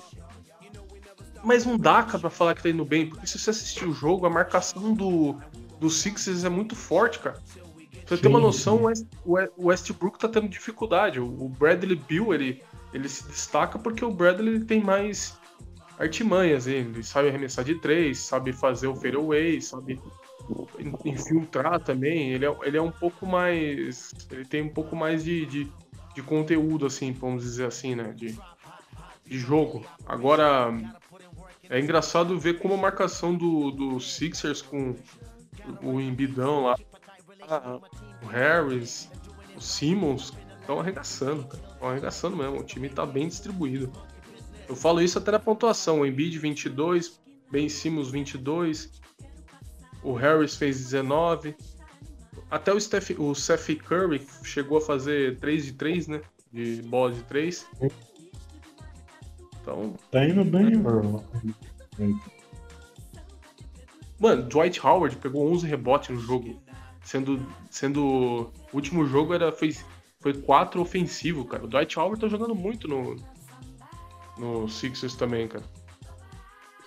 mas 1.44 1.64
não 1.64 1.78
dá, 1.78 2.02
cara, 2.02 2.18
pra 2.18 2.30
falar 2.32 2.56
que 2.56 2.64
tá 2.64 2.70
indo 2.70 2.84
bem, 2.84 3.08
porque 3.08 3.28
se 3.28 3.38
você 3.38 3.52
assistir 3.52 3.86
o 3.86 3.94
jogo, 3.94 4.26
a 4.26 4.30
marcação 4.32 4.96
do, 4.96 5.36
do 5.80 5.92
Sixers 5.92 6.44
é 6.44 6.50
muito 6.50 6.76
forte, 6.76 7.20
cara. 7.20 7.38
Pra 8.04 8.16
você 8.16 8.22
ter 8.24 8.28
uma 8.28 8.40
noção, 8.40 8.82
o 9.24 9.68
Westbrook 9.68 10.18
tá 10.18 10.28
tendo 10.28 10.48
dificuldade. 10.48 11.20
O 11.20 11.48
Bradley 11.50 11.96
Bill, 11.96 12.34
ele, 12.34 12.64
ele 12.92 13.08
se 13.08 13.28
destaca 13.28 13.78
porque 13.78 14.04
o 14.04 14.10
Bradley 14.10 14.60
tem 14.62 14.82
mais 14.82 15.38
artimanhas. 15.98 16.68
Ele 16.68 17.04
sabe 17.04 17.30
arremessar 17.30 17.64
de 17.64 17.76
três, 17.76 18.20
sabe 18.20 18.54
fazer 18.54 18.88
o 18.88 18.96
fadeaway, 18.96 19.62
sabe 19.62 20.00
infiltrar 21.04 21.80
também. 21.80 22.32
Ele 22.32 22.46
é, 22.46 22.56
ele 22.64 22.78
é 22.78 22.82
um 22.82 22.91
pouco 22.91 23.26
mais. 23.26 24.14
Ele 24.32 24.46
tem 24.46 24.62
um 24.62 24.70
pouco 24.70 24.96
mais 24.96 25.24
de, 25.24 25.46
de, 25.46 25.72
de 26.14 26.22
conteúdo, 26.22 26.86
assim, 26.86 27.12
vamos 27.12 27.43
dizer 27.43 27.66
assim, 27.66 27.96
né? 27.96 28.14
De, 28.14 28.38
de 29.26 29.38
jogo. 29.38 29.86
Agora, 30.06 30.72
é 31.70 31.80
engraçado 31.80 32.39
ver 32.39 32.60
como 32.60 32.74
a 32.74 32.78
marcação 32.78 33.36
do, 33.36 33.72
do 33.72 34.00
Sixers 34.00 34.62
com 34.62 34.96
o 35.82 36.00
Embidão 36.00 36.64
lá, 36.64 36.76
o 38.24 38.28
Harris, 38.28 39.10
o 39.56 39.62
Simmons, 39.62 40.34
estão 40.60 40.80
arregaçando, 40.80 41.48
Estão 41.74 41.89
arregaçando 41.89 42.36
mesmo. 42.36 42.60
O 42.60 42.64
time 42.64 42.88
está 42.88 43.06
bem 43.06 43.28
distribuído. 43.28 43.91
Eu 44.68 44.76
falo 44.76 45.01
isso 45.01 45.18
até 45.18 45.32
na 45.32 45.39
pontuação. 45.39 46.01
O 46.01 46.05
Embiid 46.05 46.38
22, 46.39 47.20
Ben 47.51 47.70
Simmons 47.70 48.09
22, 48.09 49.01
o 50.03 50.13
Harris 50.13 50.55
fez 50.55 50.78
19. 50.78 51.55
Até 52.49 52.74
o, 52.74 52.80
Steph, 52.80 53.11
o 53.18 53.34
Seth 53.34 53.76
Curry 53.78 54.26
chegou 54.43 54.78
a 54.78 54.82
fazer 54.82 55.38
3 55.39 55.66
de 55.66 55.74
3, 55.74 56.07
né? 56.07 56.22
De 56.51 56.82
bola 56.84 57.11
de 57.11 57.22
3. 57.24 57.66
Então. 59.61 59.95
Tá 60.11 60.24
indo 60.24 60.43
bem, 60.43 60.76
mano. 60.76 61.24
Mano, 64.20 64.43
Dwight 64.43 64.86
Howard 64.86 65.16
pegou 65.18 65.51
11 65.51 65.68
rebotes 65.68 66.09
no 66.09 66.22
jogo. 66.22 66.61
Sendo. 67.03 67.45
sendo 67.70 68.05
o 68.05 68.51
último 68.74 69.05
jogo 69.05 69.34
era, 69.34 69.51
foi, 69.51 69.76
foi 70.20 70.34
4 70.34 70.82
ofensivo, 70.82 71.45
cara. 71.45 71.66
O 71.66 71.68
Dwight 71.68 71.97
Howard 71.99 72.22
tá 72.22 72.28
jogando 72.28 72.55
muito 72.55 72.88
no. 72.88 73.16
No 74.38 74.68
Sixers 74.68 75.16
também, 75.16 75.48
cara. 75.48 75.64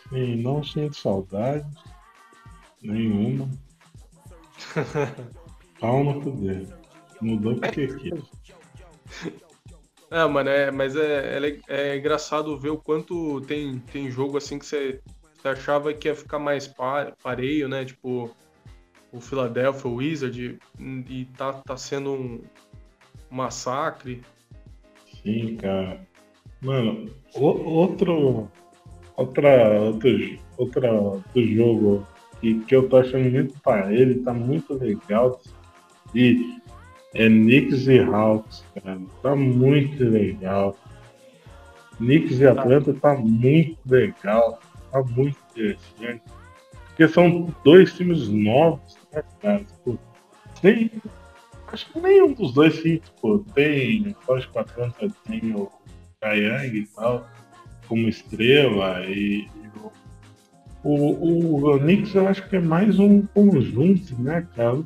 Sim, 0.09 0.37
não 0.37 0.63
sinto 0.63 0.97
saudade. 0.97 1.67
Nenhuma. 2.83 3.49
No 5.81 6.33
dele. 6.33 6.69
Mudou 7.21 7.55
porque 7.57 7.87
quis. 7.87 8.25
É, 10.11 10.25
mano, 10.27 10.49
é, 10.49 10.71
mas 10.71 10.97
é, 10.97 11.39
é, 11.39 11.61
é, 11.69 11.97
engraçado 11.97 12.59
ver 12.59 12.71
o 12.71 12.79
quanto 12.79 13.41
tem, 13.43 13.79
tem 13.79 14.11
jogo 14.11 14.39
assim 14.39 14.59
que 14.59 14.65
você, 14.65 15.01
você 15.35 15.49
achava 15.49 15.93
que 15.93 16.09
ia 16.09 16.15
ficar 16.15 16.39
mais 16.39 16.67
par, 16.67 17.15
pareio, 17.23 17.69
né? 17.69 17.85
Tipo, 17.85 18.35
o 19.13 19.21
Philadelphia 19.21 19.91
Wizard, 19.91 20.59
e 20.81 21.25
tá, 21.37 21.53
tá 21.53 21.77
sendo 21.77 22.13
um 22.13 22.43
massacre. 23.31 24.23
Sim, 25.23 25.57
cara. 25.57 26.08
Mano, 26.61 27.11
outro, 27.35 28.49
outra, 29.17 29.81
outro, 29.81 30.39
outra, 30.57 30.93
outro 30.93 31.47
jogo 31.47 32.07
que, 32.41 32.61
que 32.65 32.75
eu 32.75 32.89
tô 32.89 32.97
achando 32.99 33.31
muito 33.31 33.55
para 33.61 33.93
ele, 33.93 34.17
tá 34.17 34.33
muito 34.33 34.75
legal. 34.75 35.41
E 36.15 36.59
é 37.15 37.29
Knicks 37.29 37.87
e 37.87 38.01
Hawks, 38.01 38.65
cara. 38.75 39.01
Tá 39.23 39.37
muito 39.37 40.03
legal. 40.05 40.77
Knicks 41.99 42.41
e 42.41 42.47
Atlanta 42.47 42.93
tá 42.95 43.15
muito 43.15 43.79
legal. 43.87 44.59
Tá 44.91 45.03
muito 45.03 45.37
interessante. 45.51 46.23
Porque 46.89 47.09
são 47.09 47.55
dois 47.65 47.93
times 47.93 48.29
novos, 48.29 48.97
né, 49.13 49.23
cara? 49.41 49.61
Tipo, 49.61 49.99
tem, 50.61 50.91
acho 51.73 51.93
que 51.93 52.01
nenhum 52.01 52.33
dos 52.33 52.53
dois 52.53 52.75
sim, 52.75 52.97
tipo, 52.97 53.39
tem. 53.55 54.17
Acho 54.31 54.51
que 54.51 54.59
o 54.59 54.61
Atlanta 54.61 55.09
tem 55.25 55.55
o 55.55 55.71
Kayang 56.29 56.77
e 56.77 56.87
tal, 56.87 57.27
como 57.87 58.09
estrela, 58.09 59.05
e, 59.07 59.45
e 59.47 59.49
o, 60.85 60.93
o, 60.93 61.75
o 61.75 61.79
Knicks 61.79 62.15
eu 62.15 62.29
acho 62.29 62.49
que 62.49 62.57
é 62.57 62.61
mais 62.61 62.99
um 62.99 63.23
conjunto, 63.27 64.21
né, 64.21 64.47
cara? 64.55 64.83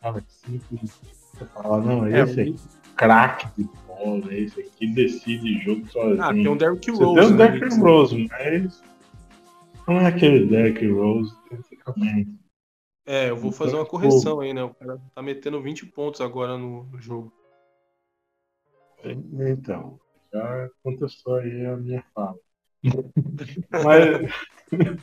Cara, 0.00 0.22
simples 0.26 1.00
você 1.32 1.44
fala, 1.46 1.80
não, 1.82 2.06
é, 2.06 2.22
esse 2.22 2.40
é 2.40 2.54
craque 2.96 3.46
de 3.58 3.68
bola, 3.86 4.34
esse 4.34 4.60
aqui 4.60 4.86
decide 4.86 5.58
jogo 5.58 5.86
sozinho. 5.88 6.22
Ah, 6.22 6.32
tem 6.32 6.48
um 6.48 6.56
Derrick 6.56 6.90
Rose. 6.90 7.14
Tem 7.14 7.24
um 7.24 7.36
Derrick 7.36 7.76
né? 7.76 7.82
Rose, 7.82 8.28
mas 8.30 8.82
não 9.86 10.00
é 10.00 10.06
aquele 10.06 10.46
Derrick 10.46 10.86
Rose 10.86 11.34
praticamente. 11.48 12.34
É, 13.04 13.30
eu 13.30 13.36
vou 13.36 13.52
fazer 13.52 13.76
uma 13.76 13.86
correção 13.86 14.40
aí, 14.40 14.52
né? 14.52 14.64
O 14.64 14.74
cara 14.74 14.98
tá 15.14 15.22
metendo 15.22 15.62
20 15.62 15.86
pontos 15.86 16.20
agora 16.20 16.58
no, 16.58 16.84
no 16.84 17.00
jogo. 17.00 17.32
Então, 19.04 20.00
já 20.36 20.68
contestou 20.82 21.36
aí 21.36 21.66
a 21.66 21.76
minha 21.76 22.04
fala. 22.14 22.34
mas, 23.84 24.30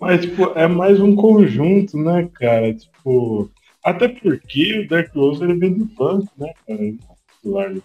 mas, 0.00 0.20
tipo, 0.22 0.44
é 0.58 0.66
mais 0.66 1.00
um 1.00 1.14
conjunto, 1.14 1.96
né, 1.96 2.28
cara? 2.34 2.74
Tipo, 2.74 3.50
até 3.82 4.08
porque 4.08 4.80
o 4.80 4.88
Derek 4.88 5.16
Rose 5.16 5.42
ele 5.42 5.54
vem 5.54 5.74
do 5.74 5.84
banco, 5.86 6.28
né, 6.36 6.52
cara? 6.66 6.82
É 6.82 6.92
do. 7.42 7.82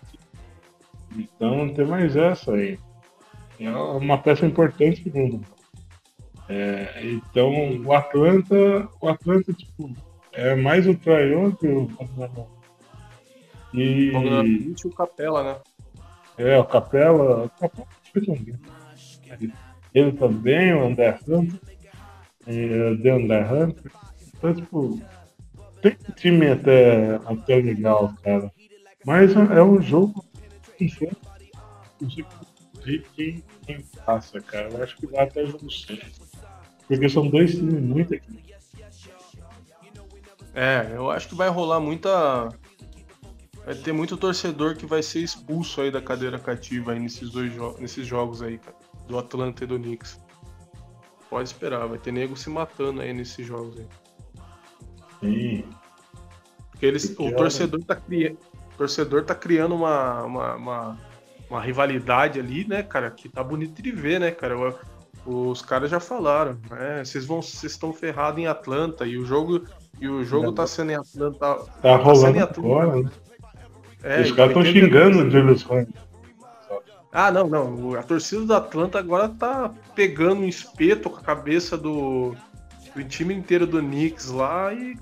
Então 1.16 1.74
tem 1.74 1.86
mais 1.86 2.16
essa 2.16 2.54
aí. 2.54 2.80
É 3.60 3.70
uma 3.70 4.18
peça 4.18 4.46
importante 4.46 5.10
no 5.10 5.42
é, 6.52 7.04
então 7.04 7.80
o 7.86 7.94
Atlanta, 7.94 8.90
o 9.00 9.08
Atlanta 9.08 9.54
tipo, 9.54 9.94
é 10.34 10.56
mais 10.56 10.88
o 10.88 10.96
Trayon 10.96 11.52
que 11.52 11.68
o 11.68 11.88
e 13.72 14.12
o 14.84 14.90
Capela, 14.90 15.44
né? 15.44 15.60
É, 16.40 16.58
o 16.58 16.66
Capela. 16.66 17.52
Ele 19.94 20.12
também, 20.14 20.74
o 20.74 20.88
André 20.88 21.20
Hunter, 21.28 21.60
e 22.48 23.10
o 23.10 23.16
André 23.16 23.52
Hunter. 23.52 23.92
Então, 24.38 24.56
tipo, 24.56 25.02
tem 25.82 25.98
um 26.08 26.12
time 26.14 26.48
até, 26.48 27.16
até 27.26 27.56
legal, 27.58 28.14
cara. 28.24 28.50
Mas 29.06 29.36
é 29.36 29.62
um 29.62 29.82
jogo 29.82 30.24
que 30.78 30.90
sei 30.90 31.12
quem, 33.16 33.44
quem 33.66 33.82
passa, 34.06 34.40
cara. 34.40 34.70
Eu 34.70 34.84
acho 34.84 34.96
que 34.96 35.08
vai 35.08 35.26
até 35.26 35.46
jogo 35.46 35.70
6. 35.70 36.00
Porque 36.88 37.10
são 37.10 37.28
dois 37.28 37.52
times 37.52 37.84
muito 37.84 38.16
aqui. 38.16 38.40
É, 40.54 40.94
eu 40.96 41.12
acho 41.12 41.30
que 41.30 41.36
vai 41.36 41.50
rolar 41.50 41.80
muita. 41.80 42.50
Vai 43.70 43.76
ter 43.76 43.94
muito 43.94 44.18
torcedor 44.18 44.76
que 44.76 44.88
vai 44.88 45.04
ser 45.04 45.20
expulso 45.20 45.80
aí 45.80 45.92
da 45.92 46.02
cadeira 46.02 46.40
cativa 46.40 46.94
aí 46.94 47.00
nesses 47.00 47.30
dois 47.30 47.54
jo 47.54 47.76
nesses 47.78 48.08
jogos 48.08 48.42
aí, 48.42 48.58
cara. 48.58 48.76
Do 49.08 49.16
Atlanta 49.16 49.64
e 49.64 49.68
do 49.68 49.78
Knicks. 49.78 50.20
Pode 51.30 51.50
esperar, 51.50 51.86
vai 51.86 52.00
ter 52.00 52.12
nego 52.12 52.36
se 52.36 52.50
matando 52.50 53.00
aí 53.00 53.14
nesses 53.14 53.46
jogos 53.46 53.78
aí. 53.78 53.88
Sim. 55.20 55.66
Porque 56.72 56.84
eles, 56.84 57.16
o 57.20 57.32
torcedor 57.36 57.84
tá, 57.84 57.96
cri... 57.96 58.36
o 58.74 58.78
torcedor 58.80 59.24
tá 59.24 59.36
criando 59.36 59.76
uma, 59.76 60.24
uma, 60.24 60.56
uma, 60.56 60.98
uma, 61.48 61.62
rivalidade 61.62 62.40
ali, 62.40 62.68
né, 62.68 62.82
cara, 62.82 63.12
que 63.12 63.30
tá 63.30 63.44
bonito 63.44 63.84
de 63.84 63.92
ver, 63.92 64.20
né, 64.20 64.32
cara. 64.32 64.56
Os 65.28 65.62
caras 65.62 65.92
já 65.92 66.00
falaram, 66.00 66.58
né? 66.72 67.06
Vocês 67.06 67.24
vão, 67.24 67.40
vocês 67.40 67.74
estão 67.74 67.94
ferrados 67.94 68.42
em 68.42 68.48
Atlanta 68.48 69.06
e 69.06 69.16
o 69.16 69.24
jogo 69.24 69.64
e 70.02 70.08
o 70.08 70.24
jogo 70.24 70.52
tá 70.54 70.66
sendo 70.66 70.92
em 70.92 70.96
Atlanta. 70.96 71.38
Tá, 71.38 71.56
tá 71.84 71.96
rolando 71.98 72.36
em 72.36 72.42
Atlanta. 72.42 72.68
agora, 72.68 73.04
né? 73.04 73.29
É, 74.04 74.22
Os 74.22 74.32
caras 74.32 74.56
estão 74.56 74.66
xingando 74.66 75.20
o 75.20 75.30
Julius 75.30 75.64
Randle. 75.64 75.94
Ah, 77.12 77.32
não, 77.32 77.50
não. 77.50 77.96
A 77.96 78.04
torcida 78.04 78.46
do 78.46 78.54
Atlanta 78.54 79.00
agora 79.00 79.30
tá 79.30 79.74
pegando 79.96 80.42
um 80.42 80.48
espeto 80.48 81.10
com 81.10 81.18
a 81.18 81.22
cabeça 81.22 81.78
do, 81.78 82.36
do 82.96 83.04
time 83.04 83.34
inteiro 83.34 83.66
do 83.66 83.80
Knicks 83.80 84.30
lá 84.30 84.74
e 84.74 84.96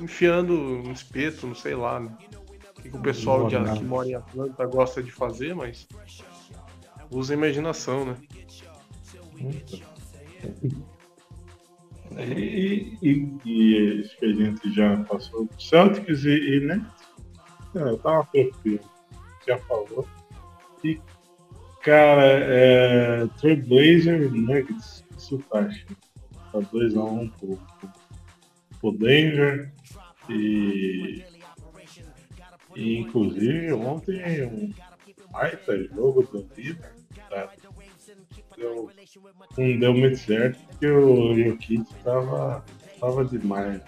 enfiando 0.00 0.52
um 0.52 0.92
espeto, 0.92 1.46
não 1.46 1.54
sei 1.54 1.74
lá, 1.74 2.00
né? 2.00 2.10
O 2.76 2.82
que, 2.82 2.90
que 2.90 2.96
o 2.96 3.00
pessoal 3.00 3.46
de, 3.46 3.56
que 3.56 3.84
mora 3.84 4.08
em 4.08 4.14
Atlanta 4.14 4.66
gosta 4.66 5.02
de 5.02 5.10
fazer, 5.10 5.54
mas 5.54 5.86
usa 7.10 7.32
a 7.32 7.36
imaginação, 7.36 8.04
né? 8.04 8.16
E, 12.18 12.98
e, 13.02 13.08
e 13.08 14.08
que 14.08 14.24
a 14.24 14.32
gente 14.32 14.72
já 14.72 14.96
passou 15.04 15.48
Celtics 15.58 16.24
e, 16.24 16.56
e 16.56 16.60
né? 16.60 16.84
É, 17.76 17.96
tava 17.96 18.26
tranquilo. 18.32 18.80
Já 19.46 19.58
falou. 19.58 20.06
E, 20.82 21.00
cara, 21.82 22.24
é, 22.24 23.26
Trailblazer 23.40 24.32
Nuggets, 24.32 25.04
isso 25.16 25.38
tá, 25.50 25.68
tá 26.52 26.58
2x1 26.58 26.98
um 26.98 27.28
pro, 27.28 27.56
pro, 27.56 27.90
pro 28.80 28.92
Denver. 28.92 29.72
E, 30.28 31.24
e 32.74 32.98
inclusive 32.98 33.72
ontem 33.72 34.44
um 34.44 34.72
baita 35.30 35.84
jogo 35.84 36.22
do 36.22 36.42
Denver. 36.42 36.92
Tá? 37.30 37.52
deu, 38.56 38.90
não 39.56 39.78
deu 39.78 39.94
muito 39.94 40.16
certo 40.16 40.58
porque 40.66 40.86
o 40.86 41.34
Jokic 41.34 41.84
tava, 42.02 42.64
tava 42.98 43.24
demais. 43.24 43.82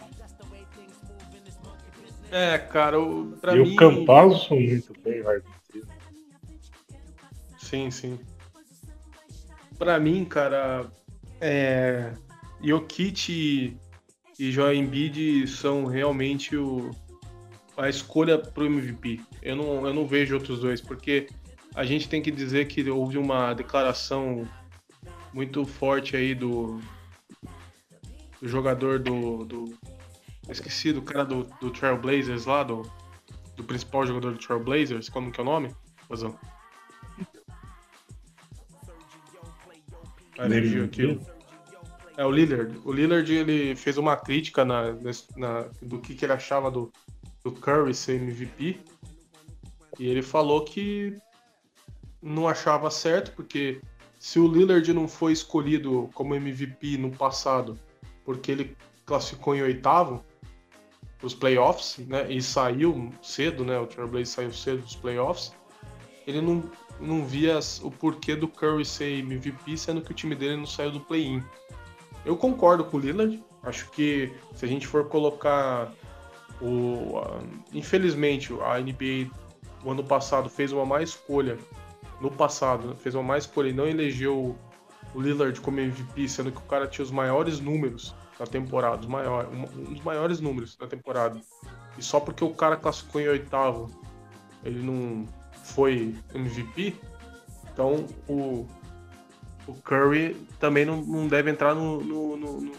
É, 2.31 2.59
cara, 2.59 3.01
o, 3.01 3.33
pra 3.41 3.57
e 3.57 3.63
mim... 3.63 3.73
o 3.73 3.77
Campazzo 3.77 4.55
muito 4.55 4.93
bem, 5.03 5.23
vai 5.23 5.41
Sim, 7.59 7.91
sim. 7.91 8.19
Pra 9.79 9.99
mim, 10.01 10.25
cara, 10.25 10.91
é... 11.41 12.13
Jokic 12.63 13.31
e, 13.31 13.77
e 14.39 14.51
Joel 14.51 14.75
Embiid 14.75 15.47
são 15.47 15.85
realmente 15.85 16.57
o... 16.57 16.91
a 17.77 17.89
escolha 17.89 18.39
pro 18.39 18.67
MVP. 18.67 19.21
Eu 19.43 19.57
não, 19.57 19.87
eu 19.87 19.95
não 19.95 20.07
vejo 20.07 20.35
outros 20.35 20.61
dois, 20.61 20.81
porque 20.81 21.29
a 21.75 21.85
gente 21.85 22.09
tem 22.09 22.21
que 22.21 22.31
dizer 22.31 22.67
que 22.67 22.89
houve 22.91 23.19
uma 23.19 23.55
declaração 23.55 24.49
muito 25.33 25.65
forte 25.65 26.17
aí 26.17 26.35
do, 26.35 26.81
do 28.41 28.49
jogador 28.49 28.99
do, 28.99 29.45
do. 29.45 29.79
Esqueci 30.49 30.93
do 30.93 31.03
cara 31.03 31.25
do, 31.25 31.45
do 31.61 31.71
Trailblazers 31.71 32.47
lá, 32.47 32.63
do, 32.63 32.83
do 33.57 33.65
principal 33.65 34.07
jogador 34.07 34.33
do 34.33 34.39
Trailblazers, 34.39 35.09
como 35.09 35.31
que 35.31 35.41
é 35.41 35.43
o 35.43 35.47
nome? 35.47 35.75
Razão. 36.09 36.39
aqui. 40.85 41.21
É 42.17 42.25
o 42.25 42.31
Lillard. 42.31 42.81
O 42.85 42.93
Lillard 42.93 43.33
ele 43.33 43.77
fez 43.77 43.99
uma 43.99 44.17
crítica 44.17 44.65
na, 44.65 44.97
na, 45.37 45.69
do 45.83 46.01
que, 46.01 46.15
que 46.15 46.25
ele 46.25 46.33
achava 46.33 46.71
do, 46.71 46.93
do 47.45 47.53
Curry 47.53 47.95
ser 47.95 48.21
MVP. 48.21 48.81
E 49.99 50.07
ele 50.07 50.23
falou 50.23 50.65
que 50.65 51.17
não 52.23 52.49
achava 52.49 52.91
certo, 52.91 53.33
porque 53.33 53.81
se 54.19 54.39
o 54.39 54.49
Lillard 54.49 54.93
não 54.93 55.07
foi 55.07 55.33
escolhido 55.33 56.09
como 56.15 56.35
MVP 56.35 56.97
no 56.99 57.11
passado, 57.11 57.79
porque 58.25 58.51
ele 58.51 58.77
classificou 59.05 59.55
em 59.55 59.63
oitavo 59.63 60.25
os 61.23 61.35
playoffs, 61.35 61.99
né, 62.07 62.31
e 62.31 62.41
saiu 62.41 63.11
cedo, 63.23 63.65
né, 63.65 63.79
o 63.79 63.87
Trailblazer 63.87 64.27
saiu 64.27 64.53
cedo 64.53 64.83
dos 64.83 64.95
playoffs, 64.95 65.53
ele 66.27 66.41
não, 66.41 66.63
não 67.01 67.25
via 67.25 67.59
o 67.83 67.91
porquê 67.91 68.37
do 68.37 68.47
Curry 68.47 68.85
ser 68.85 69.19
MVP, 69.19 69.77
sendo 69.77 70.03
que 70.03 70.13
o 70.13 70.15
time 70.15 70.35
dele 70.35 70.57
não 70.57 70.67
saiu 70.67 70.93
do 70.93 71.01
play-in. 71.01 71.43
Eu 72.25 72.37
concordo 72.37 72.85
com 72.85 72.99
o 72.99 73.01
Lillard, 73.01 73.43
acho 73.63 73.91
que 73.91 74.33
se 74.55 74.65
a 74.65 74.69
gente 74.69 74.87
for 74.87 75.09
colocar 75.09 75.93
o... 76.61 77.21
infelizmente, 77.73 78.53
a 78.63 78.79
NBA 78.79 79.31
o 79.85 79.91
ano 79.91 80.05
passado 80.05 80.49
fez 80.49 80.73
uma 80.73 80.85
má 80.85 81.03
escolha 81.03 81.57
no 82.21 82.31
passado, 82.31 82.97
fez 82.97 83.15
uma 83.15 83.23
má 83.23 83.39
escolha 83.39 83.69
e 83.69 83.73
não 83.73 83.87
elegeu 83.87 84.57
o 85.15 85.21
Lillard 85.21 85.59
como 85.61 85.81
MVP, 85.81 86.29
sendo 86.29 86.53
que 86.53 86.59
o 86.59 86.63
cara 86.63 86.87
tinha 86.87 87.05
os 87.05 87.11
maiores 87.11 87.61
números 87.61 88.15
da 88.39 88.47
temporada, 88.47 89.01
os 89.01 89.07
maiores, 89.07 89.51
um 89.53 89.93
dos 89.93 90.03
maiores 90.03 90.41
números 90.41 90.77
da 90.77 90.87
temporada. 90.87 91.41
E 91.97 92.03
só 92.03 92.21
porque 92.21 92.45
o 92.45 92.55
cara 92.55 92.77
classificou 92.77 93.21
em 93.21 93.29
oitavo, 93.29 93.91
ele 94.65 94.81
não 94.81 95.27
foi 95.65 96.15
MVP, 96.35 96.95
então 97.73 98.07
o, 98.29 98.67
o 99.67 99.75
Curry 99.83 100.35
também 100.61 100.85
não, 100.85 101.03
não 101.03 101.27
deve 101.27 101.51
entrar 101.51 101.75
no, 101.75 102.01
no, 102.01 102.37
no, 102.37 102.61
no 102.61 102.73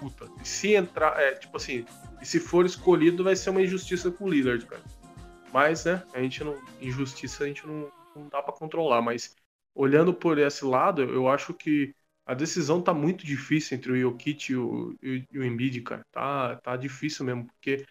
puta. 0.00 0.28
E 0.42 0.48
se 0.48 0.74
entrar, 0.74 1.20
é, 1.20 1.32
tipo 1.32 1.56
assim, 1.56 1.84
e 2.20 2.26
se 2.26 2.40
for 2.40 2.66
escolhido, 2.66 3.22
vai 3.22 3.36
ser 3.36 3.50
uma 3.50 3.62
injustiça 3.62 4.10
com 4.10 4.24
o 4.24 4.28
Lillard, 4.28 4.64
cara. 4.66 4.82
Mas, 5.52 5.84
né, 5.84 6.02
a 6.14 6.20
gente 6.20 6.42
não. 6.42 6.56
Injustiça 6.80 7.44
a 7.44 7.46
gente 7.46 7.66
não, 7.66 7.90
não 8.16 8.28
dá 8.28 8.42
para 8.42 8.54
controlar, 8.54 9.02
mas 9.02 9.36
olhando 9.74 10.12
por 10.12 10.38
esse 10.38 10.64
lado, 10.64 11.02
eu 11.02 11.28
acho 11.28 11.54
que 11.54 11.94
a 12.24 12.34
decisão 12.34 12.80
tá 12.80 12.94
muito 12.94 13.26
difícil 13.26 13.76
entre 13.76 13.92
o 13.92 14.00
Jokic 14.00 14.52
e 14.52 14.56
o, 14.56 14.96
e 15.02 15.38
o 15.38 15.44
Embiid, 15.44 15.80
cara. 15.82 16.06
Tá, 16.12 16.56
tá 16.56 16.76
difícil 16.76 17.24
mesmo, 17.24 17.46
porque 17.46 17.84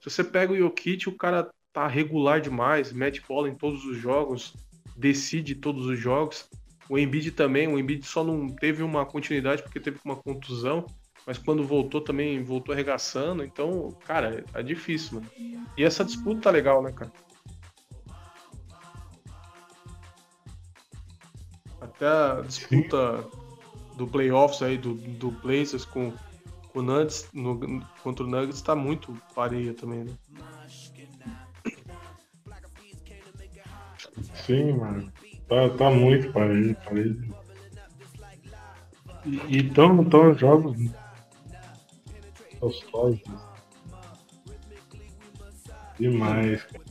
se 0.00 0.10
você 0.10 0.24
pega 0.24 0.52
o 0.52 0.56
Jokic, 0.56 1.08
o 1.08 1.16
cara 1.16 1.50
tá 1.72 1.86
regular 1.86 2.40
demais, 2.40 2.92
mete 2.92 3.22
bola 3.26 3.48
em 3.48 3.54
todos 3.54 3.84
os 3.84 3.96
jogos, 3.96 4.54
decide 4.96 5.54
todos 5.54 5.86
os 5.86 5.98
jogos. 5.98 6.48
O 6.88 6.98
Embiid 6.98 7.32
também, 7.32 7.66
o 7.66 7.78
Embiid 7.78 8.06
só 8.06 8.22
não 8.24 8.48
teve 8.48 8.82
uma 8.82 9.04
continuidade 9.04 9.62
porque 9.62 9.80
teve 9.80 9.98
uma 10.04 10.16
contusão, 10.16 10.86
mas 11.26 11.38
quando 11.38 11.64
voltou 11.64 12.00
também 12.00 12.42
voltou 12.42 12.72
arregaçando. 12.72 13.44
Então, 13.44 13.90
cara, 14.06 14.44
tá 14.50 14.62
difícil, 14.62 15.20
mano. 15.20 15.30
E 15.76 15.84
essa 15.84 16.04
disputa 16.04 16.42
tá 16.42 16.50
legal, 16.50 16.82
né, 16.82 16.92
cara? 16.92 17.12
Até 21.80 22.06
a 22.06 22.40
disputa 22.42 23.28
do 23.96 24.06
playoffs 24.06 24.62
aí 24.62 24.76
do, 24.76 24.94
do 24.94 25.30
Blazers 25.30 25.84
com, 25.84 26.12
com 26.72 26.78
o 26.78 26.82
Nuggets 26.82 27.28
no, 27.32 27.84
contra 28.02 28.24
o 28.24 28.28
Nuggets 28.28 28.62
tá 28.62 28.74
muito 28.74 29.16
pareia 29.34 29.74
também, 29.74 30.04
né? 30.04 30.12
Sim, 34.34 34.72
mano. 34.74 35.12
Tá, 35.48 35.68
tá 35.76 35.90
muito 35.90 36.32
pareio, 36.32 36.76
pareio. 36.84 37.34
E 39.26 39.58
então, 39.58 40.02
então 40.02 40.34
jogos 40.34 40.76
gostosos. 42.60 43.20
Demais, 45.98 46.62
cara. 46.64 46.84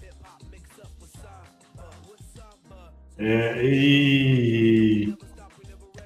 É, 3.17 3.63
e, 3.63 5.15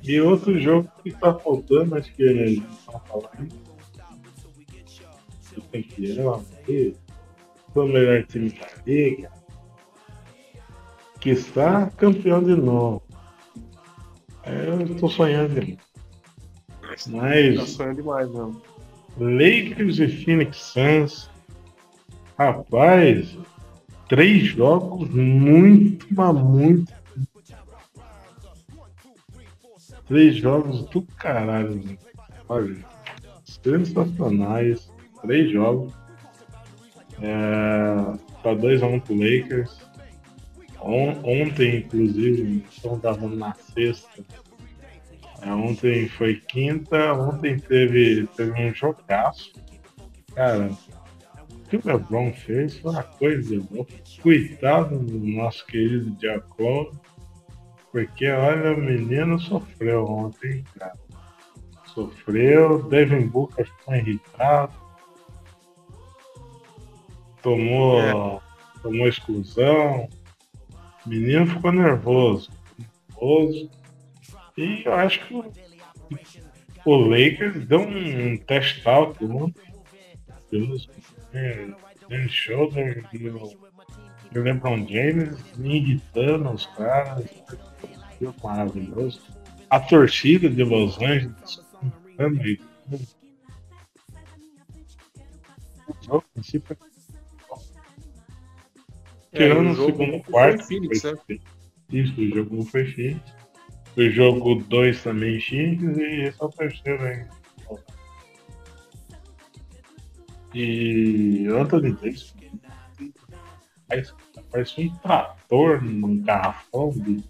e 0.08 0.22
outro 0.22 0.60
jogo 0.60 0.90
que 1.04 1.12
tá 1.12 1.34
faltando, 1.34 1.96
acho 1.96 2.14
que 2.14 2.24
estão 2.24 3.02
falando. 3.08 3.68
Tem 5.72 5.84
que 5.84 6.06
ir, 6.06 6.96
foi 7.74 7.86
o 7.86 7.94
melhor 7.94 8.24
time 8.26 8.50
da 8.52 8.68
liga. 8.86 9.32
Que 11.20 11.32
está 11.32 11.88
campeão 11.92 12.44
de 12.44 12.56
novo. 12.56 13.04
Eu 14.46 14.82
estou 14.82 15.10
sonhando 15.10 15.60
demais. 15.60 17.08
Mas. 17.08 17.56
Tá 17.58 17.66
sonhando 17.66 17.96
demais, 17.98 18.32
não. 18.32 18.62
Lakers 19.18 20.00
e 20.00 20.08
Phoenix 20.08 20.58
Suns. 20.58 21.30
Rapaz, 22.38 23.36
três 24.08 24.44
jogos 24.46 25.10
muito, 25.10 26.08
mas 26.12 26.36
muito. 26.36 26.94
Três 30.08 30.36
jogos 30.36 30.86
do 30.90 31.02
caralho. 31.02 31.76
Né? 31.76 31.98
Olha, 32.48 32.78
sensacionais. 33.44 34.92
Três 35.22 35.52
jogos. 35.52 35.94
É, 37.22 37.96
tá 38.44 38.56
2x1 38.56 38.94
um 38.94 39.00
pro 39.00 39.16
Lakers. 39.16 39.88
On, 40.80 41.10
ontem, 41.24 41.80
inclusive, 41.80 42.64
estão 42.70 42.98
dando 43.00 43.36
na 43.36 43.54
sexta. 43.54 44.24
É, 45.42 45.52
ontem 45.52 46.08
foi 46.08 46.36
quinta, 46.36 47.14
ontem 47.14 47.60
teve, 47.60 48.28
teve 48.36 48.52
um 48.64 48.74
jogaço. 48.74 49.54
Cara, 50.34 50.72
o 51.52 51.70
que 51.70 51.78
o 51.78 51.82
LeBron 51.84 52.32
fez 52.34 52.78
foi 52.78 52.92
uma 52.92 53.04
coisa 53.04 53.56
louco. 53.72 53.92
Coitado 54.22 54.98
do 55.00 55.20
nosso 55.20 55.66
querido 55.66 56.12
Diacon, 56.12 56.92
porque 57.98 58.30
olha, 58.30 58.74
o 58.74 58.78
menino 58.78 59.40
sofreu 59.40 60.06
ontem, 60.06 60.64
cara. 60.78 60.94
Sofreu, 61.88 62.84
Devin 62.84 63.26
Booker 63.26 63.66
ficou 63.66 63.96
irritado, 63.96 64.72
tomou, 67.42 68.00
é. 68.00 68.40
tomou 68.84 69.08
exclusão, 69.08 70.08
o 71.04 71.10
menino 71.10 71.48
ficou 71.48 71.72
nervoso. 71.72 72.52
Nervoso. 73.10 73.72
E 74.56 74.84
eu 74.86 74.94
acho 74.94 75.26
que 75.26 75.34
o 76.86 76.96
Lakers 76.96 77.66
deu 77.66 77.80
um 77.80 78.38
test 78.38 78.86
out 78.86 79.26
ontem. 79.26 79.74
É, 81.34 81.68
Dan 82.12 82.28
o 84.36 84.40
LeBron 84.40 84.88
James 84.88 85.40
irritando 85.58 86.52
os 86.52 86.68
caras. 86.68 87.26
Maravilhoso. 88.44 89.22
A 89.70 89.80
torcida 89.80 90.50
de 90.50 90.64
Los 90.64 90.98
Angeles. 90.98 91.66
O 96.10 96.22
foi 96.62 96.78
Tirando 99.34 99.68
é, 99.68 99.72
o 99.72 99.86
segundo 99.86 100.24
quarto. 100.24 100.64
Phoenix, 100.64 101.02
foi, 101.02 101.12
né? 101.14 101.40
Isso, 101.92 102.20
o 102.20 102.30
jogo 102.30 102.56
não 102.56 102.66
foi 102.66 102.86
Phoenix. 102.86 103.34
O 103.96 104.10
jogo 104.10 104.56
2 104.56 105.04
também 105.04 105.40
Phoenix 105.40 105.98
e 105.98 106.22
esse 106.24 106.42
é 106.42 106.46
o 106.46 106.50
terceiro 106.50 107.04
ainda. 107.04 107.38
E 110.54 111.48
Anthony 111.48 111.94
Davis 111.94 112.34
parece 114.52 114.82
um 114.82 114.96
trator 114.98 115.84
num 115.84 116.22
garrafão. 116.22 116.90
De... 116.90 117.24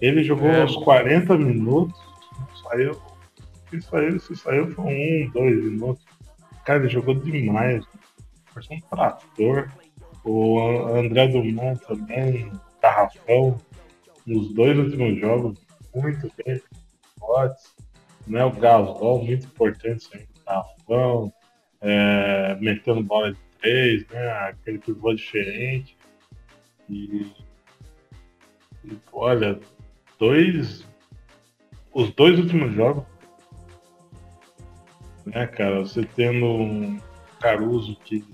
Ele 0.00 0.22
jogou 0.22 0.48
é, 0.48 0.64
uns 0.64 0.76
40 0.76 1.36
minutos, 1.36 1.98
saiu. 2.62 3.00
Se 3.70 3.80
saiu, 3.82 4.20
se 4.20 4.36
saiu 4.36 4.70
foi 4.72 4.84
um, 4.84 5.30
dois 5.30 5.64
minutos. 5.64 6.04
Cara, 6.64 6.80
ele 6.80 6.88
jogou 6.88 7.14
demais. 7.14 7.84
Parece 8.52 8.74
um 8.74 8.80
trator. 8.80 9.70
O 10.24 10.58
André 10.88 11.28
Dumont 11.28 11.80
também, 11.86 12.50
Carrafão, 12.80 13.58
nos 14.26 14.52
dois 14.52 14.76
últimos 14.78 15.18
jogos, 15.18 15.58
muito 15.94 16.30
bem. 16.44 16.60
Botes, 17.18 17.74
né? 18.26 18.44
O 18.44 18.50
Gasol, 18.50 19.24
muito 19.24 19.46
importante 19.46 20.04
sempre, 20.04 20.28
Carrafão, 20.44 21.32
é, 21.80 22.54
metendo 22.60 23.02
bola 23.02 23.32
de 23.32 23.38
três, 23.60 24.06
né? 24.08 24.30
Aquele 24.48 24.78
pivô 24.78 25.14
diferente. 25.14 25.96
E, 26.88 27.32
e 28.84 28.98
olha, 29.12 29.58
dois. 30.20 30.86
Os 31.92 32.12
dois 32.14 32.38
últimos 32.38 32.72
jogos, 32.72 33.04
né, 35.26 35.46
cara? 35.48 35.80
Você 35.80 36.04
tendo 36.04 36.46
um 36.46 37.00
Caruso 37.40 37.96
que 38.04 38.24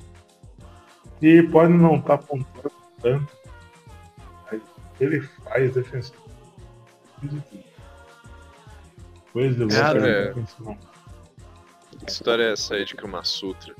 e 1.23 1.43
pode 1.45 1.73
não 1.73 1.97
estar 1.97 2.19
tá 2.19 2.25
pontuando 2.25 2.73
tanto, 3.01 3.33
mas 4.45 4.61
ele 5.01 5.21
faz 5.21 5.73
defensivo. 5.73 6.27
Coisa 9.33 9.67
de 9.67 9.75
Cara, 9.75 10.35
que 11.99 12.11
história 12.11 12.43
é 12.45 12.53
essa 12.53 12.75
aí 12.75 12.85
de 12.85 12.95
Kama 12.95 13.25
Sutra? 13.25 13.75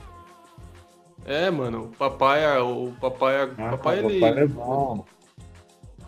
É, 1.27 1.51
mano, 1.51 1.85
o 1.85 1.89
papai, 1.89 2.47
o 2.61 2.93
papai, 3.01 3.43
ah, 3.43 3.71
papai, 3.73 3.99
ele... 3.99 4.21
papai 4.21 4.43
é 4.43 4.47
bom. 4.47 5.05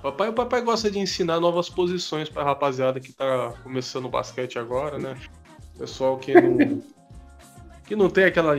Papai, 0.02 0.28
o 0.28 0.32
papai 0.32 0.62
gosta 0.62 0.90
de 0.90 0.98
ensinar 0.98 1.40
novas 1.40 1.68
posições 1.68 2.28
pra 2.28 2.44
rapaziada 2.44 3.00
que 3.00 3.12
tá 3.12 3.52
começando 3.62 4.04
o 4.04 4.08
basquete 4.08 4.58
agora, 4.58 4.98
né? 4.98 5.16
Pessoal 5.76 6.18
que 6.18 6.34
não 6.34 6.82
que 7.84 7.96
não 7.96 8.10
tem 8.10 8.24
aquela 8.24 8.54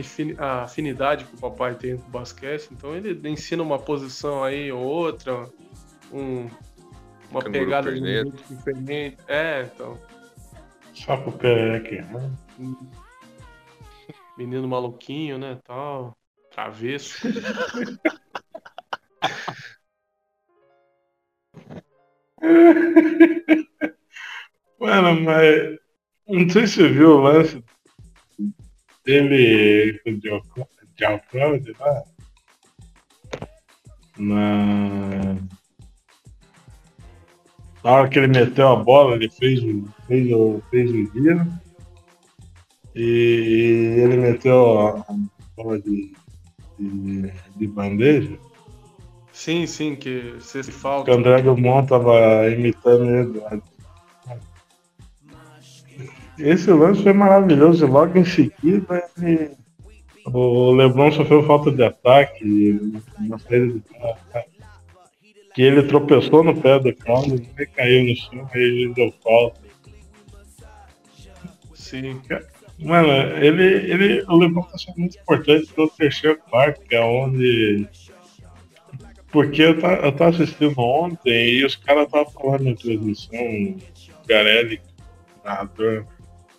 afinidade 0.64 1.24
que 1.24 1.36
o 1.36 1.38
papai 1.38 1.76
tem 1.76 1.96
com 1.96 2.08
o 2.08 2.10
basquete, 2.10 2.68
então 2.72 2.96
ele 2.96 3.28
ensina 3.28 3.62
uma 3.62 3.78
posição 3.78 4.42
aí 4.42 4.72
ou 4.72 4.82
outra, 4.82 5.48
um, 6.12 6.48
uma 7.30 7.40
Canguru 7.40 7.52
pegada 7.52 7.92
muito 7.92 8.42
diferente. 8.48 9.16
É, 9.28 9.70
então. 9.72 9.96
Só 10.92 11.16
pro 11.16 11.30
Pereque, 11.32 12.02
né? 12.02 12.30
Menino 14.36 14.66
maluquinho, 14.66 15.38
né? 15.38 15.60
Tal. 15.64 16.16
Travesso. 16.50 17.20
Mano, 24.80 25.20
mas 25.20 25.78
não 26.26 26.48
sei 26.48 26.66
se 26.66 26.74
você 26.76 26.88
viu 26.88 27.10
o 27.10 27.20
lance 27.20 27.62
teve 29.04 30.00
o 30.06 30.20
Geocloud 30.96 31.72
lá 31.78 32.04
na. 34.18 35.36
Na 37.82 37.92
hora 37.92 38.08
que 38.10 38.18
ele 38.18 38.26
meteu 38.26 38.68
a 38.68 38.76
bola, 38.76 39.16
ele 39.16 39.30
fez, 39.30 39.58
fez, 40.06 40.28
fez 40.70 40.90
o 40.90 41.12
giro 41.14 41.46
e 42.94 43.94
ele 44.02 44.18
meteu 44.18 44.80
a 44.80 45.06
bola 45.56 45.80
de, 45.80 46.12
de, 46.78 47.32
de 47.56 47.66
bandeja. 47.66 48.38
Sim, 49.32 49.66
sim, 49.66 49.96
que 49.96 50.34
se 50.40 50.62
falta. 50.64 51.10
Que 51.10 51.16
o 51.16 51.18
André 51.18 51.42
Dumont 51.42 51.88
tava 51.88 52.48
imitando 52.50 53.08
ele 53.08 53.62
esse 56.40 56.70
lance 56.72 57.02
foi 57.02 57.12
maravilhoso. 57.12 57.86
Logo 57.86 58.18
em 58.18 58.24
seguida, 58.24 59.08
ele... 59.18 59.50
o 60.26 60.72
Lebron 60.72 61.12
sofreu 61.12 61.44
falta 61.44 61.70
de 61.70 61.84
ataque 61.84 62.80
na 63.18 63.38
saída 63.38 63.74
de 63.74 63.82
que 65.52 65.62
ele 65.62 65.82
tropeçou 65.82 66.44
no 66.44 66.56
pé 66.56 66.78
do 66.78 66.94
Conley 66.94 67.46
e 67.58 67.66
caiu 67.66 68.04
no 68.04 68.16
chão 68.16 68.48
e 68.54 68.58
ele 68.58 68.94
deu 68.94 69.12
falta. 69.22 69.60
Sim. 71.74 72.20
Mano, 72.78 73.08
ele, 73.44 73.64
ele, 73.64 74.24
o 74.28 74.36
Lebron 74.36 74.62
tá 74.62 74.78
sendo 74.78 74.98
muito 74.98 75.18
importante 75.18 75.68
no 75.76 75.88
terceiro 75.90 76.38
quarto, 76.48 76.80
que 76.82 76.94
é 76.94 77.00
onde. 77.00 77.86
Porque 79.32 79.62
eu, 79.62 79.80
tá, 79.80 80.10
tava 80.12 80.30
assistindo 80.30 80.78
ontem 80.78 81.54
e 81.54 81.64
os 81.64 81.76
caras 81.76 82.06
estavam 82.06 82.30
falando 82.32 82.64
na 82.64 82.74
transmissão, 82.74 83.38
o 83.38 84.26
Garelli, 84.26 84.80
narrador, 85.44 86.04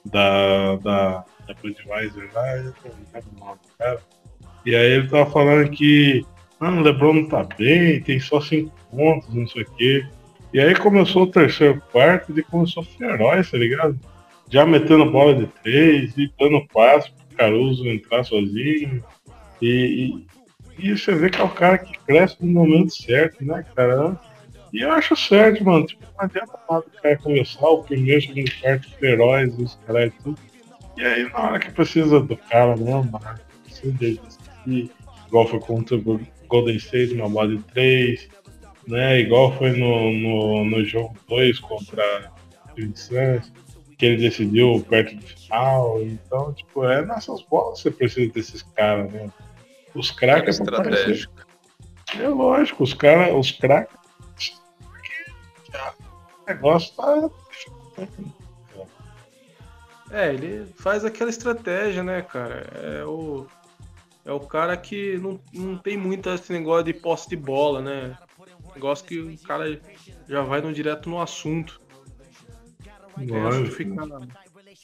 da, 0.06 0.78
da, 0.78 1.26
da 1.48 1.54
Budweiser 1.62 2.30
lá, 2.34 2.58
eu 2.58 2.64
não 2.64 3.40
nome 3.40 3.60
cara. 3.78 4.00
E 4.66 4.76
aí 4.76 4.92
ele 4.92 5.10
tava 5.10 5.30
falando 5.30 5.70
que 5.70 6.26
ah, 6.60 6.72
o 6.72 6.82
Lebron 6.82 7.14
não 7.14 7.28
tá 7.28 7.44
bem, 7.58 8.02
tem 8.02 8.20
só 8.20 8.40
cinco 8.40 8.72
pontos, 8.90 9.34
não 9.34 9.48
sei 9.48 9.64
o 9.64 9.72
quê. 9.76 10.06
E 10.54 10.60
aí 10.60 10.76
começou 10.76 11.24
o 11.24 11.32
terceiro 11.32 11.82
quarto 11.92 12.38
e 12.38 12.44
começou 12.44 12.86
herói, 13.00 13.44
tá 13.44 13.58
ligado? 13.58 14.00
já 14.52 14.66
metendo 14.66 15.10
bola 15.10 15.34
de 15.34 15.48
três 15.64 16.16
e 16.18 16.32
dando 16.38 16.68
passe 16.68 17.10
pro 17.10 17.38
Caruso 17.38 17.88
entrar 17.88 18.24
sozinho. 18.26 19.02
E, 19.62 20.26
e, 20.82 20.90
e, 20.90 20.98
você 20.98 21.14
vê 21.14 21.30
que 21.30 21.40
é 21.40 21.44
o 21.44 21.50
cara 21.50 21.78
que 21.78 21.98
cresce 22.00 22.38
no 22.42 22.52
momento 22.52 22.94
certo, 22.94 23.44
né, 23.44 23.66
cara? 23.76 24.20
E 24.74 24.82
eu 24.82 24.92
acho 24.92 25.16
certo, 25.16 25.64
mano. 25.64 25.86
Tipo, 25.86 26.04
não 26.04 26.26
adianta 26.26 26.54
nada 26.70 26.86
o 26.86 27.02
cara 27.02 27.18
começar 27.18 27.68
o 27.68 27.84
primeiro, 27.84 28.22
segundo 28.22 28.52
quarto, 28.62 28.88
heróis, 29.02 29.58
os 29.60 29.76
caras 29.86 30.14
e 30.14 30.24
tudo. 30.24 30.40
E 30.98 31.06
aí, 31.06 31.30
na 31.30 31.40
hora 31.40 31.60
que 31.60 31.72
precisa 31.72 32.20
do 32.20 32.38
cara 32.38 32.76
mesmo, 32.76 33.12
mano, 33.12 33.40
precisa 33.64 33.92
dele. 33.94 34.22
Igual 35.28 35.48
foi 35.48 35.60
contra 35.60 35.96
o 35.96 36.22
Golden 36.48 36.76
State, 36.76 37.16
bola 37.16 37.56
de 37.56 37.64
três, 37.64 38.28
né? 38.88 39.20
Igual 39.20 39.58
foi 39.58 39.72
no, 39.72 40.12
no, 40.12 40.66
no 40.66 40.86
jogo 40.86 41.16
2 41.28 41.60
contra 41.60 42.32
o 42.78 42.98
Suns 42.98 43.52
que 43.98 44.08
ele 44.08 44.18
decidiu 44.18 44.84
perto 44.90 45.16
do 45.16 45.22
final. 45.22 46.02
Então, 46.02 46.52
tipo, 46.54 46.84
é 46.86 47.06
nessas 47.06 47.44
bolas 47.44 47.78
que 47.78 47.84
você 47.84 47.92
precisa 47.92 48.34
desses 48.34 48.64
caras, 48.64 49.12
né? 49.14 49.30
Os 49.94 50.12
craques 50.12 50.60
é 50.60 50.64
estratégico. 50.64 51.34
É 52.18 52.28
lógico, 52.28 52.84
os 52.84 52.94
caras, 52.94 53.34
os 53.34 53.52
craques. 53.52 53.96
O 55.74 56.46
negócio 56.48 56.94
tá. 56.96 57.30
É, 60.12 60.34
ele 60.34 60.66
faz 60.76 61.06
aquela 61.06 61.30
estratégia, 61.30 62.04
né, 62.04 62.22
cara? 62.22 62.68
É 62.74 63.06
o, 63.06 63.48
é 64.26 64.32
o 64.32 64.40
cara 64.42 64.76
que 64.76 65.18
não, 65.18 65.40
não 65.54 65.78
tem 65.78 65.96
muito 65.96 66.30
esse 66.30 66.52
negócio 66.52 66.84
de 66.86 66.94
posse 66.94 67.30
de 67.30 67.38
bola, 67.38 67.82
né? 67.82 68.18
Negócio 68.76 69.06
que 69.06 69.20
o 69.20 69.38
cara 69.40 69.80
já 70.28 70.42
vai 70.42 70.62
no, 70.62 70.74
direto 70.74 71.10
no 71.10 71.22
assunto. 71.22 71.80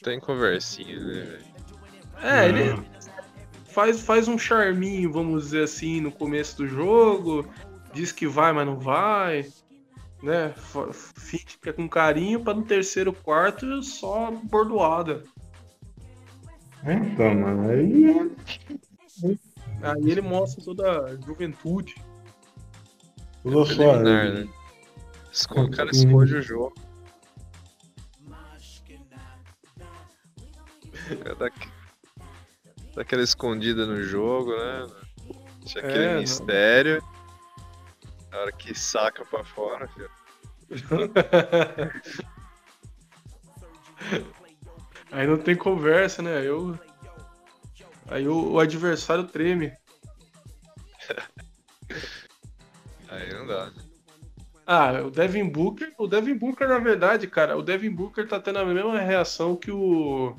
Tem 0.02 0.20
conversinha, 0.20 0.98
né? 0.98 1.38
É, 2.22 2.48
ele 2.48 2.74
faz, 3.68 4.00
faz 4.00 4.28
um 4.28 4.38
charminho, 4.38 5.12
vamos 5.12 5.44
dizer 5.44 5.64
assim, 5.64 6.00
no 6.00 6.10
começo 6.10 6.56
do 6.58 6.66
jogo. 6.66 7.46
Diz 7.92 8.12
que 8.12 8.26
vai, 8.26 8.52
mas 8.52 8.66
não 8.66 8.78
vai. 8.78 9.46
Né? 10.22 10.52
Fica 11.16 11.72
com 11.72 11.88
carinho 11.88 12.40
para 12.40 12.54
no 12.54 12.62
terceiro 12.62 13.12
quarto 13.12 13.82
só 13.82 14.30
bordoada. 14.30 15.22
Então, 16.82 17.34
mano, 17.34 17.70
aí. 17.70 18.30
Aí 19.82 20.10
ele 20.10 20.20
mostra 20.20 20.64
toda 20.64 21.04
a 21.04 21.16
juventude. 21.16 21.94
É 23.44 23.64
sua. 23.64 24.02
Né? 24.02 24.48
O 25.50 25.70
cara 25.70 25.90
esconde 25.90 26.36
o 26.36 26.42
jogo. 26.42 26.74
É 31.10 31.34
daqui, 31.36 31.68
daquela 32.98 33.22
escondida 33.22 33.86
no 33.86 34.02
jogo, 34.02 34.54
né? 34.56 34.86
Tinha 35.64 35.84
aquele 35.84 36.04
é, 36.04 36.18
mistério. 36.18 37.00
Não. 37.00 37.08
Na 38.30 38.38
hora 38.38 38.50
que 38.52 38.74
saca 38.74 39.24
pra 39.24 39.44
fora, 39.44 39.86
filho. 39.88 40.10
Aí 45.12 45.28
não 45.28 45.38
tem 45.38 45.54
conversa, 45.54 46.22
né? 46.22 46.44
Eu... 46.44 46.76
Aí 48.08 48.26
o, 48.26 48.54
o 48.54 48.58
adversário 48.58 49.22
treme. 49.24 49.72
Aí 53.08 53.32
não 53.32 53.46
dá. 53.46 53.70
Ah, 54.66 55.02
o 55.06 55.10
Devin 55.10 55.48
Booker, 55.48 55.94
o 55.96 56.08
Devin 56.08 56.36
Booker, 56.36 56.68
na 56.68 56.78
verdade, 56.78 57.28
cara, 57.28 57.56
o 57.56 57.62
Devin 57.62 57.90
Booker 57.90 58.26
tá 58.26 58.40
tendo 58.40 58.58
a 58.58 58.66
mesma 58.66 58.98
reação 58.98 59.54
que 59.56 59.70
o 59.70 60.36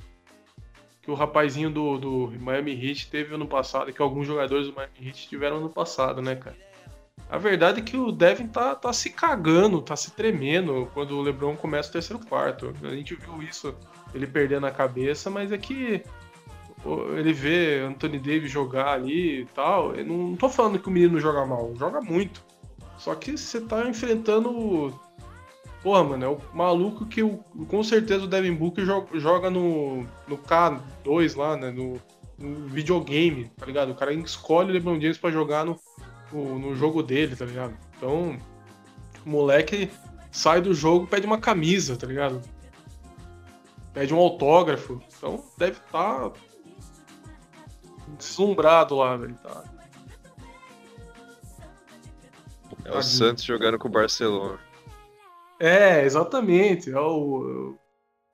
que 1.02 1.10
o 1.10 1.14
rapazinho 1.14 1.70
do, 1.70 1.98
do 1.98 2.34
Miami 2.40 2.74
Heat 2.74 3.10
teve 3.10 3.34
ano 3.34 3.48
passado, 3.48 3.92
que 3.94 4.02
alguns 4.02 4.28
jogadores 4.28 4.68
do 4.68 4.74
Miami 4.74 5.08
Heat 5.08 5.28
tiveram 5.28 5.58
ano 5.58 5.70
passado, 5.70 6.22
né, 6.22 6.36
cara? 6.36 6.58
A 7.30 7.38
verdade 7.38 7.80
é 7.80 7.84
que 7.84 7.96
o 7.96 8.12
Devin 8.12 8.48
tá, 8.48 8.74
tá 8.74 8.92
se 8.92 9.12
cagando, 9.12 9.82
tá 9.82 9.96
se 9.96 10.12
tremendo 10.12 10.90
quando 10.94 11.12
o 11.12 11.22
LeBron 11.22 11.56
começa 11.56 11.90
o 11.90 11.94
terceiro 11.94 12.26
quarto. 12.26 12.74
A 12.82 12.90
gente 12.90 13.14
viu 13.14 13.42
isso, 13.44 13.76
ele 14.16 14.26
perdendo 14.26 14.66
a 14.66 14.72
cabeça, 14.72 15.30
mas 15.30 15.52
é 15.52 15.58
que 15.58 16.04
ele 17.16 17.34
vê 17.34 17.82
Anthony 17.82 18.18
Davis 18.18 18.50
jogar 18.50 18.94
ali 18.94 19.42
e 19.42 19.46
tal. 19.46 19.96
Eu 19.96 20.06
não, 20.06 20.36
tô 20.36 20.50
falando 20.50 20.80
que 20.80 20.88
o 20.88 20.92
menino 20.92 21.20
joga 21.20 21.46
mal, 21.46 21.72
joga 21.76 22.02
muito. 22.02 22.44
Só 22.98 23.14
que 23.14 23.38
você 23.38 23.62
tá 23.62 23.88
enfrentando 23.88 24.94
Porra, 25.82 26.04
mano, 26.04 26.26
é 26.26 26.28
o 26.28 26.42
maluco 26.54 27.06
que 27.06 27.24
o, 27.24 27.38
com 27.68 27.82
certeza 27.84 28.26
o 28.26 28.28
Devin 28.28 28.54
Booker 28.54 28.86
joga 29.14 29.50
no, 29.50 30.04
no 30.28 30.38
K2 30.38 31.38
lá, 31.38 31.56
né? 31.56 31.72
No, 31.72 32.00
no, 32.38 32.68
videogame, 32.68 33.50
tá 33.58 33.66
ligado? 33.66 33.92
O 33.92 33.96
cara 33.96 34.14
escolhe 34.14 34.70
o 34.70 34.74
LeBron 34.74 35.00
James 35.00 35.18
pra 35.18 35.32
jogar 35.32 35.66
no, 35.66 35.80
no, 36.34 36.60
no, 36.60 36.76
jogo 36.76 37.02
dele, 37.02 37.34
tá 37.36 37.46
ligado? 37.46 37.78
Então, 37.96 38.38
o 39.26 39.30
moleque 39.30 39.90
sai 40.32 40.60
do 40.60 40.74
jogo 40.74 41.08
pede 41.08 41.26
uma 41.26 41.38
camisa, 41.38 41.96
tá 41.96 42.06
ligado? 42.06 42.42
Pede 43.94 44.14
um 44.14 44.18
autógrafo. 44.18 45.02
Então, 45.18 45.46
deve 45.58 45.78
estar 45.78 46.30
tá 46.30 46.40
deslumbrado 48.18 48.98
lá, 48.98 49.16
velho. 49.16 49.36
Tá. 49.36 49.64
É 52.84 52.98
o 52.98 53.02
Santos 53.02 53.46
jogando 53.46 53.80
com 53.80 53.88
o 53.88 53.92
Barcelona. 53.92 54.60
É, 55.60 56.04
exatamente. 56.06 56.90
É 56.90 57.00
o, 57.00 57.76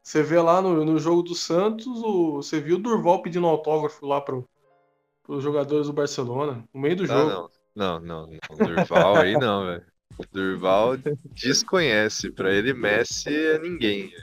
você 0.05 0.21
vê 0.21 0.39
lá 0.39 0.61
no, 0.61 0.85
no 0.85 0.99
jogo 0.99 1.23
do 1.23 1.33
Santos, 1.33 1.87
o, 1.87 2.35
você 2.35 2.59
viu 2.59 2.75
o 2.75 2.79
Durval 2.79 3.23
pedindo 3.23 3.47
autógrafo 3.47 4.05
lá 4.05 4.21
para 4.21 4.39
os 5.27 5.43
jogadores 5.43 5.87
do 5.87 5.93
Barcelona, 5.93 6.63
no 6.71 6.79
meio 6.79 6.95
do 6.95 7.03
ah, 7.05 7.07
jogo. 7.07 7.49
Não, 7.75 7.99
não, 7.99 7.99
não. 7.99 8.39
O 8.51 8.55
Durval 8.55 9.15
aí 9.17 9.33
não, 9.33 9.65
velho. 9.65 9.83
O 10.17 10.23
Durval 10.31 10.95
desconhece. 11.33 12.31
Para 12.31 12.53
ele, 12.53 12.71
Messi 12.73 13.35
é 13.35 13.57
ninguém. 13.59 14.13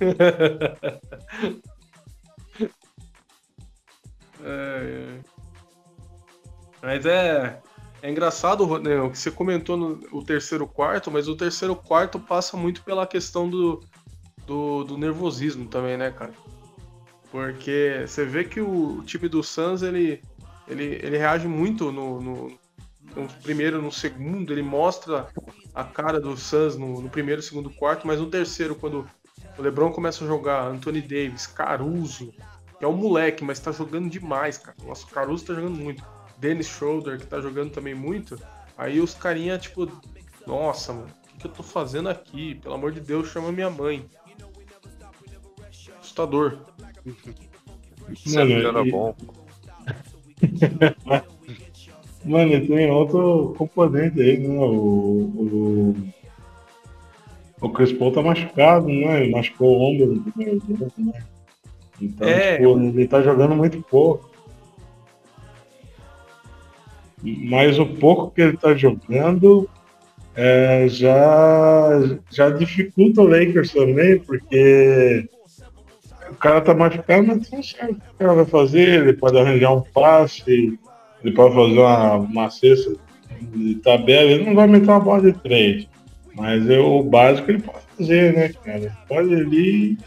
é, 4.42 5.18
é. 5.20 5.20
Mas 6.80 7.06
é. 7.06 7.62
É 8.02 8.10
engraçado, 8.10 8.64
o 8.64 9.10
que 9.10 9.18
você 9.18 9.30
comentou 9.30 9.76
no 9.76 10.00
o 10.10 10.24
terceiro 10.24 10.66
quarto, 10.66 11.08
mas 11.08 11.28
o 11.28 11.36
terceiro 11.36 11.76
quarto 11.76 12.18
passa 12.18 12.56
muito 12.56 12.82
pela 12.82 13.06
questão 13.06 13.48
do, 13.48 13.80
do, 14.44 14.82
do 14.82 14.98
nervosismo 14.98 15.66
também, 15.68 15.96
né, 15.96 16.10
cara? 16.10 16.32
Porque 17.30 18.04
você 18.04 18.24
vê 18.24 18.42
que 18.42 18.60
o 18.60 19.04
time 19.04 19.28
do 19.28 19.40
Suns, 19.42 19.82
ele, 19.82 20.20
ele, 20.66 20.98
ele 21.00 21.16
reage 21.16 21.46
muito 21.46 21.92
no, 21.92 22.20
no, 22.20 22.58
no 23.14 23.28
primeiro, 23.40 23.80
no 23.80 23.92
segundo, 23.92 24.52
ele 24.52 24.62
mostra 24.62 25.28
a 25.72 25.84
cara 25.84 26.20
do 26.20 26.36
Suns 26.36 26.76
no, 26.76 27.00
no 27.00 27.08
primeiro 27.08 27.40
segundo 27.40 27.70
quarto, 27.70 28.04
mas 28.04 28.18
no 28.18 28.26
terceiro, 28.26 28.74
quando 28.74 29.08
o 29.56 29.62
LeBron 29.62 29.92
começa 29.92 30.24
a 30.24 30.26
jogar, 30.26 30.66
Anthony 30.66 31.00
Davis, 31.00 31.46
Caruso, 31.46 32.34
que 32.78 32.84
é 32.84 32.88
um 32.88 32.96
moleque, 32.96 33.44
mas 33.44 33.60
tá 33.60 33.70
jogando 33.70 34.10
demais, 34.10 34.58
cara. 34.58 34.76
Nossa, 34.84 35.06
o 35.06 35.10
Caruso 35.10 35.46
tá 35.46 35.54
jogando 35.54 35.76
muito. 35.76 36.04
Dennis 36.42 36.66
Schroeder, 36.66 37.18
que 37.20 37.26
tá 37.26 37.40
jogando 37.40 37.70
também 37.70 37.94
muito, 37.94 38.36
aí 38.76 38.98
os 38.98 39.14
carinha, 39.14 39.56
tipo, 39.56 39.88
nossa, 40.44 40.92
mano, 40.92 41.06
o 41.06 41.28
que, 41.28 41.38
que 41.38 41.46
eu 41.46 41.52
tô 41.52 41.62
fazendo 41.62 42.08
aqui? 42.08 42.56
Pelo 42.56 42.74
amor 42.74 42.90
de 42.90 43.00
Deus, 43.00 43.28
chama 43.28 43.52
minha 43.52 43.70
mãe. 43.70 44.04
Assustador. 46.00 46.58
Mano, 48.26 48.52
era 48.52 48.84
bom. 48.84 49.14
Mano, 52.24 52.66
tem 52.66 52.90
outro 52.90 53.54
componente 53.56 54.20
aí, 54.20 54.38
né? 54.38 54.58
O, 54.58 55.94
o, 55.94 55.94
o 57.60 57.70
Chris 57.70 57.92
Paul 57.92 58.12
tá 58.12 58.20
machucado, 58.20 58.88
né? 58.88 59.22
Ele 59.22 59.32
machucou 59.32 59.78
o 59.78 59.80
ombro 59.80 60.14
no 60.16 60.22
primeiro 60.32 60.60
jogo, 60.68 60.92
né? 60.98 61.24
Então, 62.00 62.28
é, 62.28 62.58
tipo, 62.58 62.78
ele 62.78 63.08
tá 63.08 63.22
jogando 63.22 63.54
muito 63.54 63.80
pouco 63.82 64.31
mas 67.22 67.78
o 67.78 67.86
pouco 67.86 68.30
que 68.30 68.42
ele 68.42 68.54
está 68.54 68.74
jogando 68.74 69.68
é, 70.34 70.86
já, 70.88 72.00
já 72.30 72.50
dificulta 72.50 73.20
o 73.20 73.26
Lakers 73.26 73.72
também, 73.72 74.18
porque 74.18 75.28
o 76.30 76.34
cara 76.34 76.60
tá 76.60 76.74
machucado, 76.74 77.26
mas 77.26 77.50
não 77.50 77.62
sabe 77.62 77.92
o 77.92 77.94
que 77.94 78.00
o 78.00 78.18
cara 78.18 78.34
vai 78.34 78.44
fazer, 78.46 79.02
ele 79.02 79.12
pode 79.12 79.38
arranjar 79.38 79.74
um 79.74 79.82
passe, 79.82 80.78
ele 81.22 81.34
pode 81.34 81.54
fazer 81.54 81.78
uma, 81.78 82.14
uma 82.16 82.50
cesta 82.50 82.96
de 83.54 83.74
tabela, 83.76 84.30
ele 84.30 84.44
não 84.46 84.54
vai 84.54 84.66
meter 84.66 84.88
uma 84.88 85.00
bola 85.00 85.22
de 85.22 85.38
três. 85.40 85.86
Mas 86.34 86.68
é 86.68 86.78
o 86.78 87.02
básico 87.02 87.50
ele 87.50 87.62
pode 87.62 87.84
fazer, 87.96 88.32
né, 88.32 88.48
cara? 88.64 88.78
Ele 88.78 88.92
pode 89.06 89.34
ali 89.34 89.98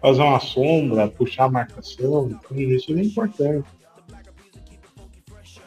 fazer 0.00 0.22
uma 0.22 0.40
sombra, 0.40 1.08
puxar 1.08 1.44
a 1.44 1.50
marcação, 1.50 2.28
então 2.30 2.58
isso 2.58 2.92
é 2.92 3.00
importante. 3.00 3.68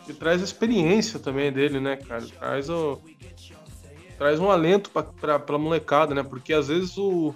E 0.07 0.13
traz 0.13 0.41
a 0.41 0.45
experiência 0.45 1.19
também 1.19 1.51
dele, 1.51 1.79
né, 1.79 1.95
cara? 1.95 2.25
Traz 2.39 2.69
o. 2.69 3.01
Traz 4.17 4.39
um 4.39 4.49
alento 4.49 4.89
pra, 4.91 5.03
pra, 5.03 5.39
pra 5.39 5.57
molecada, 5.57 6.13
né? 6.15 6.23
Porque 6.23 6.53
às 6.53 6.67
vezes 6.69 6.97
o, 6.97 7.33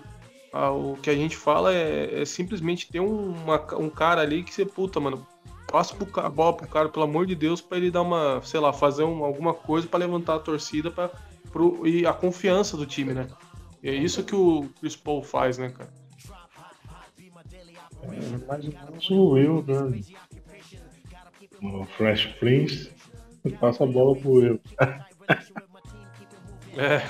Ah, 0.51 0.71
o 0.71 0.97
que 0.97 1.09
a 1.09 1.15
gente 1.15 1.35
fala 1.35 1.73
é, 1.73 2.21
é 2.21 2.25
simplesmente 2.25 2.89
ter 2.89 2.99
um, 2.99 3.33
uma, 3.33 3.75
um 3.75 3.89
cara 3.89 4.21
ali 4.21 4.43
que 4.43 4.53
você, 4.53 4.65
puta, 4.65 4.99
mano, 4.99 5.25
passa 5.71 5.95
a 6.15 6.29
bola 6.29 6.53
pro 6.55 6.67
cara, 6.67 6.89
pelo 6.89 7.05
amor 7.05 7.25
de 7.25 7.35
Deus, 7.35 7.61
para 7.61 7.77
ele 7.77 7.91
dar 7.91 8.01
uma, 8.01 8.41
sei 8.43 8.59
lá, 8.59 8.73
fazer 8.73 9.03
um, 9.03 9.23
alguma 9.23 9.53
coisa 9.53 9.87
para 9.87 9.99
levantar 9.99 10.35
a 10.35 10.39
torcida 10.39 10.89
pra, 10.89 11.11
pro, 11.51 11.85
e 11.85 12.05
a 12.05 12.13
confiança 12.13 12.75
do 12.75 12.85
time, 12.85 13.13
né? 13.13 13.27
E 13.83 13.89
é 13.89 13.93
isso 13.93 14.23
que 14.23 14.35
o 14.35 14.69
Chris 14.79 14.95
Paul 14.95 15.21
faz, 15.23 15.57
né, 15.57 15.69
cara? 15.69 15.93
É, 18.03 18.47
mais 18.47 18.65
ou 18.65 18.71
menos 18.71 19.09
o 19.09 19.29
Will, 19.31 19.63
né? 19.67 20.01
O 21.61 21.85
Fresh 21.85 22.25
Prince 22.39 22.91
passa 23.59 23.83
a 23.83 23.87
bola 23.87 24.15
pro 24.15 24.31
Will. 24.31 24.61
é. 26.77 27.01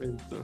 Então. 0.00 0.42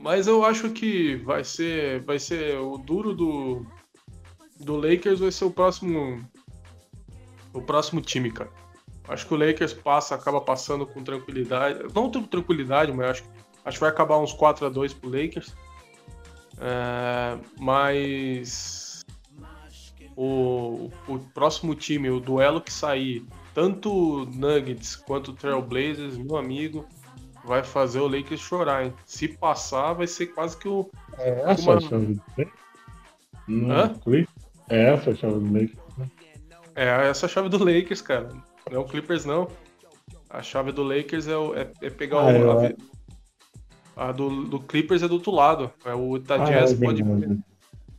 Mas 0.00 0.26
eu 0.26 0.44
acho 0.44 0.70
que 0.70 1.16
vai 1.16 1.44
ser, 1.44 2.02
vai 2.02 2.18
ser 2.18 2.58
o 2.58 2.76
duro 2.76 3.14
do, 3.14 3.64
do 4.58 4.76
Lakers 4.76 5.20
vai 5.20 5.30
ser 5.30 5.44
o 5.44 5.50
próximo 5.50 6.20
o 7.52 7.62
próximo 7.62 8.00
time, 8.00 8.32
cara. 8.32 8.50
Acho 9.08 9.26
que 9.26 9.34
o 9.34 9.36
Lakers 9.36 9.72
passa, 9.72 10.14
acaba 10.14 10.40
passando 10.40 10.86
com 10.86 11.02
tranquilidade, 11.04 11.84
não 11.94 12.10
com 12.10 12.22
tranquilidade, 12.22 12.92
mas 12.92 13.10
acho, 13.10 13.24
acho 13.64 13.76
que 13.76 13.80
vai 13.80 13.90
acabar 13.90 14.18
uns 14.18 14.32
4 14.32 14.66
a 14.66 14.68
2 14.68 14.94
pro 14.94 15.10
Lakers. 15.10 15.54
É, 16.64 17.38
mas 17.58 19.04
o, 20.16 20.88
o 21.08 21.18
próximo 21.34 21.74
time, 21.74 22.08
o 22.08 22.20
duelo 22.20 22.60
que 22.60 22.72
sair, 22.72 23.26
tanto 23.52 24.26
Nuggets 24.26 24.94
quanto 24.94 25.32
Trailblazers, 25.32 26.16
meu 26.16 26.36
amigo, 26.36 26.86
vai 27.44 27.64
fazer 27.64 27.98
o 27.98 28.06
Lakers 28.06 28.40
chorar, 28.40 28.84
hein? 28.84 28.94
Se 29.04 29.26
passar, 29.26 29.94
vai 29.94 30.06
ser 30.06 30.28
quase 30.28 30.56
que 30.56 30.68
o. 30.68 30.88
É 31.18 31.42
essa 31.50 31.62
uma... 31.62 31.78
a 31.78 31.80
chave 31.80 32.06
do 32.06 32.22
Lakers? 32.38 32.62
Hã? 33.48 33.94
É 34.68 34.82
essa 34.84 35.10
a 35.10 35.14
chave 35.16 35.34
do 35.40 35.52
Lakers? 35.52 35.96
Né? 35.98 36.10
É 36.76 37.08
essa 37.08 37.26
a 37.26 37.28
chave 37.28 37.48
do 37.48 37.64
Lakers, 37.64 38.02
cara. 38.02 38.28
Não 38.70 38.76
é 38.76 38.78
o 38.78 38.84
Clippers, 38.84 39.24
não. 39.24 39.48
A 40.30 40.42
chave 40.42 40.70
do 40.70 40.84
Lakers 40.84 41.26
é, 41.26 41.36
o, 41.36 41.54
é, 41.54 41.70
é 41.82 41.90
pegar 41.90 42.18
ah, 42.18 42.68
o. 42.68 42.91
a 43.96 44.12
do, 44.12 44.44
do, 44.44 44.60
Clippers 44.60 45.02
é 45.02 45.08
do 45.08 45.14
outro 45.14 45.32
lado. 45.32 45.70
É, 45.84 45.94
o 45.94 46.16
Utah 46.16 46.42
ah, 46.42 46.44
Jazz 46.44 46.72
é, 46.72 46.84
pode. 46.84 47.02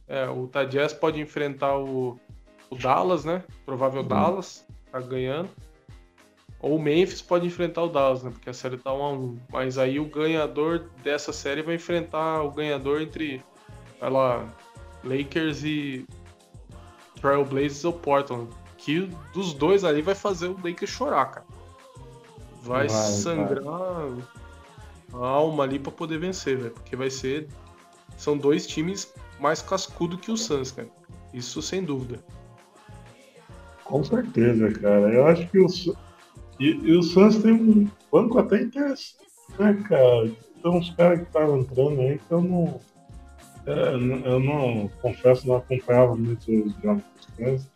É, 0.07 0.29
o 0.29 0.43
Utah 0.43 0.63
Jazz 0.63 0.93
pode 0.93 1.19
enfrentar 1.19 1.77
o, 1.77 2.19
o 2.69 2.75
Dallas, 2.75 3.23
né? 3.23 3.43
Provável 3.65 4.01
uhum. 4.01 4.07
Dallas. 4.07 4.65
Tá 4.91 4.99
ganhando. 4.99 5.49
Ou 6.59 6.77
o 6.77 6.81
Memphis 6.81 7.21
pode 7.21 7.45
enfrentar 7.45 7.83
o 7.83 7.89
Dallas, 7.89 8.23
né? 8.23 8.31
Porque 8.31 8.49
a 8.49 8.53
série 8.53 8.77
tá 8.77 8.93
1 8.93 9.03
a 9.03 9.11
1 9.11 9.37
Mas 9.51 9.77
aí 9.77 9.99
o 9.99 10.05
ganhador 10.05 10.89
dessa 11.03 11.33
série 11.33 11.61
vai 11.61 11.75
enfrentar 11.75 12.41
o 12.41 12.51
ganhador 12.51 13.01
entre, 13.01 13.41
vai 13.99 14.09
lá, 14.09 14.47
Lakers 15.03 15.63
e 15.63 16.05
Trailblazers 17.19 17.85
ou 17.85 17.93
Portland. 17.93 18.49
Que 18.77 19.09
dos 19.33 19.53
dois 19.53 19.83
ali 19.83 20.01
vai 20.01 20.15
fazer 20.15 20.47
o 20.47 20.57
Lakers 20.63 20.91
chorar, 20.91 21.25
cara. 21.25 21.45
Vai, 22.61 22.87
vai 22.87 22.89
sangrar 22.89 23.61
vai. 23.61 24.42
Alma 25.13 25.63
ali 25.63 25.79
para 25.79 25.91
poder 25.91 26.17
vencer, 26.17 26.57
velho. 26.57 26.71
Porque 26.71 26.95
vai 26.95 27.09
ser. 27.09 27.47
São 28.17 28.37
dois 28.37 28.67
times 28.67 29.13
mais 29.39 29.61
cascudo 29.61 30.17
que 30.17 30.31
o 30.31 30.37
Suns, 30.37 30.71
cara. 30.71 30.87
Isso 31.33 31.61
sem 31.61 31.83
dúvida. 31.83 32.23
Com 33.83 34.03
certeza, 34.03 34.71
cara. 34.71 35.13
Eu 35.13 35.27
acho 35.27 35.47
que 35.49 35.59
o, 35.59 35.67
e, 36.59 36.65
e 36.65 36.95
o 36.95 37.03
Suns 37.03 37.37
tem 37.37 37.51
um 37.53 37.89
banco 38.11 38.37
até 38.39 38.61
interessante, 38.61 39.17
né, 39.59 39.73
cara? 39.87 40.31
Tem 40.61 40.71
uns 40.71 40.89
caras 40.91 41.19
que 41.19 41.25
estavam 41.25 41.59
entrando 41.59 42.01
aí 42.01 42.17
que 42.19 42.31
eu 42.31 42.41
não. 42.41 42.79
É, 43.65 43.93
eu 43.93 44.39
não 44.39 44.89
confesso, 45.01 45.47
não 45.47 45.55
acompanhava 45.55 46.15
muito 46.15 46.51
os 46.51 46.73
jogos 46.81 47.03
dos 47.15 47.27
Suns. 47.35 47.71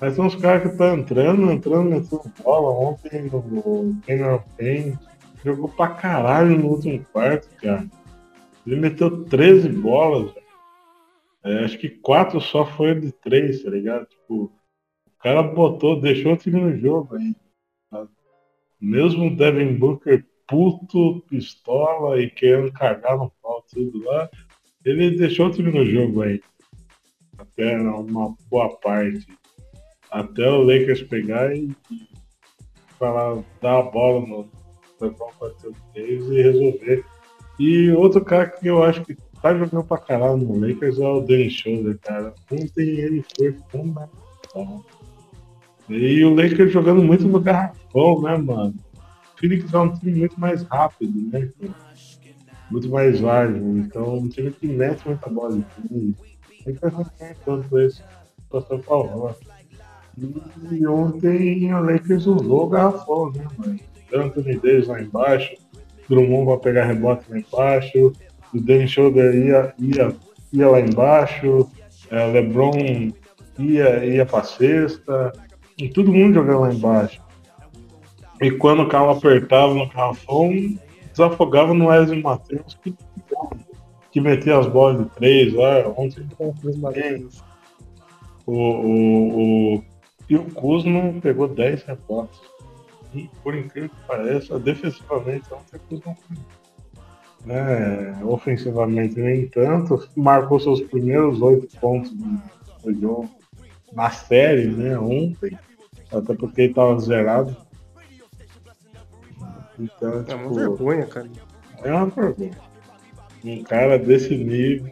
Mas 0.00 0.16
tem 0.16 0.24
uns 0.24 0.34
caras 0.36 0.62
que 0.62 0.68
estão 0.68 0.98
entrando, 0.98 1.50
entrando, 1.50 1.94
entrando 1.94 2.32
bola. 2.42 2.70
Ontem 2.70 3.28
o 3.32 3.96
Cameron 4.06 4.42
Payne 4.56 4.98
jogou 5.44 5.68
pra 5.68 5.88
caralho 5.88 6.58
no 6.58 6.68
último 6.68 7.04
quarto, 7.12 7.48
cara. 7.56 7.86
Ele 8.66 8.76
meteu 8.76 9.24
13 9.24 9.68
bolas, 9.68 10.32
é, 11.42 11.64
acho 11.64 11.78
que 11.78 11.88
quatro 11.88 12.40
só 12.40 12.66
foi 12.66 12.94
de 12.94 13.12
três, 13.12 13.62
tá 13.62 13.70
ligado? 13.70 14.06
Tipo, 14.06 14.44
o 14.44 14.52
cara 15.18 15.42
botou, 15.42 16.00
deixou 16.00 16.34
o 16.34 16.36
time 16.36 16.60
no 16.60 16.76
jogo 16.78 17.16
aí. 17.16 17.34
Mesmo 18.80 19.26
o 19.26 19.36
Devin 19.36 19.76
Booker 19.76 20.26
puto, 20.46 21.20
pistola 21.28 22.20
e 22.20 22.30
querendo 22.30 22.72
cagar 22.72 23.16
no 23.16 23.30
pau 23.42 23.64
tudo 23.70 24.04
lá, 24.04 24.28
ele 24.84 25.16
deixou 25.16 25.46
o 25.46 25.50
time 25.50 25.70
no 25.70 25.84
jogo 25.84 26.22
aí. 26.22 26.40
Até 27.38 27.78
uma 27.78 28.34
boa 28.50 28.76
parte. 28.78 29.26
Até 30.10 30.48
o 30.48 30.62
Lakers 30.62 31.02
pegar 31.02 31.54
e, 31.54 31.70
e 31.90 32.08
falar, 32.98 33.42
dar 33.62 33.78
a 33.78 33.82
bola 33.82 34.26
no 34.26 34.50
LeBron 35.00 35.30
Quartel 35.38 35.72
Davis 35.94 36.28
e 36.28 36.42
resolver. 36.42 37.04
E 37.58 37.90
outro 37.92 38.24
cara 38.24 38.46
que 38.46 38.66
eu 38.66 38.82
acho 38.82 39.04
que 39.04 39.16
tá 39.42 39.56
jogando 39.56 39.84
pra 39.84 39.98
caralho 39.98 40.38
no 40.38 40.58
Lakers 40.58 40.98
é 40.98 41.06
o 41.06 41.20
Dennis 41.20 41.54
Schroeder, 41.54 41.98
cara. 41.98 42.34
Ontem 42.50 42.88
ele 42.88 43.24
foi 43.36 43.56
fundamental. 43.70 44.84
E 45.88 46.24
o 46.24 46.34
Lakers 46.34 46.72
jogando 46.72 47.02
muito 47.02 47.26
no 47.26 47.40
garrafão, 47.40 48.22
né, 48.22 48.36
mano? 48.36 48.74
O 49.34 49.40
Phoenix 49.40 49.72
é 49.72 49.78
um 49.78 49.92
time 49.92 50.14
muito 50.20 50.38
mais 50.38 50.62
rápido, 50.64 51.12
né? 51.32 51.50
Muito 52.70 52.88
mais 52.88 53.24
ágil. 53.24 53.78
Então, 53.78 54.18
um 54.18 54.28
time 54.28 54.52
que 54.52 54.66
mete 54.66 55.06
muita 55.06 55.28
bola 55.28 55.56
de 55.56 55.64
time. 55.88 56.14
Tem 56.64 56.74
que 56.74 56.80
fazer 56.80 57.36
tanto 57.44 57.78
esse 57.80 58.02
situação 58.50 58.80
pra 58.80 59.34
E 60.20 60.86
ontem 60.86 61.72
o 61.72 61.80
Lakers 61.80 62.26
usou 62.26 62.64
o 62.64 62.68
garrafão, 62.68 63.32
né, 63.32 63.46
mano? 63.56 63.78
Tanto 64.10 64.40
o 64.40 64.42
Davis 64.42 64.88
lá 64.88 65.00
embaixo, 65.00 65.54
Drummond 66.08 66.46
vai 66.46 66.58
pegar 66.58 66.84
rebote 66.86 67.24
lá 67.28 67.38
embaixo, 67.38 68.12
o 68.52 68.60
Dennis 68.60 68.90
Schroeder 68.90 69.34
ia, 69.34 69.74
ia, 69.78 70.16
ia 70.52 70.68
lá 70.68 70.80
embaixo, 70.80 71.70
é, 72.10 72.26
LeBron 72.26 73.12
ia, 73.58 74.04
ia 74.04 74.26
pra 74.26 74.42
cesta, 74.42 75.32
e 75.78 75.88
todo 75.88 76.12
mundo 76.12 76.34
jogando 76.34 76.60
lá 76.60 76.72
embaixo. 76.72 77.20
E 78.40 78.50
quando 78.50 78.82
o 78.82 78.88
carro 78.88 79.10
apertava 79.10 79.74
no 79.74 79.88
carrafão, 79.88 80.50
desafogava 81.12 81.74
no 81.74 81.86
Wesley 81.88 82.22
Matheus 82.22 82.78
que, 82.82 82.94
que 84.10 84.20
metia 84.20 84.58
as 84.58 84.66
bolas 84.66 85.04
de 85.04 85.10
três 85.10 85.52
lá. 85.52 85.86
Ontem 85.96 86.26
o, 88.46 88.52
o, 88.52 89.74
o, 89.76 89.84
e 90.28 90.36
o 90.36 90.44
Kuzma 90.50 91.14
pegou 91.20 91.48
10 91.48 91.82
rebotes. 91.84 92.40
E, 93.14 93.28
por 93.42 93.54
incrível 93.54 93.90
que 93.90 94.06
pareça, 94.06 94.58
defensivamente 94.58 95.52
ontem 95.52 95.76
o 95.76 95.80
Kuzma 95.80 96.16
é, 97.48 98.22
ofensivamente 98.24 99.18
nem 99.18 99.48
tanto, 99.48 100.08
marcou 100.14 100.60
seus 100.60 100.80
primeiros 100.82 101.40
oito 101.40 101.66
pontos 101.78 102.12
no 102.12 103.00
jogo 103.00 103.30
na 103.92 104.10
série, 104.10 104.68
né, 104.68 104.98
ontem. 104.98 105.58
Até 106.12 106.34
porque 106.34 106.62
ele 106.62 106.74
tava 106.74 106.98
zerado. 107.00 107.56
Então, 109.78 110.20
é 110.20 110.24
tipo, 110.24 110.36
uma 110.36 110.54
vergonha, 110.54 111.06
cara. 111.06 111.30
É 111.82 111.92
uma 111.92 112.06
vergonha. 112.06 112.58
Um 113.42 113.62
cara 113.62 113.98
desse 113.98 114.36
nível, 114.36 114.90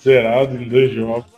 zerado 0.00 0.56
em 0.62 0.68
dois 0.68 0.92
jogos, 0.92 1.32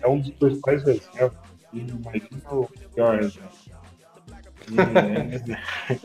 é 0.00 0.08
um 0.08 0.18
dos 0.18 0.30
principais 0.30 0.82
reservas. 0.82 1.38
Imagina 1.72 2.50
o 2.50 2.68
pior 2.94 3.16
reserva. 3.16 3.63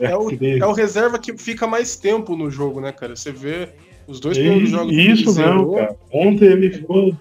É, 0.00 0.10
é, 0.10 0.16
o, 0.16 0.30
é 0.30 0.66
o 0.66 0.72
reserva 0.72 1.18
que 1.18 1.36
fica 1.36 1.66
mais 1.66 1.96
tempo 1.96 2.36
no 2.36 2.50
jogo, 2.50 2.80
né, 2.80 2.92
cara? 2.92 3.16
Você 3.16 3.32
vê 3.32 3.70
os 4.06 4.20
dois 4.20 4.36
primeiros 4.36 4.70
jogos. 4.70 4.92
Isso 4.92 5.34
mesmo, 5.34 5.74
cara. 5.74 5.96
Ontem 6.12 6.46
ele 6.46 6.70
ficou 6.70 7.10
o 7.10 7.16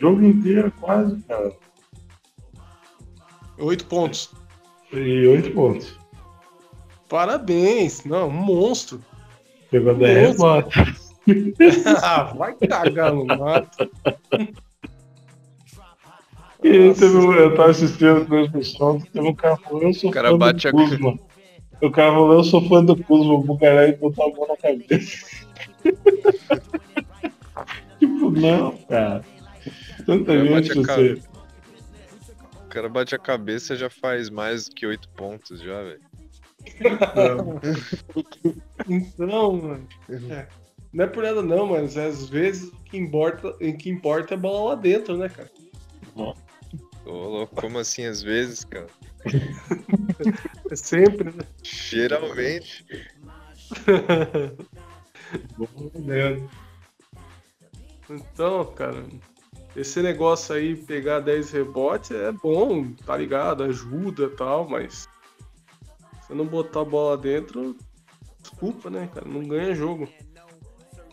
jogo 0.00 0.22
inteiro 0.24 0.72
quase, 0.80 1.16
cara. 1.28 1.52
Oito 3.58 3.84
pontos. 3.86 4.30
E 4.92 5.26
oito 5.26 5.52
pontos. 5.52 5.98
Parabéns. 7.08 8.04
Não, 8.04 8.28
um 8.28 8.32
monstro. 8.32 9.04
Pegou 9.70 9.94
10 9.94 10.32
rebotes. 10.32 11.10
ah, 12.02 12.32
vai 12.36 12.54
cagar 12.54 13.12
no 13.12 13.24
mato. 13.24 13.90
E 16.62 16.94
teve, 16.94 17.16
eu 17.16 17.54
tava 17.54 17.70
assistindo 17.70 18.18
a 18.18 18.24
transmissão, 18.24 19.00
teve 19.00 19.26
um 19.26 19.34
cara 19.34 19.56
falando, 19.56 19.84
eu 19.84 19.94
sou 19.94 20.10
cara 20.10 20.30
fã 20.30 20.52
do 20.52 20.72
Kuzma. 20.72 21.10
A... 21.10 21.86
O 21.86 21.90
cara 21.90 22.12
falou, 22.12 22.32
eu 22.34 22.44
sou 22.44 22.68
fã 22.68 22.84
do 22.84 22.96
Kuzma, 22.96 23.34
o 23.34 23.42
Bucaré 23.42 23.92
botou 23.92 24.24
a 24.24 24.36
mão 24.36 24.46
na 24.46 24.56
cabeça. 24.56 25.26
tipo, 27.98 28.30
não, 28.30 28.76
cara. 28.88 29.24
Tanta 30.04 30.46
gente 30.46 30.74
você 30.74 31.20
cara 32.70 32.88
bate 32.88 33.14
a 33.14 33.18
cabeça 33.18 33.76
já 33.76 33.90
faz 33.90 34.30
mais 34.30 34.68
que 34.68 34.86
8 34.86 35.08
pontos 35.10 35.60
já, 35.60 35.82
velho. 35.82 36.00
Então, 38.88 39.56
mano. 39.56 39.88
É. 40.30 40.46
Não 40.92 41.04
é 41.04 41.06
por 41.06 41.22
nada 41.22 41.42
não, 41.42 41.66
mas 41.66 41.96
às 41.96 42.28
vezes 42.28 42.72
o 42.72 42.76
que 42.84 42.96
importa, 42.96 43.48
o 43.48 43.76
que 43.76 43.90
importa 43.90 44.34
é 44.34 44.36
a 44.36 44.40
bola 44.40 44.70
lá 44.70 44.74
dentro, 44.74 45.16
né, 45.16 45.28
cara? 45.28 45.50
Ô, 47.06 47.10
louco, 47.10 47.54
como 47.56 47.78
assim 47.78 48.04
às 48.04 48.22
vezes, 48.22 48.64
cara? 48.64 48.88
É 50.70 50.76
sempre, 50.76 51.32
né? 51.32 51.42
Geralmente. 51.64 52.86
Então, 58.08 58.64
cara, 58.72 59.04
esse 59.74 60.00
negócio 60.00 60.54
aí, 60.54 60.76
pegar 60.76 61.20
10 61.20 61.50
rebotes 61.50 62.10
é 62.12 62.30
bom, 62.32 62.92
tá 62.92 63.16
ligado? 63.16 63.64
Ajuda 63.64 64.24
e 64.24 64.30
tal, 64.30 64.68
mas 64.68 65.08
se 66.26 66.34
não 66.34 66.46
botar 66.46 66.82
a 66.82 66.84
bola 66.84 67.16
dentro, 67.16 67.76
desculpa, 68.40 68.90
né, 68.90 69.08
cara? 69.12 69.28
Não 69.28 69.42
ganha 69.46 69.74
jogo. 69.74 70.08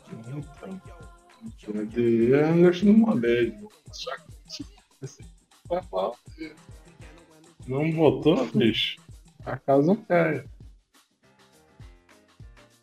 Então, 0.09 1.85
de 1.85 2.33
Anderson 2.33 2.93
Moleque. 2.93 3.67
Só 3.91 4.11
que 4.15 4.63
vai 5.68 5.82
não 7.68 7.91
botou, 7.91 8.45
bicho. 8.47 8.97
A 9.45 9.57
casa 9.57 9.95
cai. 10.07 10.43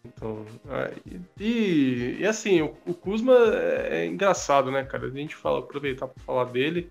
Então, 0.05 0.45
é, 0.69 0.95
e, 1.41 2.17
e 2.21 2.27
assim, 2.27 2.61
o, 2.61 2.77
o 2.87 2.93
Kuzma 2.93 3.35
é, 3.55 4.03
é 4.03 4.07
engraçado, 4.07 4.71
né, 4.71 4.85
cara? 4.85 5.07
A 5.07 5.11
gente 5.11 5.35
fala, 5.35 5.61
aproveitar 5.61 6.07
para 6.07 6.23
falar 6.23 6.45
dele. 6.45 6.91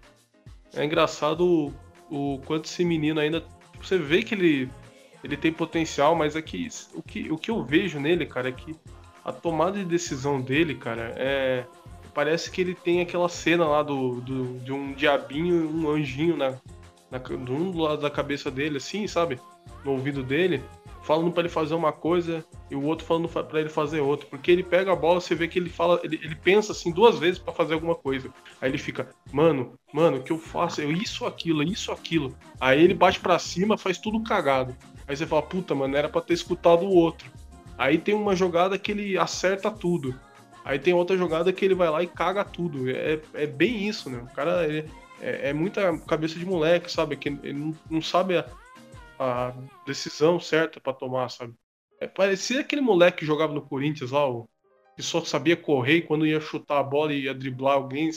É 0.74 0.84
engraçado 0.84 1.74
o, 2.10 2.36
o 2.36 2.39
quanto 2.39 2.66
esse 2.66 2.84
menino 2.84 3.20
ainda. 3.20 3.46
Você 3.80 4.00
vê 4.00 4.24
que 4.24 4.34
ele, 4.34 4.70
ele 5.24 5.38
tem 5.38 5.54
potencial, 5.54 6.16
mas 6.16 6.36
é 6.36 6.41
que 6.41 6.68
o, 6.96 7.04
que 7.04 7.32
o 7.32 7.38
que 7.38 7.52
eu 7.52 7.64
vejo 7.64 8.00
nele, 8.00 8.26
cara, 8.26 8.50
é 8.50 8.52
que 8.52 8.76
a 9.24 9.32
tomada 9.32 9.78
de 9.78 9.86
decisão 9.86 10.41
dele, 10.41 10.76
cara, 10.76 11.14
é. 11.16 11.66
Parece 12.14 12.51
que 12.51 12.61
ele 12.61 12.76
tem 12.76 13.01
aquela 13.01 13.28
cena 13.28 13.66
lá 13.66 13.82
do, 13.82 14.22
do 14.22 14.59
de 14.59 14.72
um 14.72 14.93
diabinho 14.93 15.64
e 15.64 15.66
um 15.66 15.89
anjinho 15.89 16.38
na, 16.38 16.51
na, 17.09 17.22
um 17.49 17.72
do 17.72 17.80
lado 17.80 18.01
da 18.01 18.09
cabeça 18.09 18.51
dele, 18.51 18.78
assim, 18.78 19.07
sabe? 19.07 19.39
No 19.84 19.91
ouvido 19.91 20.24
dele 20.24 20.64
falando 21.03 21.32
para 21.32 21.41
ele 21.41 21.49
fazer 21.49 21.76
uma 21.76 21.91
coisa 21.91 22.43
e 22.72 22.76
o 22.76 22.84
outro 22.84 23.05
falando 23.05 23.28
para 23.28 23.59
ele 23.59 23.70
fazer 23.70 23.99
outra. 23.99 24.26
Porque 24.28 24.49
ele 24.49 24.64
pega 24.64 24.91
a 24.91 24.95
bola, 24.95 25.20
você 25.20 25.36
vê 25.36 25.47
que 25.47 25.59
ele 25.59 25.70
fala, 25.70 25.99
ele, 26.01 26.20
ele 26.24 26.36
pensa 26.36 26.72
assim 26.72 26.91
duas 26.91 27.20
vezes 27.20 27.38
para 27.38 27.53
fazer 27.53 27.74
alguma 27.74 27.93
coisa. 27.93 28.30
Aí 28.59 28.70
ele 28.70 28.78
fica, 28.78 29.09
mano, 29.32 29.74
mano, 29.93 30.18
o 30.18 30.24
que 30.24 30.32
eu 30.32 30.39
faço? 30.39 30.82
Eu 30.82 30.91
isso, 30.91 31.26
aquilo, 31.26 31.61
isso, 31.61 31.91
aquilo. 31.91 32.34
Aí 32.59 32.82
ele 32.82 32.93
bate 32.93 33.20
para 33.20 33.38
cima, 33.38 33.78
faz 33.78 33.97
tudo 33.97 34.24
cagado. 34.24 34.76
Aí 35.07 35.16
você 35.16 35.28
fala, 35.28 35.41
puta, 35.41 35.76
mano, 35.76 35.95
era 35.95 36.07
para 36.07 36.22
ter 36.22 36.34
escutado 36.34 36.86
o 36.86 36.95
outro. 36.95 37.30
Aí 37.78 37.97
tem 37.97 38.16
uma 38.16 38.36
jogada 38.36 38.80
que 38.80 38.91
ele 38.91 39.18
acerta 39.18 39.70
tudo. 39.70 40.18
Aí 40.64 40.80
tem 40.80 40.93
outra 40.93 41.18
jogada 41.18 41.51
que 41.51 41.66
ele 41.66 41.76
vai 41.76 41.89
lá 41.89 42.01
e 42.01 42.07
caga 42.07 42.43
tudo. 42.43 42.89
É, 42.89 43.20
é 43.34 43.45
bem 43.45 43.88
isso, 43.88 44.09
né? 44.09 44.20
O 44.20 44.34
cara 44.34 44.66
é, 44.66 44.86
é, 45.22 45.49
é 45.49 45.53
muita 45.53 45.97
cabeça 45.99 46.39
de 46.39 46.45
moleque, 46.45 46.91
sabe? 46.91 47.18
Que 47.18 47.30
ele 47.30 47.53
não, 47.53 47.76
não 47.89 48.01
sabe 48.01 48.43
a 49.20 49.53
decisão 49.86 50.39
certa 50.39 50.80
para 50.80 50.93
tomar, 50.93 51.30
sabe? 51.30 51.53
É, 51.99 52.07
parecia 52.07 52.61
aquele 52.61 52.82
moleque 52.82 53.20
que 53.20 53.26
jogava 53.26 53.53
no 53.53 53.61
Corinthians 53.61 54.11
lá, 54.11 54.30
o, 54.30 54.47
que 54.95 55.01
só 55.01 55.24
sabia 55.24 55.57
correr 55.57 55.97
e 55.97 56.01
quando 56.01 56.26
ia 56.26 56.39
chutar 56.39 56.80
a 56.80 56.84
bola 56.84 57.14
e 57.14 57.24
ia 57.24 57.34
driblar 57.34 57.76
alguém, 57.76 58.11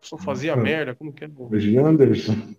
só 0.00 0.18
fazia 0.18 0.56
merda. 0.56 0.94
Como 0.94 1.12
que 1.12 1.24
é? 1.24 1.30
O 1.36 1.58
Janderson. 1.58 2.54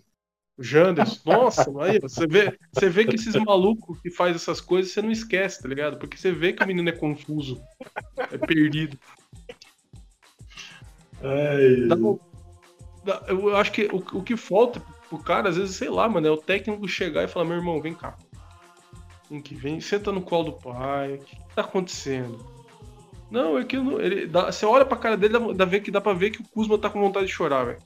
O 0.57 0.63
Janderson. 0.63 1.19
Nossa, 1.25 1.65
aí, 1.81 1.99
você 1.99 2.27
vê, 2.27 2.57
você 2.71 2.89
vê 2.89 3.05
que 3.05 3.15
esses 3.15 3.35
malucos 3.35 3.99
que 4.01 4.11
faz 4.11 4.35
essas 4.35 4.61
coisas, 4.61 4.91
você 4.91 5.01
não 5.01 5.11
esquece, 5.11 5.61
tá 5.61 5.67
ligado? 5.67 5.97
Porque 5.97 6.15
você 6.15 6.31
vê 6.31 6.53
que 6.53 6.63
o 6.63 6.67
menino 6.67 6.89
é 6.89 6.91
confuso, 6.91 7.61
é 8.17 8.37
perdido. 8.37 8.97
Ai. 11.23 11.87
eu 13.27 13.55
acho 13.55 13.71
que 13.71 13.85
o, 13.85 13.97
o 14.17 14.23
que 14.23 14.35
falta 14.35 14.81
o 15.13 15.17
cara, 15.17 15.49
às 15.49 15.57
vezes, 15.57 15.75
sei 15.75 15.89
lá, 15.89 16.09
mano, 16.09 16.27
é 16.27 16.31
o 16.31 16.37
técnico 16.37 16.87
chegar 16.87 17.23
e 17.23 17.27
falar, 17.27 17.45
meu 17.45 17.57
irmão, 17.57 17.81
vem 17.81 17.93
cá. 17.93 18.17
Vem 19.29 19.41
que 19.41 19.55
vem, 19.55 19.79
senta 19.79 20.11
no 20.11 20.21
colo 20.21 20.45
do 20.45 20.53
pai. 20.53 21.15
O 21.15 21.19
que, 21.19 21.35
que 21.35 21.55
tá 21.55 21.61
acontecendo? 21.61 22.45
Não, 23.29 23.57
é 23.57 23.63
que 23.63 23.77
não, 23.77 23.99
ele 23.99 24.27
dá, 24.27 24.51
você 24.51 24.65
olha 24.65 24.85
pra 24.85 24.97
cara 24.97 25.17
dele, 25.17 25.33
dá, 25.33 25.39
dá, 25.53 25.65
ver 25.65 25.81
que 25.81 25.91
dá 25.91 26.01
pra 26.01 26.13
ver 26.13 26.31
que 26.31 26.41
o 26.41 26.47
Kuzma 26.47 26.77
tá 26.77 26.89
com 26.89 26.99
vontade 26.99 27.27
de 27.27 27.31
chorar, 27.31 27.63
velho. 27.63 27.79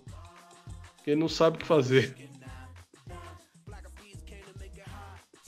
Ele 1.06 1.20
não 1.20 1.30
sabe 1.30 1.56
o 1.56 1.60
que 1.60 1.66
fazer. 1.66 2.27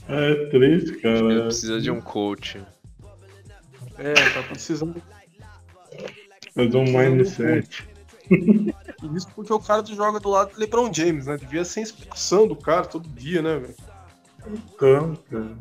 É 0.09 0.45
triste, 0.49 0.97
cara. 0.97 1.19
Ele 1.19 1.41
precisa 1.43 1.79
de 1.79 1.91
um 1.91 2.01
coach. 2.01 2.59
É, 3.97 4.13
tá 4.13 4.43
precisando. 4.43 5.01
Fazer 6.53 6.77
um 6.77 6.83
mindset. 6.83 7.87
Isso 9.15 9.27
porque 9.35 9.53
o 9.53 9.59
cara 9.59 9.85
joga 9.85 10.19
do 10.19 10.29
lado 10.29 10.53
do 10.53 10.59
LeBron 10.59 10.91
James, 10.91 11.27
né? 11.27 11.37
Devia 11.37 11.63
ser 11.63 11.81
inspiração 11.81 12.47
do 12.47 12.55
cara 12.55 12.85
todo 12.85 13.07
dia, 13.09 13.41
né, 13.41 13.59
velho? 13.59 13.75
Então, 14.47 15.15
cara. 15.29 15.57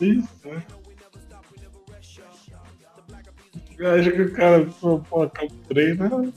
Isso, 0.00 0.28
né? 0.44 0.62
Acho 3.98 4.10
que 4.10 4.22
o 4.22 4.32
cara 4.32 4.66
colocar 5.10 5.44
o 5.44 5.50
treino, 5.68 6.22
né? 6.26 6.32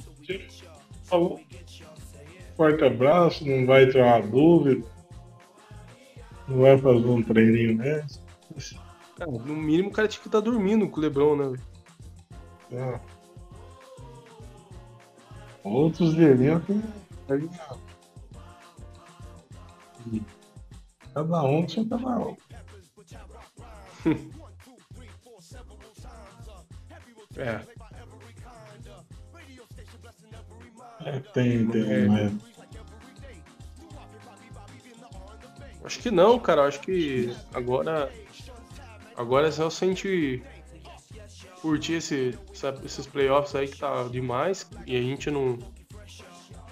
falou. 1.05 1.41
Forte 2.55 2.83
abraço, 2.83 3.47
não 3.47 3.65
vai 3.65 3.87
ter 3.87 4.01
uma 4.01 4.19
dúvida. 4.19 4.85
Não 6.51 6.59
vai 6.59 6.77
fazer 6.77 7.07
um 7.07 7.23
treininho 7.23 7.77
nessa. 7.77 8.19
Cara, 9.17 9.31
no 9.31 9.55
mínimo 9.55 9.87
o 9.87 9.91
cara 9.91 10.09
tinha 10.09 10.21
que 10.21 10.27
estar 10.27 10.41
tá 10.41 10.45
dormindo 10.45 10.89
com 10.89 10.99
o 10.99 11.01
Lebron, 11.01 11.37
né, 11.37 11.45
velho? 11.45 11.61
É. 12.73 12.99
Outros 15.63 16.13
diriam 16.13 16.59
que 16.59 16.81
cada 21.13 21.43
um 21.43 21.65
tinha 21.65 21.87
cada 21.87 22.19
um. 22.19 22.35
é. 27.37 27.61
É, 31.05 31.19
tem, 31.33 31.67
tem, 31.67 31.91
é. 31.91 32.07
mas... 32.07 32.50
Acho 35.91 35.99
que 35.99 36.09
não, 36.09 36.39
cara. 36.39 36.63
Acho 36.63 36.79
que 36.79 37.35
agora. 37.53 38.09
Agora 39.17 39.49
é 39.49 39.51
só 39.51 39.69
se 39.69 39.83
a 39.83 39.87
gente 39.89 40.41
curtir 41.61 41.95
esse, 41.95 42.33
esses 42.85 43.05
playoffs 43.05 43.53
aí 43.53 43.67
que 43.67 43.77
tá 43.77 44.03
demais 44.03 44.65
e 44.87 44.95
a 44.95 45.01
gente 45.01 45.29
não. 45.29 45.59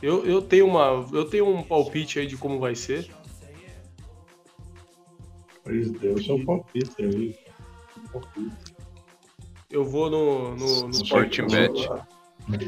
Eu, 0.02 0.26
eu 0.26 0.42
tenho 0.42 0.68
uma. 0.68 1.06
Eu 1.12 1.26
tenho 1.26 1.50
um 1.50 1.62
palpite 1.62 2.18
aí 2.18 2.28
de 2.28 2.38
como 2.38 2.62
vai 2.62 2.76
ser. 2.76 3.10
Pois 5.66 5.92
Deus, 5.92 6.30
é 6.30 6.34
um 6.34 6.46
palpite 6.46 7.04
aí. 7.04 7.36
Eu 9.70 9.84
vou 9.84 10.10
no. 10.10 10.56
no, 10.56 10.88
no 10.88 10.92
Sporting 10.92 11.48
Bet. 11.48 11.90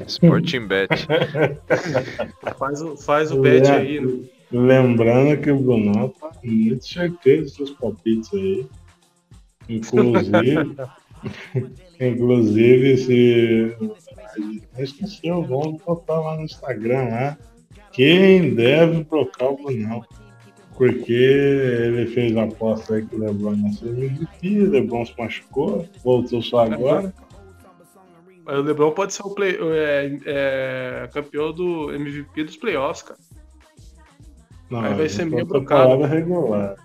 Sporting 0.05 0.67
Bet. 0.67 0.89
faz, 2.59 2.81
o, 2.81 2.97
faz 2.97 3.31
o 3.31 3.41
bet 3.41 3.65
aí. 3.71 4.01
Né? 4.01 4.40
Lembrando 4.51 5.41
que 5.41 5.51
o 5.51 5.59
Bruno 5.59 6.09
tá 6.09 6.31
muito 6.43 6.85
certeza 6.85 7.43
dos 7.43 7.53
seus 7.53 7.71
palpites 7.71 8.33
aí. 8.33 8.67
Inclusive. 9.69 10.75
Inclusive, 11.99 12.97
se. 12.97 13.75
Eu 14.77 14.83
esqueci 14.83 15.31
o 15.31 15.45
nome, 15.45 15.79
botar 15.85 16.19
lá 16.19 16.35
no 16.35 16.43
Instagram 16.43 17.09
lá. 17.09 17.37
Quem 17.91 18.55
deve 18.55 19.03
trocar 19.03 19.49
o 19.51 19.57
Brunão? 19.57 20.03
Porque 20.75 21.13
ele 21.13 22.07
fez 22.07 22.35
a 22.35 22.43
aposta 22.43 22.95
aí 22.95 23.05
que 23.05 23.15
o 23.15 23.19
Lebron 23.19 23.55
ia 23.55 23.73
ser 23.73 23.89
MVP, 23.89 24.61
o 24.61 24.69
Lebron 24.71 25.05
se 25.05 25.13
machucou, 25.17 25.87
voltou 26.03 26.41
só 26.41 26.65
agora. 26.65 27.13
Mas 28.43 28.57
o 28.57 28.61
Lebron 28.61 28.91
pode 28.91 29.13
ser 29.13 29.23
o 29.23 29.29
play, 29.29 29.57
é, 29.61 30.17
é, 30.25 31.09
campeão 31.13 31.53
do 31.53 31.93
MVP 31.93 32.45
dos 32.45 32.57
playoffs, 32.57 33.03
cara. 33.03 33.19
Não, 34.71 34.79
aí 34.79 34.93
vai 34.93 35.09
ser 35.09 35.25
meio 35.25 35.45
brocado. 35.45 36.01
regular. 36.05 36.77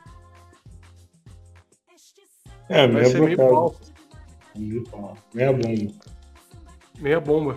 É, 2.68 2.88
vai 2.88 3.04
ser 3.04 3.20
meio 3.20 3.36
pau. 3.36 3.76
Meia 5.32 5.52
bomba. 5.52 5.94
Meia 6.98 7.20
bomba. 7.20 7.56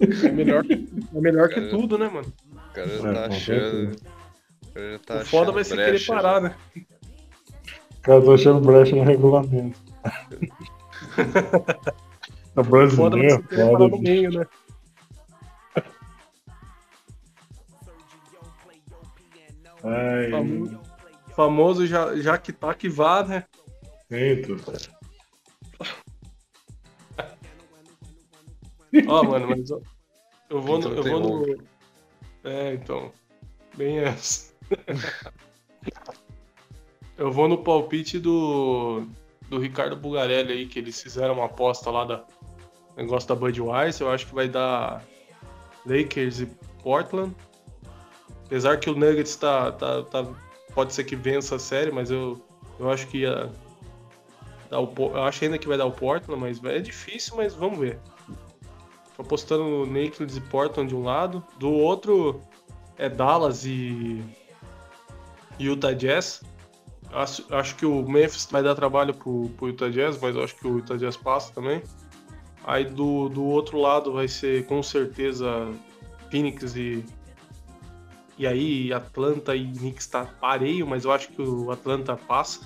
É 0.00 0.32
melhor, 0.32 0.64
é 0.68 1.20
melhor 1.20 1.48
que 1.48 1.60
tudo, 1.68 1.96
né, 1.96 2.08
mano? 2.08 2.26
O 2.52 2.72
cara 2.72 2.88
já 2.88 3.14
tá 3.14 3.26
achando. 3.26 3.96
O, 4.74 4.80
já 4.80 4.98
tá 5.06 5.18
o 5.18 5.24
foda 5.24 5.52
vai 5.52 5.62
ser 5.62 5.76
querer 5.76 6.04
parar, 6.04 6.40
né? 6.40 6.56
O 6.76 8.00
cara 8.02 8.24
tá 8.24 8.32
achando 8.32 8.60
brecha 8.60 8.96
no 8.96 9.04
regulamento. 9.04 9.80
a 12.56 12.62
brasileira, 12.64 12.86
o 12.86 12.90
foda 12.96 13.16
vai 13.16 13.30
ser 13.30 13.46
querer 13.46 13.70
parar 13.70 13.88
no 13.88 13.98
meio, 13.98 14.32
né? 14.32 14.44
Ai. 19.84 20.30
famoso 21.34 21.86
já, 21.86 22.16
já 22.16 22.38
que 22.38 22.52
tá 22.52 22.74
que 22.74 22.88
vá, 22.88 23.24
né? 23.24 23.44
Eita. 24.10 24.52
Ó, 29.06 29.24
mano, 29.24 29.48
mas 29.48 29.70
eu, 29.70 29.82
eu 30.50 30.60
vou, 30.60 30.78
Então 30.78 30.90
no, 30.90 30.96
eu 30.96 31.02
vou 31.02 31.20
no. 31.20 31.64
É, 32.44 32.74
então. 32.74 33.10
Bem 33.76 34.00
essa. 34.00 34.52
eu 37.16 37.32
vou 37.32 37.48
no 37.48 37.58
palpite 37.58 38.18
do. 38.18 39.06
Do 39.48 39.58
Ricardo 39.58 39.96
Bugarelli 39.96 40.52
aí, 40.52 40.66
que 40.66 40.78
eles 40.78 41.02
fizeram 41.02 41.34
uma 41.34 41.44
aposta 41.44 41.90
lá 41.90 42.04
da 42.04 42.24
negócio 42.96 43.28
da 43.28 43.34
Budweiser. 43.34 44.06
Eu 44.06 44.10
acho 44.10 44.26
que 44.26 44.34
vai 44.34 44.48
dar 44.48 45.04
Lakers 45.84 46.40
e 46.40 46.46
Portland. 46.82 47.34
Apesar 48.52 48.76
que 48.76 48.90
o 48.90 48.94
Nuggets 48.94 49.34
tá, 49.36 49.72
tá, 49.72 50.02
tá- 50.02 50.26
pode 50.74 50.92
ser 50.92 51.04
que 51.04 51.16
vença 51.16 51.56
a 51.56 51.58
série, 51.58 51.90
mas 51.90 52.10
eu, 52.10 52.38
eu 52.78 52.90
acho 52.90 53.06
que 53.06 53.20
ia 53.20 53.50
dar 54.68 54.80
o, 54.80 54.92
eu 54.98 55.22
acho 55.22 55.42
ainda 55.42 55.56
que 55.56 55.66
vai 55.66 55.78
dar 55.78 55.86
o 55.86 55.90
Portland, 55.90 56.38
mas 56.38 56.62
é 56.62 56.78
difícil, 56.78 57.34
mas 57.34 57.54
vamos 57.54 57.78
ver. 57.78 57.98
Tô 59.16 59.22
apostando 59.22 59.64
no 59.64 59.84
Lakers 59.86 60.36
e 60.36 60.40
Portland 60.42 60.90
de 60.90 60.94
um 60.94 61.02
lado, 61.02 61.42
do 61.58 61.70
outro 61.70 62.42
é 62.98 63.08
Dallas 63.08 63.64
e 63.64 64.22
Utah 65.58 65.94
Jazz. 65.94 66.42
Acho, 67.10 67.46
acho 67.54 67.74
que 67.76 67.86
o 67.86 68.06
Memphis 68.06 68.46
vai 68.50 68.62
dar 68.62 68.74
trabalho 68.74 69.14
pro, 69.14 69.48
pro 69.56 69.68
Utah 69.68 69.88
Jazz, 69.88 70.20
mas 70.20 70.36
eu 70.36 70.44
acho 70.44 70.56
que 70.56 70.66
o 70.66 70.76
Utah 70.76 70.98
Jazz 70.98 71.16
passa 71.16 71.54
também. 71.54 71.82
Aí 72.64 72.84
do, 72.84 73.30
do 73.30 73.44
outro 73.44 73.78
lado 73.80 74.12
vai 74.12 74.28
ser 74.28 74.66
com 74.66 74.82
certeza 74.82 75.72
Phoenix 76.30 76.76
e. 76.76 77.02
E 78.38 78.46
aí 78.46 78.92
Atlanta 78.92 79.54
e 79.54 79.66
Knicks 79.72 80.06
tá 80.06 80.24
pareio, 80.24 80.86
mas 80.86 81.04
eu 81.04 81.12
acho 81.12 81.28
que 81.28 81.42
o 81.42 81.70
Atlanta 81.70 82.16
passa. 82.16 82.60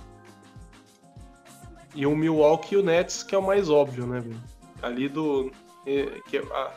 E 1.94 2.06
o 2.06 2.14
Milwaukee 2.14 2.74
e 2.74 2.78
o 2.78 2.82
Nets, 2.82 3.22
que 3.22 3.34
é 3.34 3.38
o 3.38 3.43
mais 3.47 3.68
óbvio, 3.70 4.06
né, 4.06 4.20
velho? 4.20 4.40
Ali 4.82 5.09
do. 5.09 5.51
é, 5.86 6.20
que 6.28 6.38
é 6.38 6.40
a- 6.40 6.74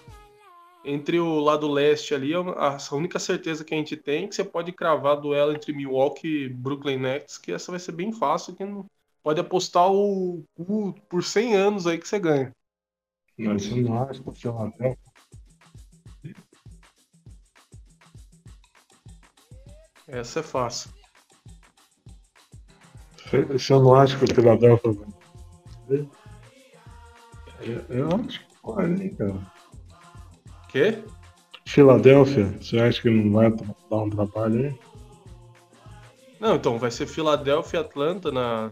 entre 0.83 1.19
o 1.19 1.39
lado 1.39 1.67
leste 1.67 2.13
ali, 2.15 2.33
a 2.33 2.39
a 2.77 2.95
única 2.95 3.19
certeza 3.19 3.65
que 3.65 3.73
a 3.73 3.77
gente 3.77 3.97
tem 3.97 4.23
é 4.25 4.27
que 4.27 4.35
você 4.35 4.43
pode 4.43 4.71
cravar 4.71 5.19
duelo 5.19 5.53
entre 5.53 5.73
Milwaukee 5.73 6.45
e 6.45 6.49
Brooklyn 6.49 6.97
Nets, 6.99 7.37
que 7.37 7.51
essa 7.51 7.71
vai 7.71 7.79
ser 7.79 7.91
bem 7.91 8.13
fácil, 8.13 8.55
que 8.55 8.63
não, 8.65 8.85
pode 9.21 9.41
apostar 9.41 9.91
o, 9.91 10.43
o 10.57 10.93
por 11.09 11.23
100 11.23 11.55
anos 11.55 11.85
aí 11.85 11.97
que 11.97 12.07
você 12.07 12.19
ganha. 12.19 12.51
Mas 13.37 13.65
você 13.67 15.09
Essa 20.10 20.40
é 20.40 20.44
fácil. 20.44 20.91
Você 23.52 23.73
não 23.73 23.94
acha 23.94 24.18
que 24.18 24.26
o 24.26 24.36
Philadelphia 24.36 24.91
vai? 24.91 26.07
Eu, 27.61 27.81
eu 27.90 28.07
acho 28.15 28.40
que 28.40 28.45
pode, 28.61 29.03
hein, 29.03 29.15
cara. 29.15 29.36
Quê? 30.69 31.03
Filadélfia, 31.68 32.45
você 32.60 32.80
acha 32.80 33.02
que 33.02 33.10
não 33.10 33.31
vai 33.31 33.52
dar 33.52 33.98
um 33.98 34.10
trabalho 34.10 34.65
aí? 34.65 34.80
Não, 36.40 36.56
então 36.56 36.80
vai 36.80 36.90
ser 36.90 37.06
Filadélfia 37.06 37.77
e 37.77 37.81
Atlanta 37.81 38.31
na, 38.31 38.72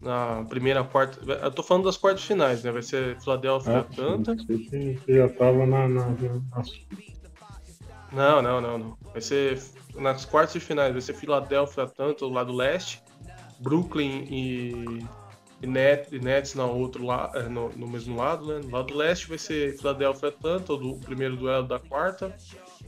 na 0.00 0.44
primeira 0.48 0.82
quarta. 0.84 1.20
Eu 1.30 1.50
tô 1.50 1.62
falando 1.62 1.84
das 1.84 1.98
quartas 1.98 2.24
finais, 2.24 2.62
né? 2.62 2.70
Vai 2.72 2.82
ser 2.82 3.20
Filadélfia 3.20 3.72
e 3.72 3.74
Ah, 3.76 3.80
Atlanta. 3.80 4.36
que 4.36 4.56
você 4.56 4.98
já 5.08 5.28
tava 5.30 5.66
na, 5.66 5.88
na, 5.88 6.08
na, 6.08 6.62
Não, 8.14 8.40
não, 8.40 8.60
não, 8.60 8.78
não. 8.78 8.98
Vai 9.12 9.20
ser 9.20 9.60
nas 9.96 10.24
quartas 10.24 10.54
de 10.54 10.60
finais, 10.60 10.92
vai 10.92 11.00
ser 11.00 11.14
Filadélfia 11.14 11.82
e 11.82 11.84
Atlanta 11.86 12.20
do 12.20 12.30
lado 12.30 12.52
leste, 12.52 13.02
Brooklyn 13.60 14.26
e, 14.30 15.06
e, 15.62 15.66
Net, 15.66 16.14
e 16.14 16.18
Nets 16.18 16.54
no 16.54 16.68
outro 16.68 17.04
la, 17.04 17.30
eh, 17.34 17.48
no, 17.48 17.70
no 17.70 17.88
mesmo 17.88 18.16
lado, 18.16 18.46
né? 18.46 18.60
No 18.64 18.70
lado 18.70 18.94
leste 18.94 19.28
vai 19.28 19.38
ser 19.38 19.76
Filadélfia 19.78 20.26
e 20.26 20.28
Atlanta, 20.30 20.72
o 20.72 20.76
do- 20.76 20.96
primeiro 20.98 21.36
duelo 21.36 21.66
da 21.66 21.78
quarta, 21.78 22.34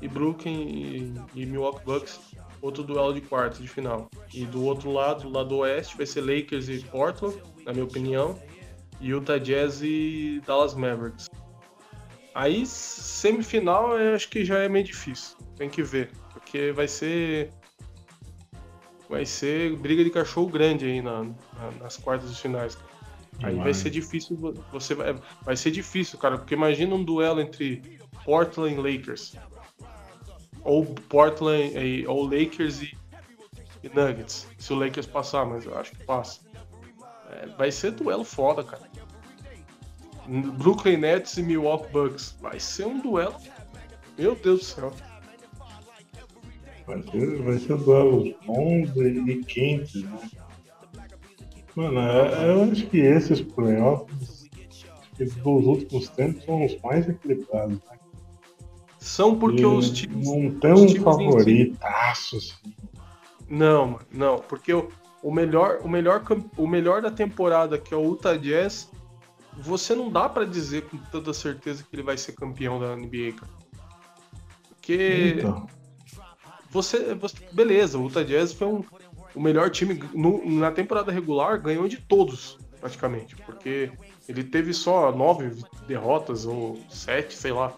e 0.00 0.08
Brooklyn 0.08 1.14
e, 1.34 1.40
e 1.42 1.46
Milwaukee 1.46 1.84
Bucks, 1.84 2.20
outro 2.60 2.82
duelo 2.82 3.14
de 3.14 3.20
quarta 3.20 3.60
de 3.60 3.68
final. 3.68 4.08
E 4.34 4.44
do 4.44 4.64
outro 4.64 4.92
lado, 4.92 5.22
do 5.22 5.30
lado 5.30 5.56
oeste, 5.58 5.96
vai 5.96 6.06
ser 6.06 6.20
Lakers 6.20 6.68
e 6.68 6.80
Portland, 6.84 7.36
na 7.64 7.72
minha 7.72 7.84
opinião, 7.84 8.38
e 9.00 9.08
Utah 9.08 9.38
Jazz 9.38 9.80
e 9.82 10.40
Dallas 10.46 10.74
Mavericks. 10.74 11.28
Aí, 12.38 12.66
semifinal, 12.66 13.98
eu 13.98 14.14
acho 14.14 14.28
que 14.28 14.44
já 14.44 14.58
é 14.58 14.68
meio 14.68 14.84
difícil. 14.84 15.36
Tem 15.56 15.70
que 15.70 15.82
ver. 15.82 16.10
Porque 16.34 16.70
vai 16.72 16.86
ser. 16.86 17.50
Vai 19.08 19.24
ser 19.24 19.74
briga 19.76 20.04
de 20.04 20.10
cachorro 20.10 20.48
grande 20.48 20.84
aí 20.84 21.00
na, 21.00 21.22
na- 21.24 21.70
nas 21.80 21.96
quartas 21.96 22.34
de 22.34 22.40
finais. 22.40 22.74
cara. 22.74 22.88
Aí 23.42 23.54
vai 23.54 23.64
Vai. 23.64 23.74
ser 23.74 23.88
difícil. 23.90 24.36
vo- 24.36 24.52
Você 24.72 24.94
vai, 24.94 25.14
vai 25.42 25.56
ser 25.56 25.70
difícil, 25.70 26.18
cara. 26.18 26.36
Porque 26.38 26.54
imagina 26.54 26.94
um 26.94 27.02
duelo 27.02 27.40
entre 27.40 27.98
Portland 28.24 28.74
e 28.74 28.76
Lakers. 28.96 29.36
Ou 30.62 30.84
Portland 30.84 31.72
e, 31.78 32.06
ou 32.06 32.24
Lakers 32.24 32.82
e, 32.82 32.96
e 33.82 33.88
Nuggets. 33.88 34.46
Se 34.58 34.72
o 34.72 34.76
Lakers 34.76 35.06
passar, 35.06 35.46
mas 35.46 35.64
eu 35.64 35.78
acho 35.78 35.92
que 35.92 36.04
passa. 36.04 36.40
É, 37.30 37.46
vai 37.56 37.70
ser 37.72 37.92
duelo 37.92 38.24
foda, 38.24 38.62
cara. 38.64 38.82
Brooklyn 40.28 40.98
Nets 40.98 41.36
e 41.36 41.42
Milwaukee 41.42 41.92
Bucks. 41.92 42.36
Vai 42.40 42.58
ser 42.60 42.86
um 42.86 43.00
duelo. 43.00 43.36
Meu 44.18 44.34
Deus 44.34 44.60
do 44.60 44.64
céu. 44.64 44.92
Vai 46.86 47.02
ser, 47.02 47.42
vai 47.42 47.58
ser 47.58 47.76
duelos 47.78 48.34
bons 48.46 48.96
e, 48.96 49.30
e 49.30 49.44
quentes, 49.44 50.02
né? 50.04 50.18
Mano, 51.74 52.00
é- 52.00 52.50
eu 52.50 52.64
acho 52.64 52.86
que 52.86 52.98
esses 52.98 53.40
playoffs 53.42 54.48
dos 55.18 55.66
últimos 55.66 56.08
tempos 56.08 56.44
são 56.44 56.64
os 56.64 56.80
mais 56.82 57.08
equilibrados. 57.08 57.76
Né? 57.76 57.98
São 58.98 59.38
porque 59.38 59.62
E 59.62 59.66
os 59.66 59.90
times. 59.90 60.26
Não 60.26 60.50
tem 60.58 60.72
um 60.72 61.02
favoritaço, 61.02 62.36
assim. 62.36 62.74
Não, 63.48 63.86
mano, 63.86 64.06
não. 64.10 64.38
Porque 64.38 64.72
o, 64.72 64.88
o, 65.22 65.32
melhor, 65.32 65.80
o, 65.82 65.88
melhor, 65.88 66.22
o 66.56 66.66
melhor 66.66 67.02
da 67.02 67.10
temporada, 67.10 67.78
que 67.78 67.92
é 67.92 67.96
o 67.96 68.04
Utah 68.04 68.36
Jazz, 68.36 68.90
você 69.58 69.94
não 69.94 70.10
dá 70.10 70.28
pra 70.28 70.44
dizer 70.44 70.82
com 70.88 70.96
toda 70.98 71.32
certeza 71.32 71.82
que 71.82 71.94
ele 71.94 72.02
vai 72.02 72.16
ser 72.16 72.32
campeão 72.32 72.78
da 72.78 72.94
NBA, 72.96 73.32
cara. 73.32 73.52
Porque. 74.68 75.34
Então, 75.38 75.66
você, 76.70 77.14
você- 77.14 77.36
beleza, 77.52 77.98
o 77.98 78.04
Utah 78.06 78.22
Jazz 78.22 78.52
foi 78.52 78.66
um, 78.68 78.84
o 79.34 79.40
melhor 79.40 79.70
time 79.70 80.00
no- 80.14 80.44
na 80.58 80.70
temporada 80.70 81.10
regular, 81.10 81.60
ganhou 81.60 81.88
de 81.88 81.96
todos, 81.98 82.58
praticamente, 82.80 83.34
porque 83.36 83.90
ele 84.28 84.44
teve 84.44 84.72
só 84.72 85.10
nove 85.12 85.62
derrotas 85.86 86.44
ou 86.46 86.78
sete, 86.88 87.34
sei 87.34 87.52
lá. 87.52 87.72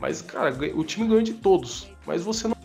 Mas, 0.00 0.20
cara, 0.20 0.54
o 0.74 0.84
time 0.84 1.08
ganhou 1.08 1.22
de 1.22 1.34
todos, 1.34 1.90
mas 2.06 2.22
você 2.22 2.48
não, 2.48 2.56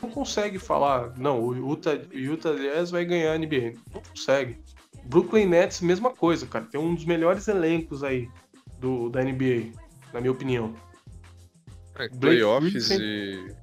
não 0.00 0.10
consegue 0.10 0.58
falar, 0.58 1.12
não, 1.18 1.42
o 1.42 1.72
Utah, 1.72 1.98
o 2.12 2.16
Utah 2.16 2.52
Jazz 2.54 2.90
vai 2.92 3.04
ganhar 3.04 3.32
a 3.32 3.38
NBA. 3.38 3.74
Não 3.92 4.00
consegue. 4.02 4.58
Brooklyn 5.04 5.46
Nets, 5.46 5.80
mesma 5.80 6.10
coisa, 6.10 6.46
cara, 6.46 6.64
tem 6.64 6.80
um 6.80 6.94
dos 6.94 7.04
melhores 7.04 7.48
elencos 7.48 8.02
aí 8.02 8.28
do, 8.78 9.08
da 9.10 9.22
NBA, 9.22 9.72
na 10.12 10.20
minha 10.20 10.32
opinião. 10.32 10.74
É, 11.96 12.08
playoffs 12.08 12.90
e. 12.90 13.54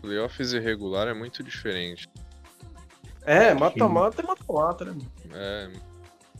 Playoffs 0.00 0.52
e 0.52 0.58
regular 0.58 1.08
é 1.08 1.14
muito 1.14 1.42
diferente. 1.42 2.08
É, 3.22 3.52
mata-mata 3.52 4.22
é 4.22 4.26
mata-mata, 4.26 4.84
né? 4.86 4.92
mano? 4.92 5.10
É. 5.34 5.70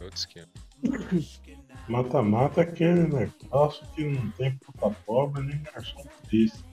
Outro 0.01 0.17
esquema. 0.17 0.49
mata-mata 1.89 2.61
é 2.61 2.65
aquele 2.65 3.07
negócio 3.09 3.87
que 3.95 4.05
não 4.05 4.31
tem 4.33 4.57
puta 4.59 4.91
pobre 5.05 5.43
nem 5.43 5.63
garçom 5.63 6.05
triste. 6.29 6.65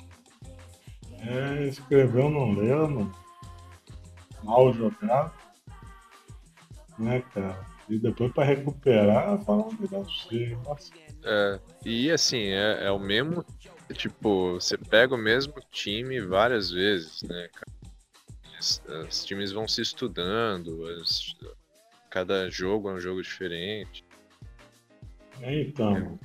É, 1.20 1.68
escreveu, 1.68 2.30
não 2.30 2.54
leu, 2.54 2.88
não. 2.88 3.12
mal 4.44 4.72
jogado. 4.74 5.34
Né, 6.98 7.22
cara? 7.34 7.66
E 7.90 8.00
depois 8.00 8.32
pra 8.32 8.44
recuperar, 8.46 9.40
fala 9.44 9.68
um 9.68 9.74
negócio 9.80 10.30
cheio. 10.30 10.60
Nossa, 10.64 10.92
É, 11.24 11.60
e 11.86 12.10
assim, 12.12 12.48
é, 12.50 12.86
é 12.86 12.92
o 12.92 13.00
mesmo. 13.00 13.46
Tipo, 13.94 14.54
você 14.54 14.78
pega 14.78 15.14
o 15.14 15.18
mesmo 15.18 15.54
time 15.72 16.20
várias 16.22 16.72
vezes, 16.72 17.22
né, 17.24 17.48
cara? 17.54 17.72
Os, 18.60 18.82
os 19.08 19.24
times 19.26 19.52
vão 19.52 19.68
se 19.68 19.82
estudando, 19.82 20.86
as- 21.02 21.36
cada 22.10 22.50
jogo 22.50 22.90
é 22.90 22.94
um 22.94 23.00
jogo 23.00 23.22
diferente. 23.22 24.04
É, 25.42 25.62
Então, 25.62 26.18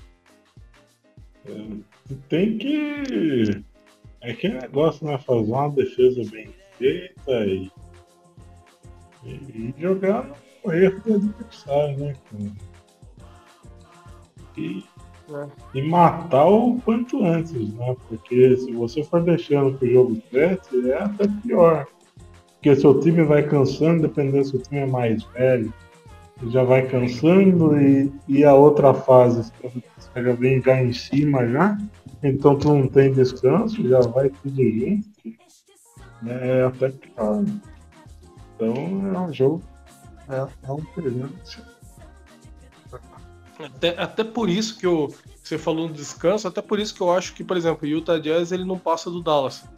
é, 1.46 2.16
tem 2.28 2.56
que. 2.56 3.64
É 4.22 4.32
que 4.34 4.48
negócio, 4.48 5.06
né? 5.06 5.18
Fazer 5.18 5.50
uma 5.52 5.68
defesa 5.70 6.22
bem 6.30 6.54
feita 6.78 7.44
e, 7.46 7.70
e, 9.24 9.30
e 9.30 9.74
jogar 9.78 10.30
no 10.64 10.72
erro 10.72 11.00
do 11.00 11.14
adversário, 11.14 11.98
né? 11.98 12.14
cara? 12.30 12.52
E, 14.56 14.84
É. 15.32 15.46
e 15.78 15.82
matar 15.82 16.46
o 16.46 16.80
quanto 16.84 17.24
antes, 17.24 17.72
né? 17.74 17.96
Porque 18.08 18.56
se 18.56 18.72
você 18.72 19.02
for 19.04 19.22
deixando 19.22 19.78
que 19.78 19.86
o 19.86 19.92
jogo 19.92 20.22
cresce, 20.30 20.90
é 20.90 21.02
até 21.02 21.28
pior. 21.42 21.86
Porque 22.54 22.76
seu 22.76 22.98
time 23.00 23.22
vai 23.22 23.42
cansando, 23.42 24.02
dependendo 24.02 24.44
se 24.44 24.56
o 24.56 24.58
time 24.58 24.80
é 24.80 24.86
mais 24.86 25.22
velho, 25.24 25.72
já 26.48 26.64
vai 26.64 26.86
cansando 26.86 27.80
e, 27.80 28.12
e 28.28 28.44
a 28.44 28.54
outra 28.54 28.92
fase 28.92 29.50
você 29.62 30.22
já 30.22 30.32
vem 30.32 30.60
já 30.60 30.82
em 30.82 30.92
cima 30.92 31.46
já, 31.46 31.78
então 32.22 32.58
tu 32.58 32.68
não 32.74 32.88
tem 32.88 33.12
descanso, 33.12 33.86
já 33.88 34.00
vai 34.00 34.30
tudo 34.30 34.62
junto. 34.62 35.10
É 36.26 36.64
até 36.64 36.90
pior. 36.90 37.44
Então 38.56 38.74
é 39.14 39.18
um 39.20 39.32
jogo, 39.32 39.62
é, 40.30 40.68
é 40.68 40.72
um 40.72 40.84
presente. 40.84 41.62
Até, 43.58 43.88
até 44.00 44.24
por 44.24 44.48
isso 44.48 44.78
que 44.78 44.86
eu, 44.86 45.12
você 45.42 45.58
falou 45.58 45.88
no 45.88 45.94
descanso, 45.94 46.48
até 46.48 46.62
por 46.62 46.78
isso 46.78 46.94
que 46.94 47.00
eu 47.00 47.12
acho 47.12 47.34
que, 47.34 47.44
por 47.44 47.56
exemplo, 47.56 47.86
o 47.86 47.90
Utah 47.90 48.18
Jazz 48.18 48.52
ele 48.52 48.64
não 48.64 48.78
passa 48.78 49.10
do 49.10 49.22
Dallas. 49.22 49.68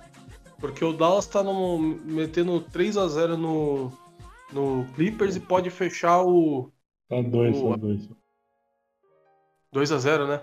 Porque 0.60 0.84
o 0.84 0.92
Dallas 0.92 1.26
tá 1.26 1.42
no, 1.42 1.78
metendo 1.78 2.60
3 2.60 2.96
a 2.96 3.08
0 3.08 3.36
no, 3.36 3.92
no 4.52 4.86
Clippers 4.94 5.34
e 5.34 5.40
pode 5.40 5.70
fechar 5.70 6.22
o. 6.22 6.70
Tá 7.08 7.20
2, 7.20 7.60
tá 7.60 7.76
2. 7.76 8.10
2 9.72 9.92
a 9.92 9.98
0 9.98 10.26
né? 10.28 10.42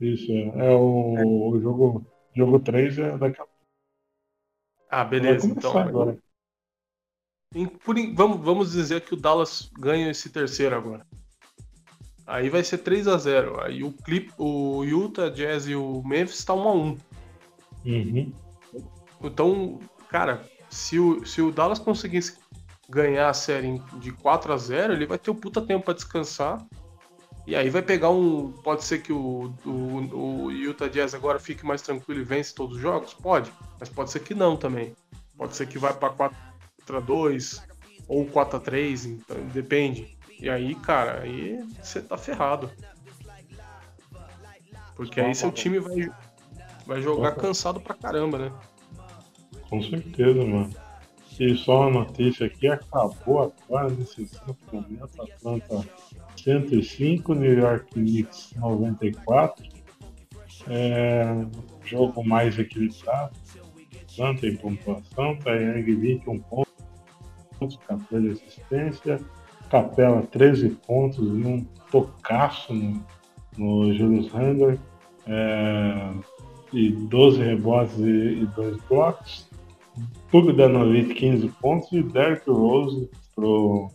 Isso, 0.00 0.30
é. 0.30 0.66
é 0.66 0.76
o, 0.76 1.16
é. 1.16 1.24
o 1.24 1.60
jogo, 1.60 2.06
jogo 2.34 2.60
3 2.60 2.98
é 2.98 3.16
daqui 3.16 3.40
a 3.40 3.44
pouco. 3.44 3.58
Ah, 4.90 5.04
beleza. 5.04 5.46
Então, 5.46 5.78
agora. 5.78 6.18
Em, 7.54 7.66
por, 7.66 7.96
vamos, 8.14 8.44
vamos 8.44 8.72
dizer 8.72 9.00
que 9.02 9.14
o 9.14 9.16
Dallas 9.16 9.70
ganha 9.78 10.10
esse 10.10 10.28
terceiro 10.28 10.76
agora. 10.76 11.06
Aí 12.26 12.50
vai 12.50 12.62
ser 12.62 12.78
3 12.78 13.08
a 13.08 13.16
0 13.16 13.60
Aí 13.62 13.82
o 13.82 13.90
clip, 13.90 14.30
o 14.36 14.84
Utah, 14.84 15.30
Jazz 15.30 15.66
e 15.66 15.74
o 15.74 16.02
Memphis 16.04 16.44
tá 16.44 16.52
1 16.52 16.68
a 16.68 16.72
1 16.74 16.98
uhum. 17.86 18.32
Então, 19.22 19.80
cara, 20.10 20.46
se 20.68 20.98
o, 20.98 21.24
se 21.24 21.40
o 21.40 21.50
Dallas 21.50 21.78
conseguisse 21.78 22.36
ganhar 22.88 23.28
a 23.28 23.34
série 23.34 23.82
de 23.98 24.12
4 24.12 24.52
a 24.52 24.56
0 24.56 24.92
ele 24.92 25.06
vai 25.06 25.18
ter 25.18 25.30
um 25.30 25.34
puta 25.34 25.60
tempo 25.60 25.86
para 25.86 25.94
descansar. 25.94 26.64
E 27.46 27.56
aí 27.56 27.70
vai 27.70 27.80
pegar 27.80 28.10
um. 28.10 28.52
Pode 28.52 28.84
ser 28.84 29.00
que 29.00 29.10
o, 29.10 29.50
o, 29.64 30.44
o, 30.44 30.52
Utah 30.52 30.86
Jazz 30.86 31.14
agora 31.14 31.38
fique 31.38 31.64
mais 31.64 31.80
tranquilo 31.80 32.20
e 32.20 32.24
vence 32.24 32.54
todos 32.54 32.76
os 32.76 32.82
jogos? 32.82 33.14
Pode. 33.14 33.50
Mas 33.80 33.88
pode 33.88 34.10
ser 34.10 34.20
que 34.20 34.34
não 34.34 34.54
também. 34.54 34.94
Pode 35.34 35.56
ser 35.56 35.66
que 35.66 35.78
vai 35.78 35.94
para 35.94 36.10
4 36.10 36.38
a 36.96 37.00
2 37.00 37.62
ou 38.08 38.24
4 38.26 38.56
a 38.56 38.60
3 38.60 39.06
então 39.06 39.36
depende. 39.52 40.16
E 40.40 40.48
aí, 40.48 40.74
cara, 40.76 41.20
aí 41.22 41.62
você 41.82 42.00
tá 42.00 42.16
ferrado. 42.16 42.70
Porque 44.94 45.20
aí 45.20 45.34
seu 45.34 45.52
time 45.52 45.78
vai, 45.78 46.10
vai 46.86 47.02
jogar 47.02 47.32
cansado 47.32 47.80
pra 47.80 47.94
caramba, 47.94 48.38
né? 48.38 48.52
Com 49.68 49.82
certeza, 49.82 50.44
mano. 50.44 50.70
E 51.38 51.56
só 51.56 51.82
uma 51.82 52.00
notícia 52.00 52.46
aqui, 52.46 52.66
acabou 52.66 53.54
agora 53.68 53.90
nesse 53.90 54.22
exato 54.22 54.56
momento, 54.72 55.22
Atlanta 55.22 55.88
105, 56.36 57.32
New 57.34 57.58
York 57.58 57.92
Knicks 57.92 58.52
94. 58.56 59.64
É, 60.66 61.24
jogo 61.84 62.24
mais 62.24 62.58
equilibrado. 62.58 63.36
Atlanta 64.02 64.46
em 64.48 64.56
pontuação, 64.56 65.36
Taeyang 65.36 65.94
21 65.94 66.38
pontos, 66.40 66.67
14 67.58 68.20
de 68.20 68.32
assistência. 68.32 69.20
Capela 69.70 70.22
13 70.22 70.70
pontos 70.86 71.18
e 71.18 71.46
um 71.46 71.64
tocaço 71.90 72.72
no, 72.72 73.04
no 73.56 73.94
Julius 73.94 74.30
Randle. 74.30 74.78
É, 75.26 76.10
e 76.72 76.90
12 76.90 77.42
rebotes 77.42 77.98
e, 77.98 78.42
e 78.42 78.46
2 78.54 78.78
blocos. 78.88 79.48
Bogdanovic 80.30 81.14
15 81.14 81.48
pontos 81.60 81.90
e 81.92 82.02
Derrick 82.02 82.48
Rose 82.50 83.10
pro, 83.34 83.90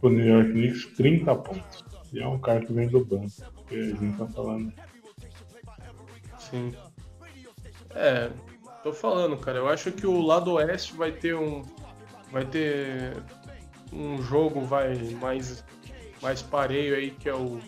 pro 0.00 0.10
New 0.10 0.26
York 0.26 0.52
Knicks 0.52 0.86
30 0.96 1.34
pontos. 1.36 1.84
E 2.12 2.20
é 2.20 2.28
um 2.28 2.38
cara 2.38 2.64
que 2.64 2.72
vem 2.72 2.88
do 2.88 3.04
banco, 3.04 3.30
que 3.68 3.74
a 3.74 3.96
gente 3.96 4.16
tá 4.16 4.26
falando. 4.28 4.72
Sim. 6.38 6.72
É, 7.90 8.30
tô 8.82 8.92
falando, 8.92 9.36
cara. 9.36 9.58
Eu 9.58 9.68
acho 9.68 9.90
que 9.90 10.06
o 10.06 10.20
lado 10.20 10.52
oeste 10.52 10.94
vai 10.94 11.10
ter 11.10 11.34
um. 11.34 11.62
Vai 12.34 12.44
ter 12.44 13.22
um 13.92 14.20
jogo 14.20 14.60
vai 14.62 14.98
mais, 15.20 15.62
mais 16.20 16.42
pareio 16.42 16.96
aí, 16.96 17.12
que 17.12 17.28
é 17.28 17.34
o, 17.34 17.60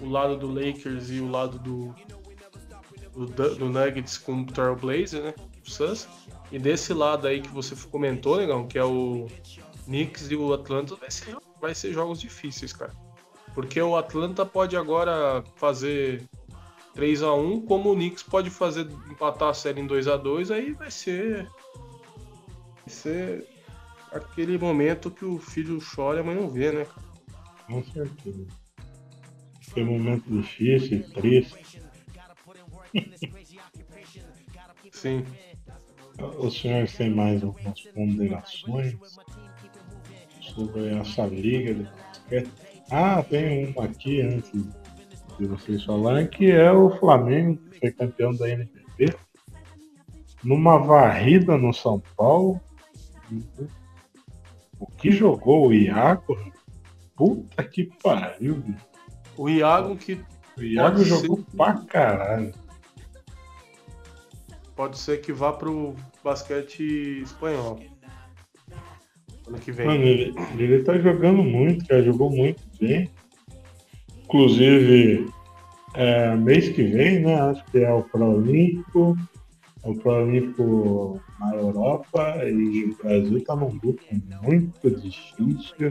o 0.00 0.08
lado 0.08 0.38
do 0.38 0.50
Lakers 0.50 1.10
e 1.10 1.20
o 1.20 1.30
lado 1.30 1.58
do, 1.58 1.94
do, 3.12 3.54
do 3.54 3.68
Nuggets 3.68 4.16
com 4.16 4.40
o 4.40 4.46
Trailblazer, 4.46 5.22
né? 5.22 5.34
O 5.62 5.70
Suns. 5.70 6.08
E 6.50 6.58
desse 6.58 6.94
lado 6.94 7.26
aí 7.26 7.42
que 7.42 7.50
você 7.50 7.76
comentou, 7.90 8.38
negão, 8.38 8.66
que 8.66 8.78
é 8.78 8.84
o 8.84 9.26
Knicks 9.84 10.30
e 10.30 10.36
o 10.36 10.54
Atlanta, 10.54 10.96
vai 10.96 11.10
ser, 11.10 11.36
vai 11.60 11.74
ser 11.74 11.92
jogos 11.92 12.18
difíceis, 12.18 12.72
cara. 12.72 12.94
Porque 13.52 13.78
o 13.78 13.94
Atlanta 13.94 14.46
pode 14.46 14.74
agora 14.74 15.44
fazer 15.56 16.26
3 16.94 17.22
a 17.22 17.34
1 17.34 17.66
como 17.66 17.92
o 17.92 17.94
Knicks 17.94 18.22
pode 18.22 18.48
fazer 18.48 18.90
empatar 19.10 19.50
a 19.50 19.54
série 19.54 19.82
em 19.82 19.86
2 19.86 20.08
a 20.08 20.16
2 20.16 20.50
aí 20.50 20.72
vai 20.72 20.90
ser. 20.90 21.46
Vai 22.86 22.88
ser 22.88 23.53
aquele 24.14 24.56
momento 24.56 25.10
que 25.10 25.24
o 25.24 25.38
filho 25.38 25.80
chora 25.94 26.18
e 26.18 26.20
a 26.20 26.24
mãe 26.24 26.34
não 26.34 26.48
vê, 26.48 26.70
né? 26.72 26.86
Com 27.66 27.82
certeza. 27.84 28.46
Foi 29.60 29.82
um 29.82 29.98
momento 29.98 30.24
difícil, 30.30 31.04
triste. 31.12 31.82
Sim. 34.92 35.24
Os 36.38 36.60
senhores 36.60 36.96
têm 36.96 37.10
mais 37.10 37.42
algumas 37.42 37.80
ponderações 37.82 38.94
sobre 40.40 40.94
essa 40.94 41.26
liga 41.26 41.74
de 41.74 41.82
basquete? 41.82 42.50
Ah, 42.90 43.22
tem 43.22 43.66
uma 43.72 43.84
aqui 43.84 44.20
antes 44.20 44.52
de 45.38 45.46
vocês 45.46 45.82
falarem, 45.82 46.28
que 46.28 46.50
é 46.52 46.70
o 46.70 46.96
Flamengo, 46.98 47.56
que 47.56 47.80
foi 47.80 47.90
campeão 47.90 48.32
da 48.36 48.48
NBB, 48.48 49.16
numa 50.44 50.78
varrida 50.78 51.58
no 51.58 51.72
São 51.72 52.00
Paulo. 52.16 52.60
O 54.78 54.86
que 54.86 55.10
jogou 55.10 55.68
o 55.68 55.74
Iago? 55.74 56.38
Puta 57.16 57.62
que 57.64 57.90
pariu, 58.02 58.56
bicho. 58.56 58.86
O 59.36 59.48
Iago 59.48 59.96
que. 59.96 60.20
O 60.56 60.62
Iago 60.62 61.04
jogou 61.04 61.38
ser... 61.38 61.56
pra 61.56 61.74
caralho. 61.84 62.52
Pode 64.76 64.98
ser 64.98 65.20
que 65.20 65.32
vá 65.32 65.52
pro 65.52 65.94
basquete 66.22 67.22
espanhol. 67.22 67.80
Ano 69.46 69.58
que 69.58 69.70
vem. 69.70 69.86
Mano, 69.86 70.02
ele, 70.02 70.34
ele 70.58 70.82
tá 70.82 70.98
jogando 70.98 71.42
muito, 71.42 71.86
cara. 71.86 72.02
Jogou 72.02 72.30
muito 72.30 72.62
bem. 72.80 73.10
Inclusive, 74.24 75.30
é, 75.94 76.34
mês 76.34 76.68
que 76.70 76.82
vem, 76.82 77.20
né? 77.20 77.40
Acho 77.40 77.64
que 77.66 77.78
é 77.78 77.92
o 77.92 78.02
Pro 78.02 78.42
Olímpico 79.84 79.90
o 79.90 79.94
Flamengo 80.00 81.20
na 81.38 81.54
Europa 81.54 82.44
e 82.44 82.84
o 82.84 82.96
Brasil 82.96 83.38
está 83.38 83.54
num 83.54 83.76
grupo 83.78 84.02
muito 84.42 84.90
difícil. 84.90 85.90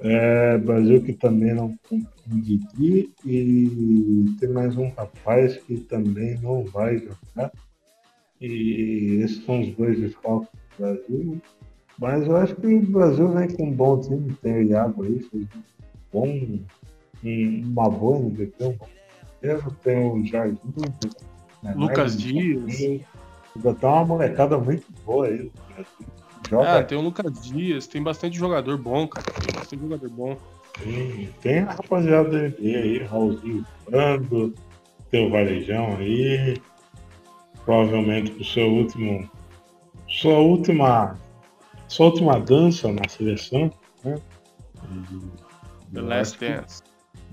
É, 0.00 0.58
Brasil 0.58 1.02
que 1.02 1.12
também 1.12 1.54
não 1.54 1.78
Didi 2.26 3.12
e 3.24 4.36
tem 4.38 4.48
mais 4.48 4.76
um 4.76 4.88
rapaz 4.90 5.56
que 5.58 5.78
também 5.80 6.38
não 6.40 6.64
vai 6.64 6.98
jogar. 6.98 7.52
E 8.40 9.20
esses 9.22 9.44
são 9.44 9.60
os 9.60 9.74
dois 9.76 10.00
desfalques 10.00 10.48
do 10.52 10.82
Brasil. 10.82 11.42
Mas 11.98 12.26
eu 12.26 12.36
acho 12.36 12.56
que 12.56 12.66
o 12.66 12.86
Brasil 12.86 13.28
vem 13.28 13.48
com 13.48 13.66
um 13.66 13.72
bom 13.72 14.00
time, 14.00 14.32
tem 14.42 14.54
o 14.54 14.62
Iago 14.62 15.02
aí, 15.02 15.20
fez 15.20 15.46
bom, 16.10 16.60
uma 17.22 17.90
boa 17.90 18.18
MVP, 18.18 18.64
um 18.64 18.72
bom 18.72 18.88
tem 19.82 20.10
o 20.10 20.24
Jardim, 20.24 20.58
né? 21.62 21.74
Lucas 21.76 22.16
Dias. 22.16 23.02
Botar 23.56 23.88
uma 23.88 24.04
molecada 24.04 24.56
muito 24.58 24.86
boa 25.04 25.26
aí. 25.26 25.50
Joga... 26.48 26.78
Ah, 26.78 26.84
tem 26.84 26.96
o 26.96 27.00
Lucas 27.00 27.40
Dias, 27.42 27.86
tem 27.86 28.02
bastante 28.02 28.36
jogador 28.36 28.78
bom, 28.78 29.06
cara. 29.06 29.26
Tem 29.26 29.54
bastante 29.54 29.82
jogador 29.82 30.10
bom. 30.10 30.36
Tem, 30.82 31.28
tem 31.40 31.58
a 31.60 31.72
rapaziada 31.72 32.30
da 32.30 32.38
NBA 32.38 32.78
aí, 32.78 33.02
Raulzinho 33.04 33.66
Brando, 33.88 34.54
tem 35.10 35.26
o 35.26 35.30
Varejão 35.30 35.96
aí. 35.96 36.60
Provavelmente 37.64 38.32
o 38.32 38.44
seu 38.44 38.66
último. 38.66 39.30
Sua 40.08 40.38
última. 40.38 41.18
Sua 41.88 42.06
última 42.06 42.40
dança 42.40 42.92
na 42.92 43.08
seleção, 43.08 43.70
né? 44.04 44.16
The 45.92 46.00
Last 46.00 46.38
Dance. 46.38 46.82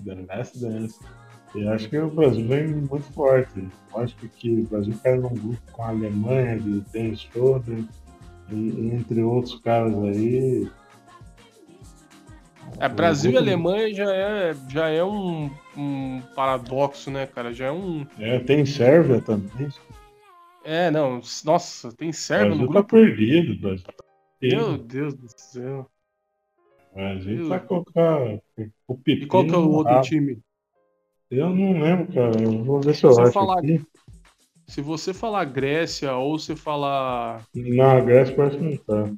The 0.03 0.25
Last 0.27 0.59
Dance. 0.59 0.99
E 1.55 1.67
acho 1.67 1.89
que 1.89 1.97
o 1.97 2.09
Brasil 2.09 2.47
vem 2.47 2.67
muito 2.67 3.11
forte. 3.13 3.67
Acho 3.95 4.15
que 4.15 4.61
o 4.61 4.63
Brasil 4.63 4.93
cai 5.03 5.17
num 5.17 5.33
grupo 5.33 5.71
com 5.71 5.83
a 5.83 5.89
Alemanha, 5.89 6.59
de 6.59 6.81
Dennis 6.91 7.21
Schroeder, 7.21 7.83
e, 8.51 8.91
entre 8.93 9.23
outros 9.23 9.59
caras 9.59 9.93
aí. 9.95 10.69
É, 12.79 12.89
Brasil 12.89 13.31
e 13.31 13.37
Alemanha 13.37 13.93
já 13.93 14.13
é, 14.13 14.55
já 14.69 14.89
é 14.89 15.03
um, 15.03 15.49
um, 15.75 16.21
paradoxo, 16.35 17.09
né, 17.09 17.25
cara? 17.25 17.53
Já 17.53 17.67
é 17.67 17.71
um. 17.71 18.05
É, 18.19 18.39
tem 18.39 18.65
Sérvia 18.65 19.21
também. 19.21 19.69
É, 20.63 20.91
não. 20.91 21.21
Nossa, 21.45 21.91
tem 21.93 22.11
Sérvia 22.11 22.55
no 22.55 22.67
grupo. 22.67 22.73
Tá 22.73 22.83
perdido, 22.83 23.59
Brasil. 23.59 23.85
Meu 24.41 24.77
Deus 24.77 25.13
do 25.15 25.27
céu. 25.35 25.89
A 26.95 27.15
gente 27.15 27.43
vai 27.43 27.59
colocar 27.59 28.39
o 28.87 28.97
pepino. 28.97 29.23
E 29.23 29.27
qual 29.27 29.45
que 29.45 29.53
é 29.53 29.57
o 29.57 29.69
outro 29.69 30.01
time? 30.01 30.39
Eu 31.29 31.49
não 31.49 31.81
lembro, 31.81 32.13
cara. 32.13 32.41
Eu 32.41 32.63
vou 32.63 32.79
ver 32.79 32.95
se 32.95 33.03
eu 33.05 33.13
Se 33.13 33.19
eu 33.19 33.23
acho 33.25 33.33
falar- 33.33 33.59
aqui. 33.59 33.81
Se 34.67 34.81
você 34.81 35.13
falar 35.13 35.45
Grécia 35.45 36.13
ou 36.15 36.37
você 36.37 36.55
falar. 36.55 37.45
Na 37.55 37.99
Grécia 38.01 38.35
parece 38.35 38.57
que 38.57 38.63
não 38.63 38.77
tá. 38.77 39.11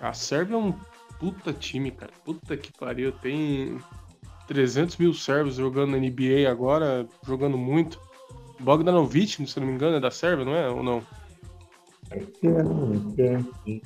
A 0.00 0.12
Sérvia 0.12 0.54
é 0.54 0.58
um 0.58 0.72
puta 1.18 1.52
time, 1.52 1.90
cara. 1.90 2.12
Puta 2.24 2.56
que 2.56 2.72
pariu. 2.72 3.12
Tem 3.12 3.78
300 4.48 4.96
mil 4.96 5.14
sérvios 5.14 5.56
jogando 5.56 5.92
na 5.92 5.98
NBA 5.98 6.50
agora, 6.50 7.06
jogando 7.24 7.56
muito. 7.56 8.00
Bogdanovic, 8.58 9.46
se 9.46 9.56
eu 9.56 9.60
não 9.60 9.68
me 9.68 9.74
engano, 9.74 9.96
é 9.96 10.00
da 10.00 10.10
Sérvia, 10.10 10.44
não 10.44 10.54
é? 10.54 10.68
Ou 10.68 10.82
não? 10.82 11.02
É, 12.10 12.18
é, 12.18 13.22
é. 13.76 13.80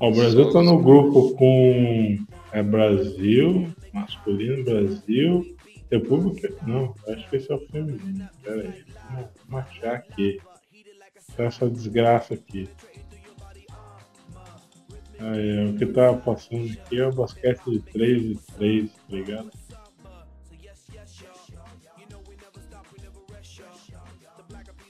Ó, 0.00 0.08
o 0.08 0.12
Brasil 0.12 0.50
tá 0.52 0.62
no 0.62 0.80
grupo 0.80 1.34
com 1.34 2.18
é, 2.52 2.62
Brasil, 2.62 3.68
masculino, 3.92 4.64
Brasil, 4.64 5.56
República. 5.90 6.54
Não, 6.66 6.94
acho 7.08 7.28
que 7.28 7.36
esse 7.36 7.50
é 7.50 7.54
o 7.54 7.66
feminino. 7.68 8.28
Pera 8.42 8.62
aí, 8.62 8.84
vamos, 9.48 9.66
achar 9.66 9.94
aqui. 9.94 10.40
Tá 11.36 11.44
essa 11.44 11.68
desgraça 11.68 12.34
aqui. 12.34 12.68
Aí, 15.18 15.70
o 15.70 15.76
que 15.76 15.86
tá 15.86 16.14
passando 16.14 16.70
aqui 16.72 17.00
é 17.00 17.06
o 17.06 17.12
basquete 17.12 17.70
de 17.70 17.80
3 17.80 18.22
e 18.22 18.38
3, 18.56 18.90
tá 18.90 18.98
ligado? 19.10 19.50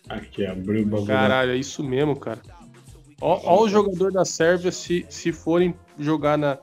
Aqui, 0.09 0.45
abriu 0.45 0.83
o 0.83 0.87
bagulho. 0.87 1.07
Caralho, 1.07 1.53
é 1.53 1.57
isso 1.57 1.83
mesmo, 1.83 2.15
cara. 2.17 2.41
Ó, 3.21 3.65
o 3.65 3.69
jogador 3.69 4.13
da 4.13 4.25
Sérvia 4.25 4.71
se, 4.71 5.05
se 5.09 5.33
forem 5.33 5.75
jogar 5.99 6.39
na, 6.39 6.57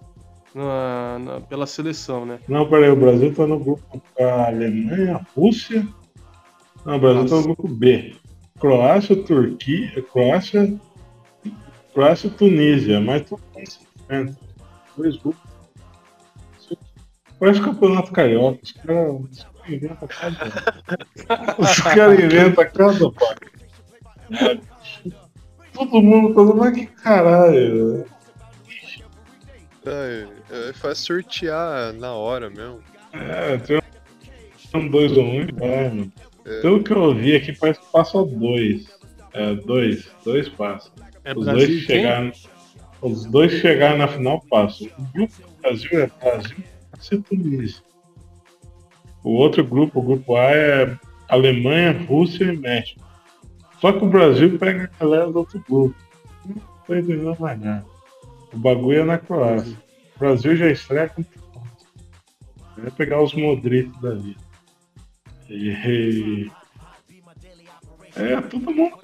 na- 0.54 1.20
na- 1.20 1.42
pela 1.42 1.68
seleção, 1.68 2.26
né? 2.26 2.40
Não, 2.48 2.70
peraí, 2.70 2.90
o 2.90 2.96
Brasil 2.96 3.34
tá 3.34 3.46
no 3.46 3.60
grupo 3.60 3.84
com 4.16 4.24
a 4.24 4.48
Alemanha, 4.48 5.18
a 5.18 5.26
Rússia. 5.40 5.86
Não, 6.86 6.96
o 6.96 7.00
Brasil 7.00 7.26
tá 7.26 7.30
no 7.30 7.36
Nossa. 7.36 7.48
grupo 7.48 7.68
B. 7.68 8.16
Croácia, 8.60 9.22
Turquia, 9.24 10.02
Croácia, 10.04 10.80
Croácia 11.94 12.28
e 12.28 12.32
Tunísia, 12.32 13.02
mas 13.02 13.24
tudo 13.24 13.42
bem 13.54 13.66
se 13.66 13.80
enfrenta. 14.00 14.38
Dois 14.96 15.18
grupos. 15.18 15.42
Parece 17.38 17.60
campeonato 17.62 18.14
carioca, 18.14 18.60
os 18.64 18.72
caras 18.72 19.14
os 19.30 19.44
caras 19.44 19.70
inventam 19.70 20.08
cada. 20.08 20.46
Os 21.60 21.80
caras 21.82 22.20
inventam 22.20 22.66
cada 22.72 23.12
pá. 23.12 23.36
Todo 25.76 26.02
mundo 26.02 26.34
falando, 26.34 26.56
mas 26.56 26.74
que 26.74 26.86
caralho. 26.86 28.06
É, 29.86 30.28
é, 30.50 30.74
faz 30.74 31.00
sortear 31.00 31.94
na 31.94 32.14
hora 32.14 32.50
mesmo. 32.50 32.80
É, 33.14 33.58
tem 33.58 33.80
um 34.74 34.88
dois 34.88 35.16
ou 35.16 35.24
um 35.24 35.42
e 35.42 35.52
vai, 35.52 35.90
mano. 35.90 36.12
É. 36.46 36.62
Pelo 36.62 36.84
que 36.84 36.92
eu 36.92 37.14
vi 37.14 37.36
aqui, 37.36 37.54
parece 37.54 37.80
que 37.80 37.92
passa 37.92 38.24
dois. 38.24 38.88
É, 39.34 39.54
dois. 39.56 40.10
Dois 40.24 40.50
passam. 40.50 40.92
É 41.24 41.34
Os 41.34 41.46
Brasil 41.46 41.68
dois 41.68 41.82
chegaram. 41.82 42.32
Os 43.02 43.26
dois 43.26 43.52
chegaram 43.52 43.98
na 43.98 44.08
final 44.08 44.42
passam. 44.50 44.88
O 44.98 45.04
grupo 45.14 45.34
do 45.42 45.62
Brasil 45.62 46.00
é 46.00 46.10
Brasil 46.22 46.58
e 47.12 47.18
Tunísia. 47.18 47.84
O 49.24 49.32
outro 49.32 49.64
grupo, 49.64 50.00
o 50.00 50.04
grupo 50.04 50.36
A, 50.36 50.52
é 50.52 50.98
Alemanha, 51.28 52.06
Rússia 52.08 52.46
e 52.46 52.58
México. 52.58 53.05
Só 53.86 53.94
que 53.94 54.04
o 54.04 54.10
Brasil 54.10 54.58
pega 54.58 54.90
a 55.00 55.04
galera 55.04 55.32
do 55.32 55.38
outro 55.38 55.64
grupo. 55.70 55.96
Não 56.44 56.60
tô 56.88 56.96
entendendo 56.96 57.40
mais 57.40 57.60
nada. 57.62 57.86
O 58.52 58.58
bagulho 58.58 59.02
é 59.02 59.04
na 59.04 59.20
Croácia. 59.20 59.78
O 60.16 60.20
Brasil 60.20 60.56
já 60.56 60.72
estreia 60.72 61.08
com 61.08 61.24
Vai 62.76 62.90
pegar 62.90 63.22
os 63.22 63.36
Modric 63.36 63.92
da 64.02 64.16
vida. 64.16 64.42
E... 65.48 66.50
É, 68.16 68.42
todo 68.42 68.74
mundo. 68.74 68.98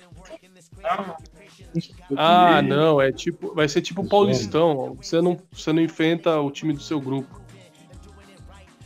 Ah, 2.18 2.64
não, 2.64 3.00
é 3.00 3.12
tipo. 3.12 3.54
Vai 3.54 3.70
ser 3.70 3.84
tipo 3.84 4.10
Paulistão. 4.10 4.96
Você 4.96 5.22
não, 5.22 5.38
você 5.52 5.72
não 5.72 5.84
enfrenta 5.84 6.40
o 6.40 6.50
time 6.50 6.74
do 6.74 6.82
seu 6.82 7.00
grupo. 7.00 7.40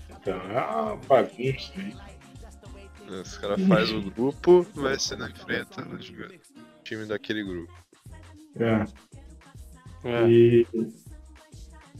Então, 0.09 0.41
é 0.51 0.59
uma 0.59 0.97
bagunça 1.07 1.72
aí. 1.77 2.05
Os 3.07 3.38
caras 3.38 3.61
fazem 3.68 3.98
o 3.98 4.10
grupo, 4.11 4.65
vai 4.73 4.99
ser 4.99 5.18
na 5.18 5.30
enfrenta 5.30 5.84
né, 5.86 5.98
o 5.99 6.84
time 6.84 7.06
daquele 7.06 7.44
grupo. 7.44 7.73
É. 8.60 8.86
É. 10.03 10.27
E 10.27 10.68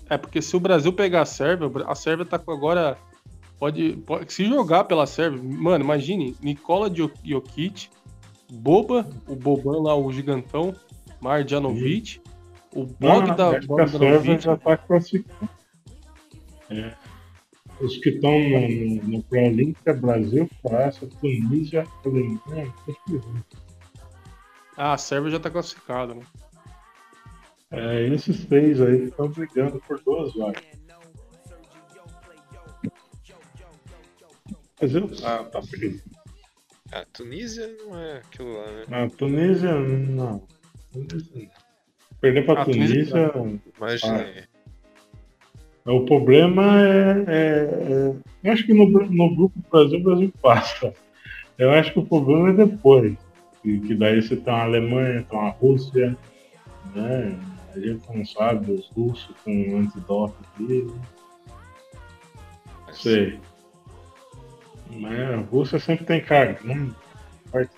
É 0.10 0.18
porque 0.18 0.42
se 0.42 0.56
o 0.56 0.60
Brasil 0.60 0.92
pegar 0.94 1.22
a 1.22 1.26
Sérvia, 1.26 1.70
a 1.88 1.96
Sérvia 1.96 2.26
tá 2.26 2.38
com 2.40 2.52
agora. 2.52 2.98
Pode, 3.58 3.94
pode 4.06 4.34
se 4.34 4.46
jogar 4.46 4.84
pela 4.84 5.06
Sérvia. 5.08 5.42
Mano, 5.42 5.84
imagine, 5.84 6.36
Nikola 6.42 6.90
Djo- 6.90 7.12
Jokic, 7.24 7.90
Boba, 8.52 9.08
o 9.28 9.36
Boban 9.36 9.82
lá, 9.82 9.96
o 9.96 10.12
gigantão, 10.12 10.76
Marjanovic, 11.22 12.22
o 12.74 12.82
não, 13.00 13.26
Bogda, 13.26 13.58
acho 13.58 13.68
que 13.68 13.74
a 13.74 13.88
Sérvia 13.88 13.98
Bogdanovic. 14.00 14.44
já 14.44 14.58
tá 14.58 14.78
classificando. 14.78 15.50
É. 16.70 16.94
Os 17.80 17.98
que 17.98 18.10
estão 18.10 18.32
no, 18.32 18.62
no, 18.62 19.04
no 19.04 19.24
Pro-Link 19.24 19.78
é 19.86 19.94
Brasil, 19.94 20.50
Croácia, 20.62 21.08
Tunísia, 21.20 21.86
Alemanha. 22.06 22.74
acho 22.88 23.04
que. 23.06 23.22
Ah, 24.78 24.94
a 24.94 24.98
Sérvia 24.98 25.32
já 25.32 25.40
tá 25.40 25.50
classificada, 25.50 26.14
né? 26.14 26.22
É, 27.72 28.08
esses 28.08 28.46
três 28.46 28.80
aí 28.82 29.06
estão 29.06 29.28
brigando 29.28 29.82
por 29.82 30.02
duas 30.04 30.34
vagas. 30.36 30.64
Brasil 34.80 35.16
tá, 35.16 35.44
tá 35.46 35.62
perdido. 35.62 36.04
A 36.92 37.06
Tunísia 37.06 37.76
não 37.84 38.00
é 38.00 38.18
aquilo 38.18 38.54
lá, 38.54 38.72
né? 38.72 38.86
A 39.04 39.10
Tunísia, 39.10 39.74
não. 39.74 40.48
Tunísia, 40.94 41.32
não. 41.34 41.50
Perder 42.22 42.46
pra 42.46 42.62
A 42.62 42.66
Tunísia 42.66 43.30
Tunísia. 43.30 43.62
Imaginei. 43.78 44.44
O 45.86 46.02
problema 46.06 46.64
é, 46.82 47.26
é- 47.28 48.12
é- 48.12 48.16
Eu 48.44 48.52
acho 48.54 48.66
que 48.66 48.74
no, 48.74 48.88
no 48.88 49.36
grupo 49.36 49.60
Brasil, 49.72 50.00
o 50.00 50.04
Brasil 50.04 50.34
passa. 50.42 50.94
Eu 51.58 51.72
acho 51.72 51.94
que 51.94 52.00
o 52.00 52.06
problema 52.06 52.50
é 52.50 52.66
depois. 52.66 53.16
Que, 53.62 53.80
que 53.80 53.96
daí 53.96 54.22
você 54.22 54.36
tem 54.36 54.54
a 54.54 54.64
Alemanha, 54.64 55.26
tem 55.30 55.40
a 55.40 55.50
Rússia, 55.50 56.18
né? 56.94 57.38
A 57.76 57.80
gente 57.80 58.02
não 58.14 58.26
sabe, 58.26 58.72
os 58.72 58.88
russos 58.90 59.36
com 59.44 59.52
antidoping 59.78 60.66
dele. 60.68 60.94
Não 62.88 62.94
sei. 62.94 63.40
Mas 64.92 65.20
a 65.20 65.38
Rússia 65.38 65.80
sempre 65.80 66.06
tem 66.06 66.22
carga. 66.22 66.60
Parte. 67.52 67.72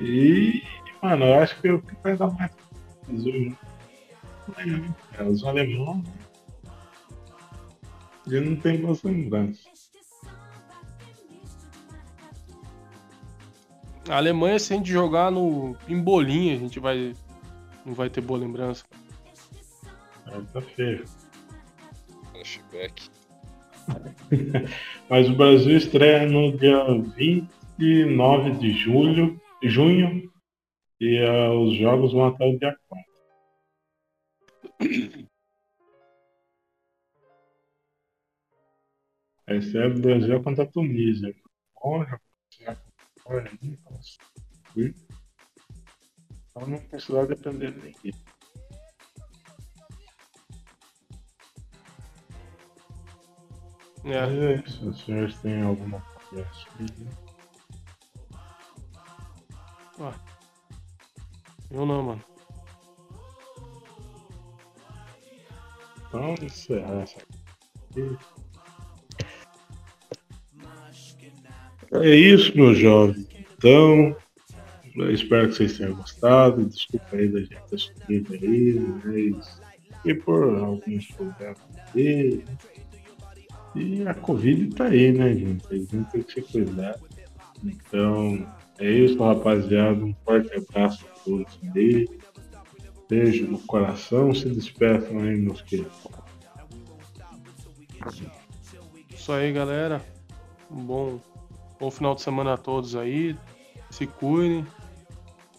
E, 0.00 0.62
mano, 1.02 1.24
eu 1.26 1.34
acho 1.34 1.60
que 1.60 1.70
o 1.70 1.80
que 1.80 1.94
vai 2.02 2.16
dar 2.16 2.30
mais 2.32 2.50
Brasil, 3.06 3.56
É, 5.18 5.22
os 5.22 5.44
alemães. 5.44 6.04
Já 8.26 8.40
não 8.40 8.56
tem 8.56 8.80
boas 8.80 9.02
lembranças. 9.02 9.90
A 14.08 14.16
Alemanha, 14.16 14.58
se 14.58 14.72
a 14.72 14.76
gente 14.76 14.90
jogar 14.90 15.30
no, 15.30 15.76
em 15.88 16.00
bolinha, 16.00 16.54
a 16.54 16.58
gente 16.58 16.80
vai. 16.80 17.14
Não 17.84 17.94
vai 17.94 18.10
ter 18.10 18.20
boa 18.20 18.38
lembrança. 18.38 18.84
É, 20.26 20.40
tá 20.52 20.60
feio. 20.60 21.04
Flashback. 22.30 23.10
Mas 25.08 25.28
o 25.28 25.34
Brasil 25.34 25.76
estreia 25.76 26.26
no 26.26 26.56
dia 26.56 26.84
29 27.16 28.52
de 28.52 28.72
julho, 28.72 29.40
junho 29.62 30.30
e 31.00 31.18
ah, 31.18 31.52
os 31.52 31.74
jogos 31.76 32.12
vão 32.12 32.26
até 32.26 32.44
o 32.46 32.58
dia 32.58 32.76
4. 32.88 33.11
Esse 39.48 39.76
é 39.76 39.88
Brasil 39.88 40.42
contra 40.42 40.64
a 40.64 40.66
Tunísia. 40.66 41.34
Olha, 41.82 42.20
olha, 43.26 43.50
fui. 44.72 44.94
Então 46.50 46.66
não 46.68 46.78
precisava 46.78 47.26
depender 47.26 47.72
de 47.72 47.78
ninguém. 47.78 48.12
Mas 54.04 54.14
É. 54.14 54.54
é 54.54 54.62
isso, 54.66 54.88
os 54.88 55.04
senhores 55.04 55.38
têm 55.40 55.62
alguma 55.62 56.00
coisa 56.00 56.44
Eu 61.70 61.86
não, 61.86 62.02
mano. 62.02 62.31
Então, 66.12 66.34
encerrar 66.42 67.04
essa. 67.04 67.16
É 71.94 72.14
isso, 72.14 72.54
meu 72.54 72.74
jovem. 72.74 73.26
Então, 73.56 74.14
espero 75.10 75.48
que 75.48 75.54
vocês 75.54 75.78
tenham 75.78 75.96
gostado. 75.96 76.66
Desculpa 76.66 77.16
aí 77.16 77.28
da 77.28 77.40
gente 77.40 77.56
ter 77.70 77.78
subido 77.78 78.34
aí, 78.34 78.78
mas 79.04 79.62
e 80.04 80.14
por 80.14 80.54
alguns 80.58 81.06
problemas 81.12 81.58
aí. 81.94 82.44
E 83.74 84.06
a 84.06 84.12
Covid 84.12 84.74
tá 84.74 84.88
aí, 84.88 85.12
né, 85.12 85.32
gente? 85.32 85.64
A 85.70 85.74
gente 85.74 86.10
tem 86.10 86.22
que 86.22 86.32
se 86.32 86.42
cuidar. 86.42 87.00
Então, 87.64 88.46
é 88.78 88.90
isso, 88.90 89.16
rapaziada. 89.22 90.04
Um 90.04 90.14
forte 90.26 90.54
abraço 90.54 91.06
a 91.06 91.18
todos 91.24 91.58
aí. 91.74 92.06
Beijo 93.12 93.46
no 93.46 93.58
coração. 93.58 94.34
Se 94.34 94.48
despeçam 94.48 95.18
aí, 95.18 95.36
meus 95.36 95.60
queridos. 95.60 95.92
Isso 99.10 99.30
aí, 99.30 99.52
galera. 99.52 100.02
Um 100.70 100.82
bom, 100.82 101.20
bom 101.78 101.90
final 101.90 102.14
de 102.14 102.22
semana 102.22 102.54
a 102.54 102.56
todos 102.56 102.96
aí. 102.96 103.36
Se 103.90 104.06
cuidem. 104.06 104.66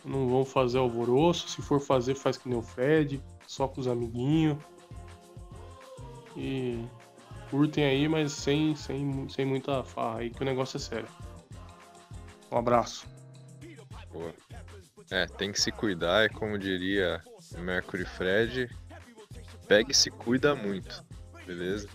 Não 0.04 0.28
vão 0.28 0.44
fazer 0.44 0.80
alvoroço. 0.80 1.48
Se 1.48 1.62
for 1.62 1.80
fazer, 1.80 2.16
faz 2.16 2.38
que 2.38 2.50
nem 2.50 2.58
o 2.58 2.64
Fred. 2.64 3.22
Só 3.46 3.68
com 3.68 3.80
os 3.80 3.88
amiguinhos. 3.88 4.58
E 6.36 6.84
curtem 7.52 7.86
aí, 7.86 8.08
mas 8.08 8.32
sem, 8.32 8.76
sem, 8.76 9.30
sem 9.30 9.46
muita 9.46 9.84
farra 9.84 10.22
aí, 10.22 10.32
que 10.32 10.42
o 10.42 10.46
negócio 10.46 10.78
é 10.78 10.80
sério. 10.80 11.08
Um 12.52 12.58
abraço. 12.58 13.06
Boa. 14.12 14.34
É, 15.12 15.28
tem 15.28 15.52
que 15.52 15.62
se 15.62 15.72
cuidar, 15.72 16.26
é 16.26 16.30
como 16.30 16.58
diria 16.58 17.22
Mercury 17.58 18.06
Fred. 18.06 18.70
Pega 19.68 19.92
e 19.92 19.96
se 19.96 20.12
cuida 20.12 20.54
muito, 20.56 21.04
beleza? 21.48 21.88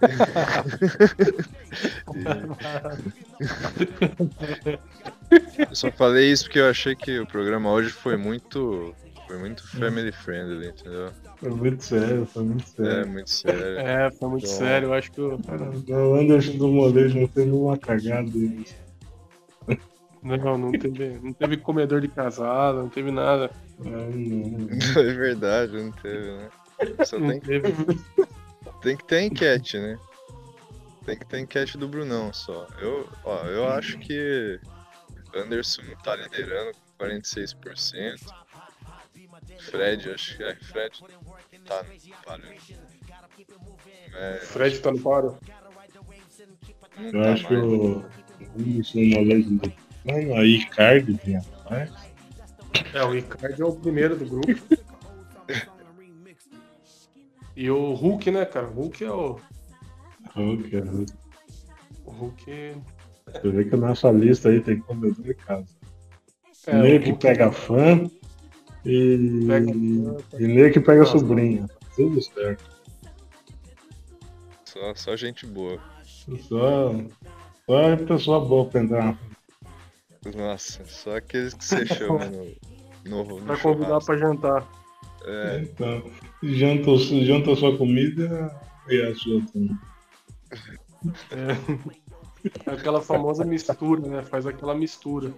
eu 5.70 5.74
só 5.74 5.90
falei 5.92 6.30
isso 6.30 6.44
porque 6.44 6.58
eu 6.58 6.68
achei 6.68 6.94
que 6.94 7.18
o 7.18 7.26
programa 7.26 7.70
hoje 7.70 7.90
foi 7.90 8.16
muito. 8.16 8.94
Foi 9.26 9.38
muito 9.38 9.66
family 9.78 10.12
friendly, 10.12 10.68
entendeu? 10.68 11.10
Foi 11.38 11.48
muito 11.50 11.82
sério, 11.82 12.26
foi 12.26 12.44
muito 12.44 12.64
É, 12.64 12.84
sério. 12.84 13.08
muito 13.08 13.30
sério. 13.30 13.78
É, 13.78 14.10
foi 14.10 14.28
muito 14.28 14.44
Então- 14.44 14.58
sério. 14.58 14.88
Eu 14.88 14.92
acho 14.92 15.10
que 15.12 15.18
eu, 15.18 15.40
O 15.88 16.14
Anderson 16.14 16.58
do 16.58 16.68
molejo 16.68 17.18
não 17.18 17.26
teve 17.28 17.50
uma 17.50 17.78
cagada. 17.78 18.28
nisso. 18.30 18.74
Não, 20.24 20.58
não 20.58 20.72
teve, 20.72 21.18
não 21.22 21.32
teve 21.32 21.56
comedor 21.58 22.00
de 22.00 22.08
casada, 22.08 22.78
não 22.80 22.88
teve 22.88 23.10
nada. 23.10 23.50
Não. 23.78 24.98
É 25.00 25.12
verdade, 25.12 25.72
não 25.76 25.92
teve, 25.92 26.32
né? 26.32 26.50
Só 27.04 27.18
Não 27.18 27.28
tem, 27.28 27.40
teve. 27.40 27.72
tem 28.82 28.96
que 28.96 29.04
ter 29.04 29.20
enquete, 29.22 29.78
né? 29.78 29.98
Tem 31.04 31.18
que 31.18 31.26
ter 31.26 31.38
enquete 31.40 31.76
do 31.78 31.86
Brunão 31.88 32.32
só. 32.32 32.66
Eu, 32.80 33.08
ó, 33.24 33.44
eu 33.44 33.68
acho 33.68 33.98
que 33.98 34.58
Anderson 35.34 35.82
tá 36.02 36.16
liderando 36.16 36.72
com 36.98 37.04
46%. 37.04 38.16
Fred, 39.60 40.10
acho 40.10 40.36
que 40.36 40.42
é 40.42 40.54
Fred 40.56 41.00
tá 41.66 41.82
no 41.82 42.16
parando. 42.24 42.54
É, 44.14 44.38
Fred 44.42 44.78
tá 44.80 44.90
no 44.92 45.00
paro. 45.00 45.38
não 46.98 47.06
Eu 47.06 47.12
tá 47.12 47.32
acho 47.32 47.46
que 47.48 47.54
mais. 47.54 48.94
o 48.94 49.18
Anderson 49.20 49.56
do 49.56 49.70
Mano, 50.04 50.34
a 50.34 50.44
Icardi 50.44 51.36
atrás. 51.36 51.92
É, 52.92 53.02
o 53.04 53.12
Ricardo 53.12 53.62
é 53.62 53.66
o 53.66 53.72
primeiro 53.76 54.16
do 54.16 54.24
grupo. 54.26 54.48
E 57.56 57.70
o 57.70 57.94
Hulk, 57.94 58.32
né, 58.32 58.44
cara? 58.44 58.66
O 58.66 58.72
Hulk 58.72 59.04
é 59.04 59.12
o. 59.12 59.38
Ok, 60.34 60.80
O 62.04 62.10
Hulk. 62.10 62.74
Você 63.32 63.48
vê 63.50 63.64
que 63.64 63.74
a 63.76 63.78
nossa 63.78 64.10
lista 64.10 64.48
aí 64.48 64.60
tem 64.60 64.80
comedor 64.80 65.24
de 65.24 65.34
casa. 65.34 65.64
É, 66.66 66.74
Meio 66.74 66.98
o 66.98 67.02
que 67.04 67.10
Hulk 67.10 67.22
pega 67.22 67.52
fã 67.52 68.10
e. 68.84 69.44
Pega- 69.46 69.70
E 70.40 70.46
meio 70.48 70.72
que 70.72 70.80
pega 70.80 71.00
Nossa. 71.00 71.16
sobrinha. 71.16 71.66
Tudo 71.94 72.20
certo. 72.20 72.64
Só, 74.64 74.94
só 74.96 75.16
gente 75.16 75.46
boa. 75.46 75.78
Só, 76.48 76.92
só 77.66 77.96
pessoa 78.04 78.44
boa 78.44 78.66
pra 78.68 78.80
entrar. 78.82 79.16
Nossa, 80.36 80.84
só 80.86 81.16
aqueles 81.16 81.54
que 81.54 81.64
você 81.64 81.84
chama 81.86 82.24
no, 82.26 83.24
no, 83.24 83.40
no 83.40 83.46
Pra 83.46 83.56
convidar 83.58 83.86
churrasco. 84.00 84.06
pra 84.06 84.16
jantar. 84.18 84.68
É, 85.26 85.60
Então, 85.62 86.10
janta, 86.42 86.96
janta 87.24 87.52
a 87.52 87.56
sua 87.56 87.76
comida 87.76 88.54
e 88.88 89.02
a 89.02 89.14
sua 89.14 89.42
também. 89.52 89.78
É. 91.30 92.70
Aquela 92.70 93.00
famosa 93.00 93.44
mistura, 93.44 94.00
né? 94.06 94.22
Faz 94.22 94.46
aquela 94.46 94.74
mistura. 94.74 95.32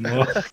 Nossa, 0.00 0.44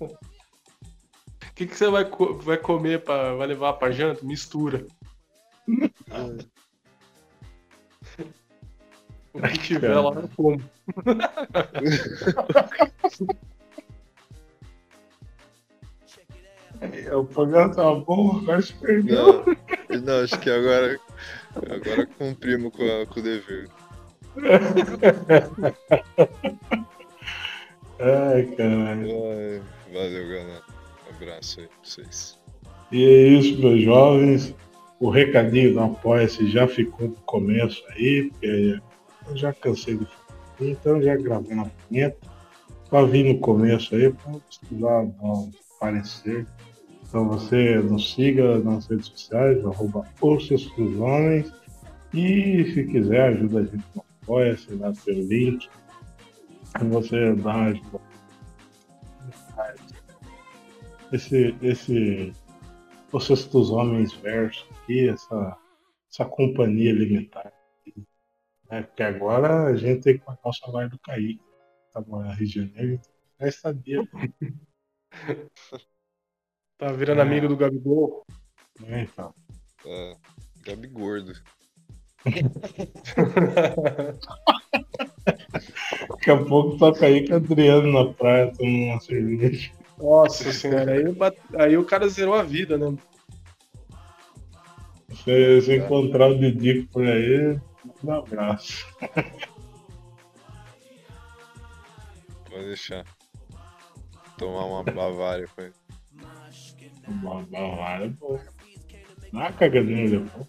O 0.00 1.54
que, 1.54 1.66
que 1.66 1.76
você 1.76 1.88
vai, 1.88 2.04
co- 2.04 2.38
vai 2.38 2.56
comer, 2.58 3.02
pra, 3.04 3.34
vai 3.34 3.46
levar 3.46 3.74
pra 3.74 3.90
janta? 3.90 4.24
Mistura. 4.24 4.86
O 9.34 9.40
que 9.42 9.58
tiver 9.58 9.94
lá, 9.94 10.12
eu 10.14 10.28
como. 10.36 10.60
o 17.12 17.24
programa 17.24 17.74
tava 17.74 18.00
bom, 18.00 18.38
agora 18.38 18.62
perdeu. 18.80 19.44
não, 19.90 20.00
não, 20.00 20.20
acho 20.24 20.38
que 20.40 20.50
agora, 20.50 20.98
agora 21.56 22.06
cumprimos 22.18 22.72
com, 22.74 22.82
a- 22.84 23.06
com 23.06 23.20
o 23.20 23.22
dever. 23.22 23.68
Ai, 28.00 28.42
caralho. 28.56 29.08
Ai, 29.30 29.62
valeu, 29.92 30.28
galera. 30.28 30.62
Um 31.06 31.14
abraço 31.16 31.60
aí 31.60 31.66
pra 31.68 31.76
vocês. 31.82 32.40
E 32.90 33.04
é 33.04 33.28
isso, 33.28 33.58
meus 33.60 33.80
jovens. 33.82 34.54
O 35.00 35.10
recadinho 35.10 35.74
do 35.74 35.80
Apoia-se 35.80 36.50
já 36.50 36.66
ficou 36.66 37.08
no 37.08 37.14
começo 37.22 37.82
aí, 37.90 38.30
porque 38.30 38.80
eu 39.28 39.36
já 39.36 39.52
cansei 39.52 39.96
de 39.96 40.06
falar. 40.06 40.24
Então 40.60 41.02
já 41.02 41.16
gravei 41.16 41.56
na 41.56 41.70
vinheta. 41.90 42.18
Só 42.88 43.04
vim 43.06 43.32
no 43.32 43.40
começo 43.40 43.94
aí 43.94 44.12
para 44.12 44.32
precisar 44.38 45.00
um 45.02 45.50
parecer. 45.80 46.46
Então 47.02 47.28
você 47.28 47.76
nos 47.78 48.12
siga 48.12 48.58
nas 48.58 48.86
redes 48.86 49.06
sociais, 49.06 49.64
arroba 49.64 50.04
Os 50.20 50.46
Sextos 50.46 50.98
Homens. 50.98 51.52
E 52.12 52.72
se 52.72 52.84
quiser, 52.84 53.34
ajuda 53.34 53.60
a 53.60 53.64
gente 53.64 53.84
no 53.94 54.04
Apoia-se, 54.24 54.74
lá 54.74 54.92
tem 55.04 55.20
o 55.20 55.28
link. 55.28 55.68
Você 56.90 57.34
dá 57.34 57.56
uma 57.56 57.64
ajuda. 57.66 58.00
Esse, 61.12 61.54
esse 61.62 62.32
os 63.12 63.26
Sextos 63.26 63.70
Homens 63.70 64.12
verso 64.14 64.66
aqui, 64.82 65.08
essa, 65.08 65.56
essa 66.10 66.24
companhia 66.24 66.92
limitada. 66.92 67.53
Né? 68.70 68.82
Porque 68.82 69.02
agora 69.02 69.66
a 69.66 69.76
gente 69.76 70.02
tem 70.02 70.18
que 70.18 70.24
pagar 70.24 70.40
o 70.44 70.52
salário 70.52 70.90
do 70.90 70.98
Kaique. 70.98 71.40
Tá 71.92 72.00
morando 72.00 72.30
no 72.30 72.34
Rio 72.34 72.46
de 72.46 72.52
Janeiro, 72.54 73.00
já 73.40 73.48
estadia. 73.48 74.08
Tá 76.76 76.88
virando 76.92 77.20
É. 77.20 77.22
amigo 77.22 77.46
do 77.46 77.56
Gabigol. 77.56 78.24
Né? 78.80 79.06
Então, 79.10 79.32
É, 79.86 80.16
Gabi 80.62 80.88
Gordo. 80.88 81.32
daqui 86.08 86.30
a 86.30 86.44
pouco 86.44 86.78
tá 86.78 86.92
Kaique 86.98 87.30
e 87.30 87.34
Adriano 87.34 87.92
na 87.92 88.12
praia 88.12 88.52
tomando 88.56 88.90
uma 88.90 89.00
cerveja. 89.00 89.70
Nossa 89.98 90.52
senhora, 90.52 90.92
aí, 90.92 91.04
aí 91.58 91.76
o 91.76 91.84
cara 91.84 92.08
zerou 92.08 92.34
a 92.34 92.42
vida, 92.42 92.76
né? 92.76 92.96
Se, 95.12 95.60
se 95.62 95.76
encontrar 95.76 96.26
o 96.28 96.38
Didico 96.38 96.92
por 96.92 97.06
aí, 97.06 97.58
um 98.04 98.12
abraço. 98.12 98.86
Pode 102.48 102.66
deixar. 102.66 103.04
Tomar 104.38 104.66
uma 104.66 104.84
Bavária 104.84 105.48
com 105.48 105.62
ele. 105.62 105.74
Uma 107.08 107.42
Bavária, 107.42 108.14
pô. 108.18 108.38
Dá 109.32 109.38
uma 109.38 109.52
cagadinha 109.52 110.10
depois. 110.10 110.46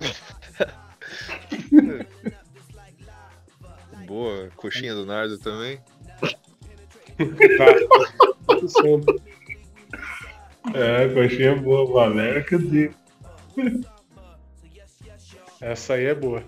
Boa, 4.06 4.50
coxinha 4.56 4.94
do 4.94 5.04
Nardo 5.04 5.36
também. 5.38 5.80
É, 10.74 11.08
coxinha 11.08 11.54
boa, 11.54 11.86
Valéria 11.86 12.42
que 12.42 12.54
eu 12.54 12.58
digo. 12.58 12.94
Essa 15.60 15.94
aí 15.94 16.06
é 16.06 16.14
boa. 16.14 16.42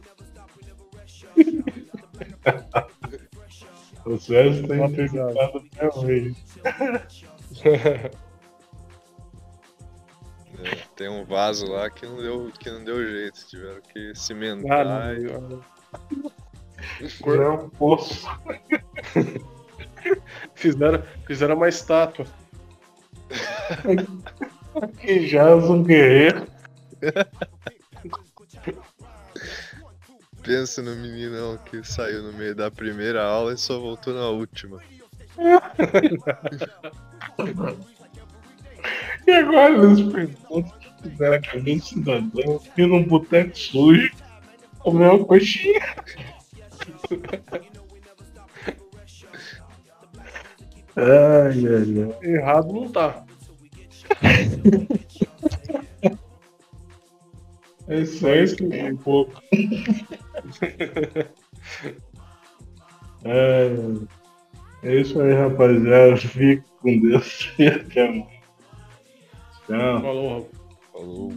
O 4.04 4.16
César 4.18 4.66
tem 4.66 4.80
até 4.84 5.98
hoje. 5.98 6.34
É, 10.64 10.74
tem 10.96 11.08
um 11.08 11.24
vaso 11.24 11.66
lá 11.70 11.90
que 11.90 12.06
não 12.06 12.16
deu, 12.16 12.50
que 12.58 12.70
não 12.70 12.82
deu 12.84 13.04
jeito. 13.06 13.46
Tiveram 13.48 13.80
que 13.82 14.10
Ah, 14.10 14.14
cimentar. 14.14 15.16
e- 15.18 15.24
não, 15.26 15.62
é 17.42 17.50
um 17.50 17.68
poço. 17.68 18.26
Fizeram, 20.54 21.02
fizeram 21.26 21.56
uma 21.56 21.68
estátua. 21.68 22.24
Aqui 24.80 25.26
já 25.26 25.54
um 25.54 25.82
guerreiro. 25.82 26.46
Pensa 30.48 30.80
no 30.80 30.96
meninão 30.96 31.58
que 31.58 31.84
saiu 31.84 32.22
no 32.22 32.32
meio 32.32 32.54
da 32.54 32.70
primeira 32.70 33.22
aula 33.22 33.52
e 33.52 33.58
só 33.58 33.78
voltou 33.78 34.14
na 34.14 34.30
última. 34.30 34.80
E 39.26 39.30
agora 39.30 39.74
eles 39.74 40.10
perguntam 40.10 40.58
o 40.58 40.64
que 40.64 41.02
fizeram 41.02 41.42
com 41.42 41.58
alguém 41.58 41.78
cidadão 41.78 42.62
ir 42.78 42.86
num 42.86 43.04
boteco 43.04 43.58
sujo 43.58 44.10
comer 44.78 45.10
uma 45.10 45.22
coxinha. 45.22 45.80
Ai, 50.96 51.66
ai, 51.66 52.02
ai. 52.02 52.16
Errado 52.22 52.72
não 52.72 52.90
tá. 52.90 53.22
É 57.88 58.04
só 58.04 58.34
isso 58.34 58.56
que 58.56 58.78
é 58.78 58.92
um 58.92 58.96
pouco. 58.96 59.42
É, 63.24 63.68
é 64.84 65.00
isso 65.00 65.20
aí, 65.20 65.34
rapaziada. 65.34 66.16
Fique 66.16 66.62
com 66.80 67.00
Deus 67.00 67.52
e 67.58 67.66
até 67.66 68.08
mais. 68.08 68.28
Tchau. 69.66 70.00
Falou, 70.00 70.50
Falou. 70.92 71.32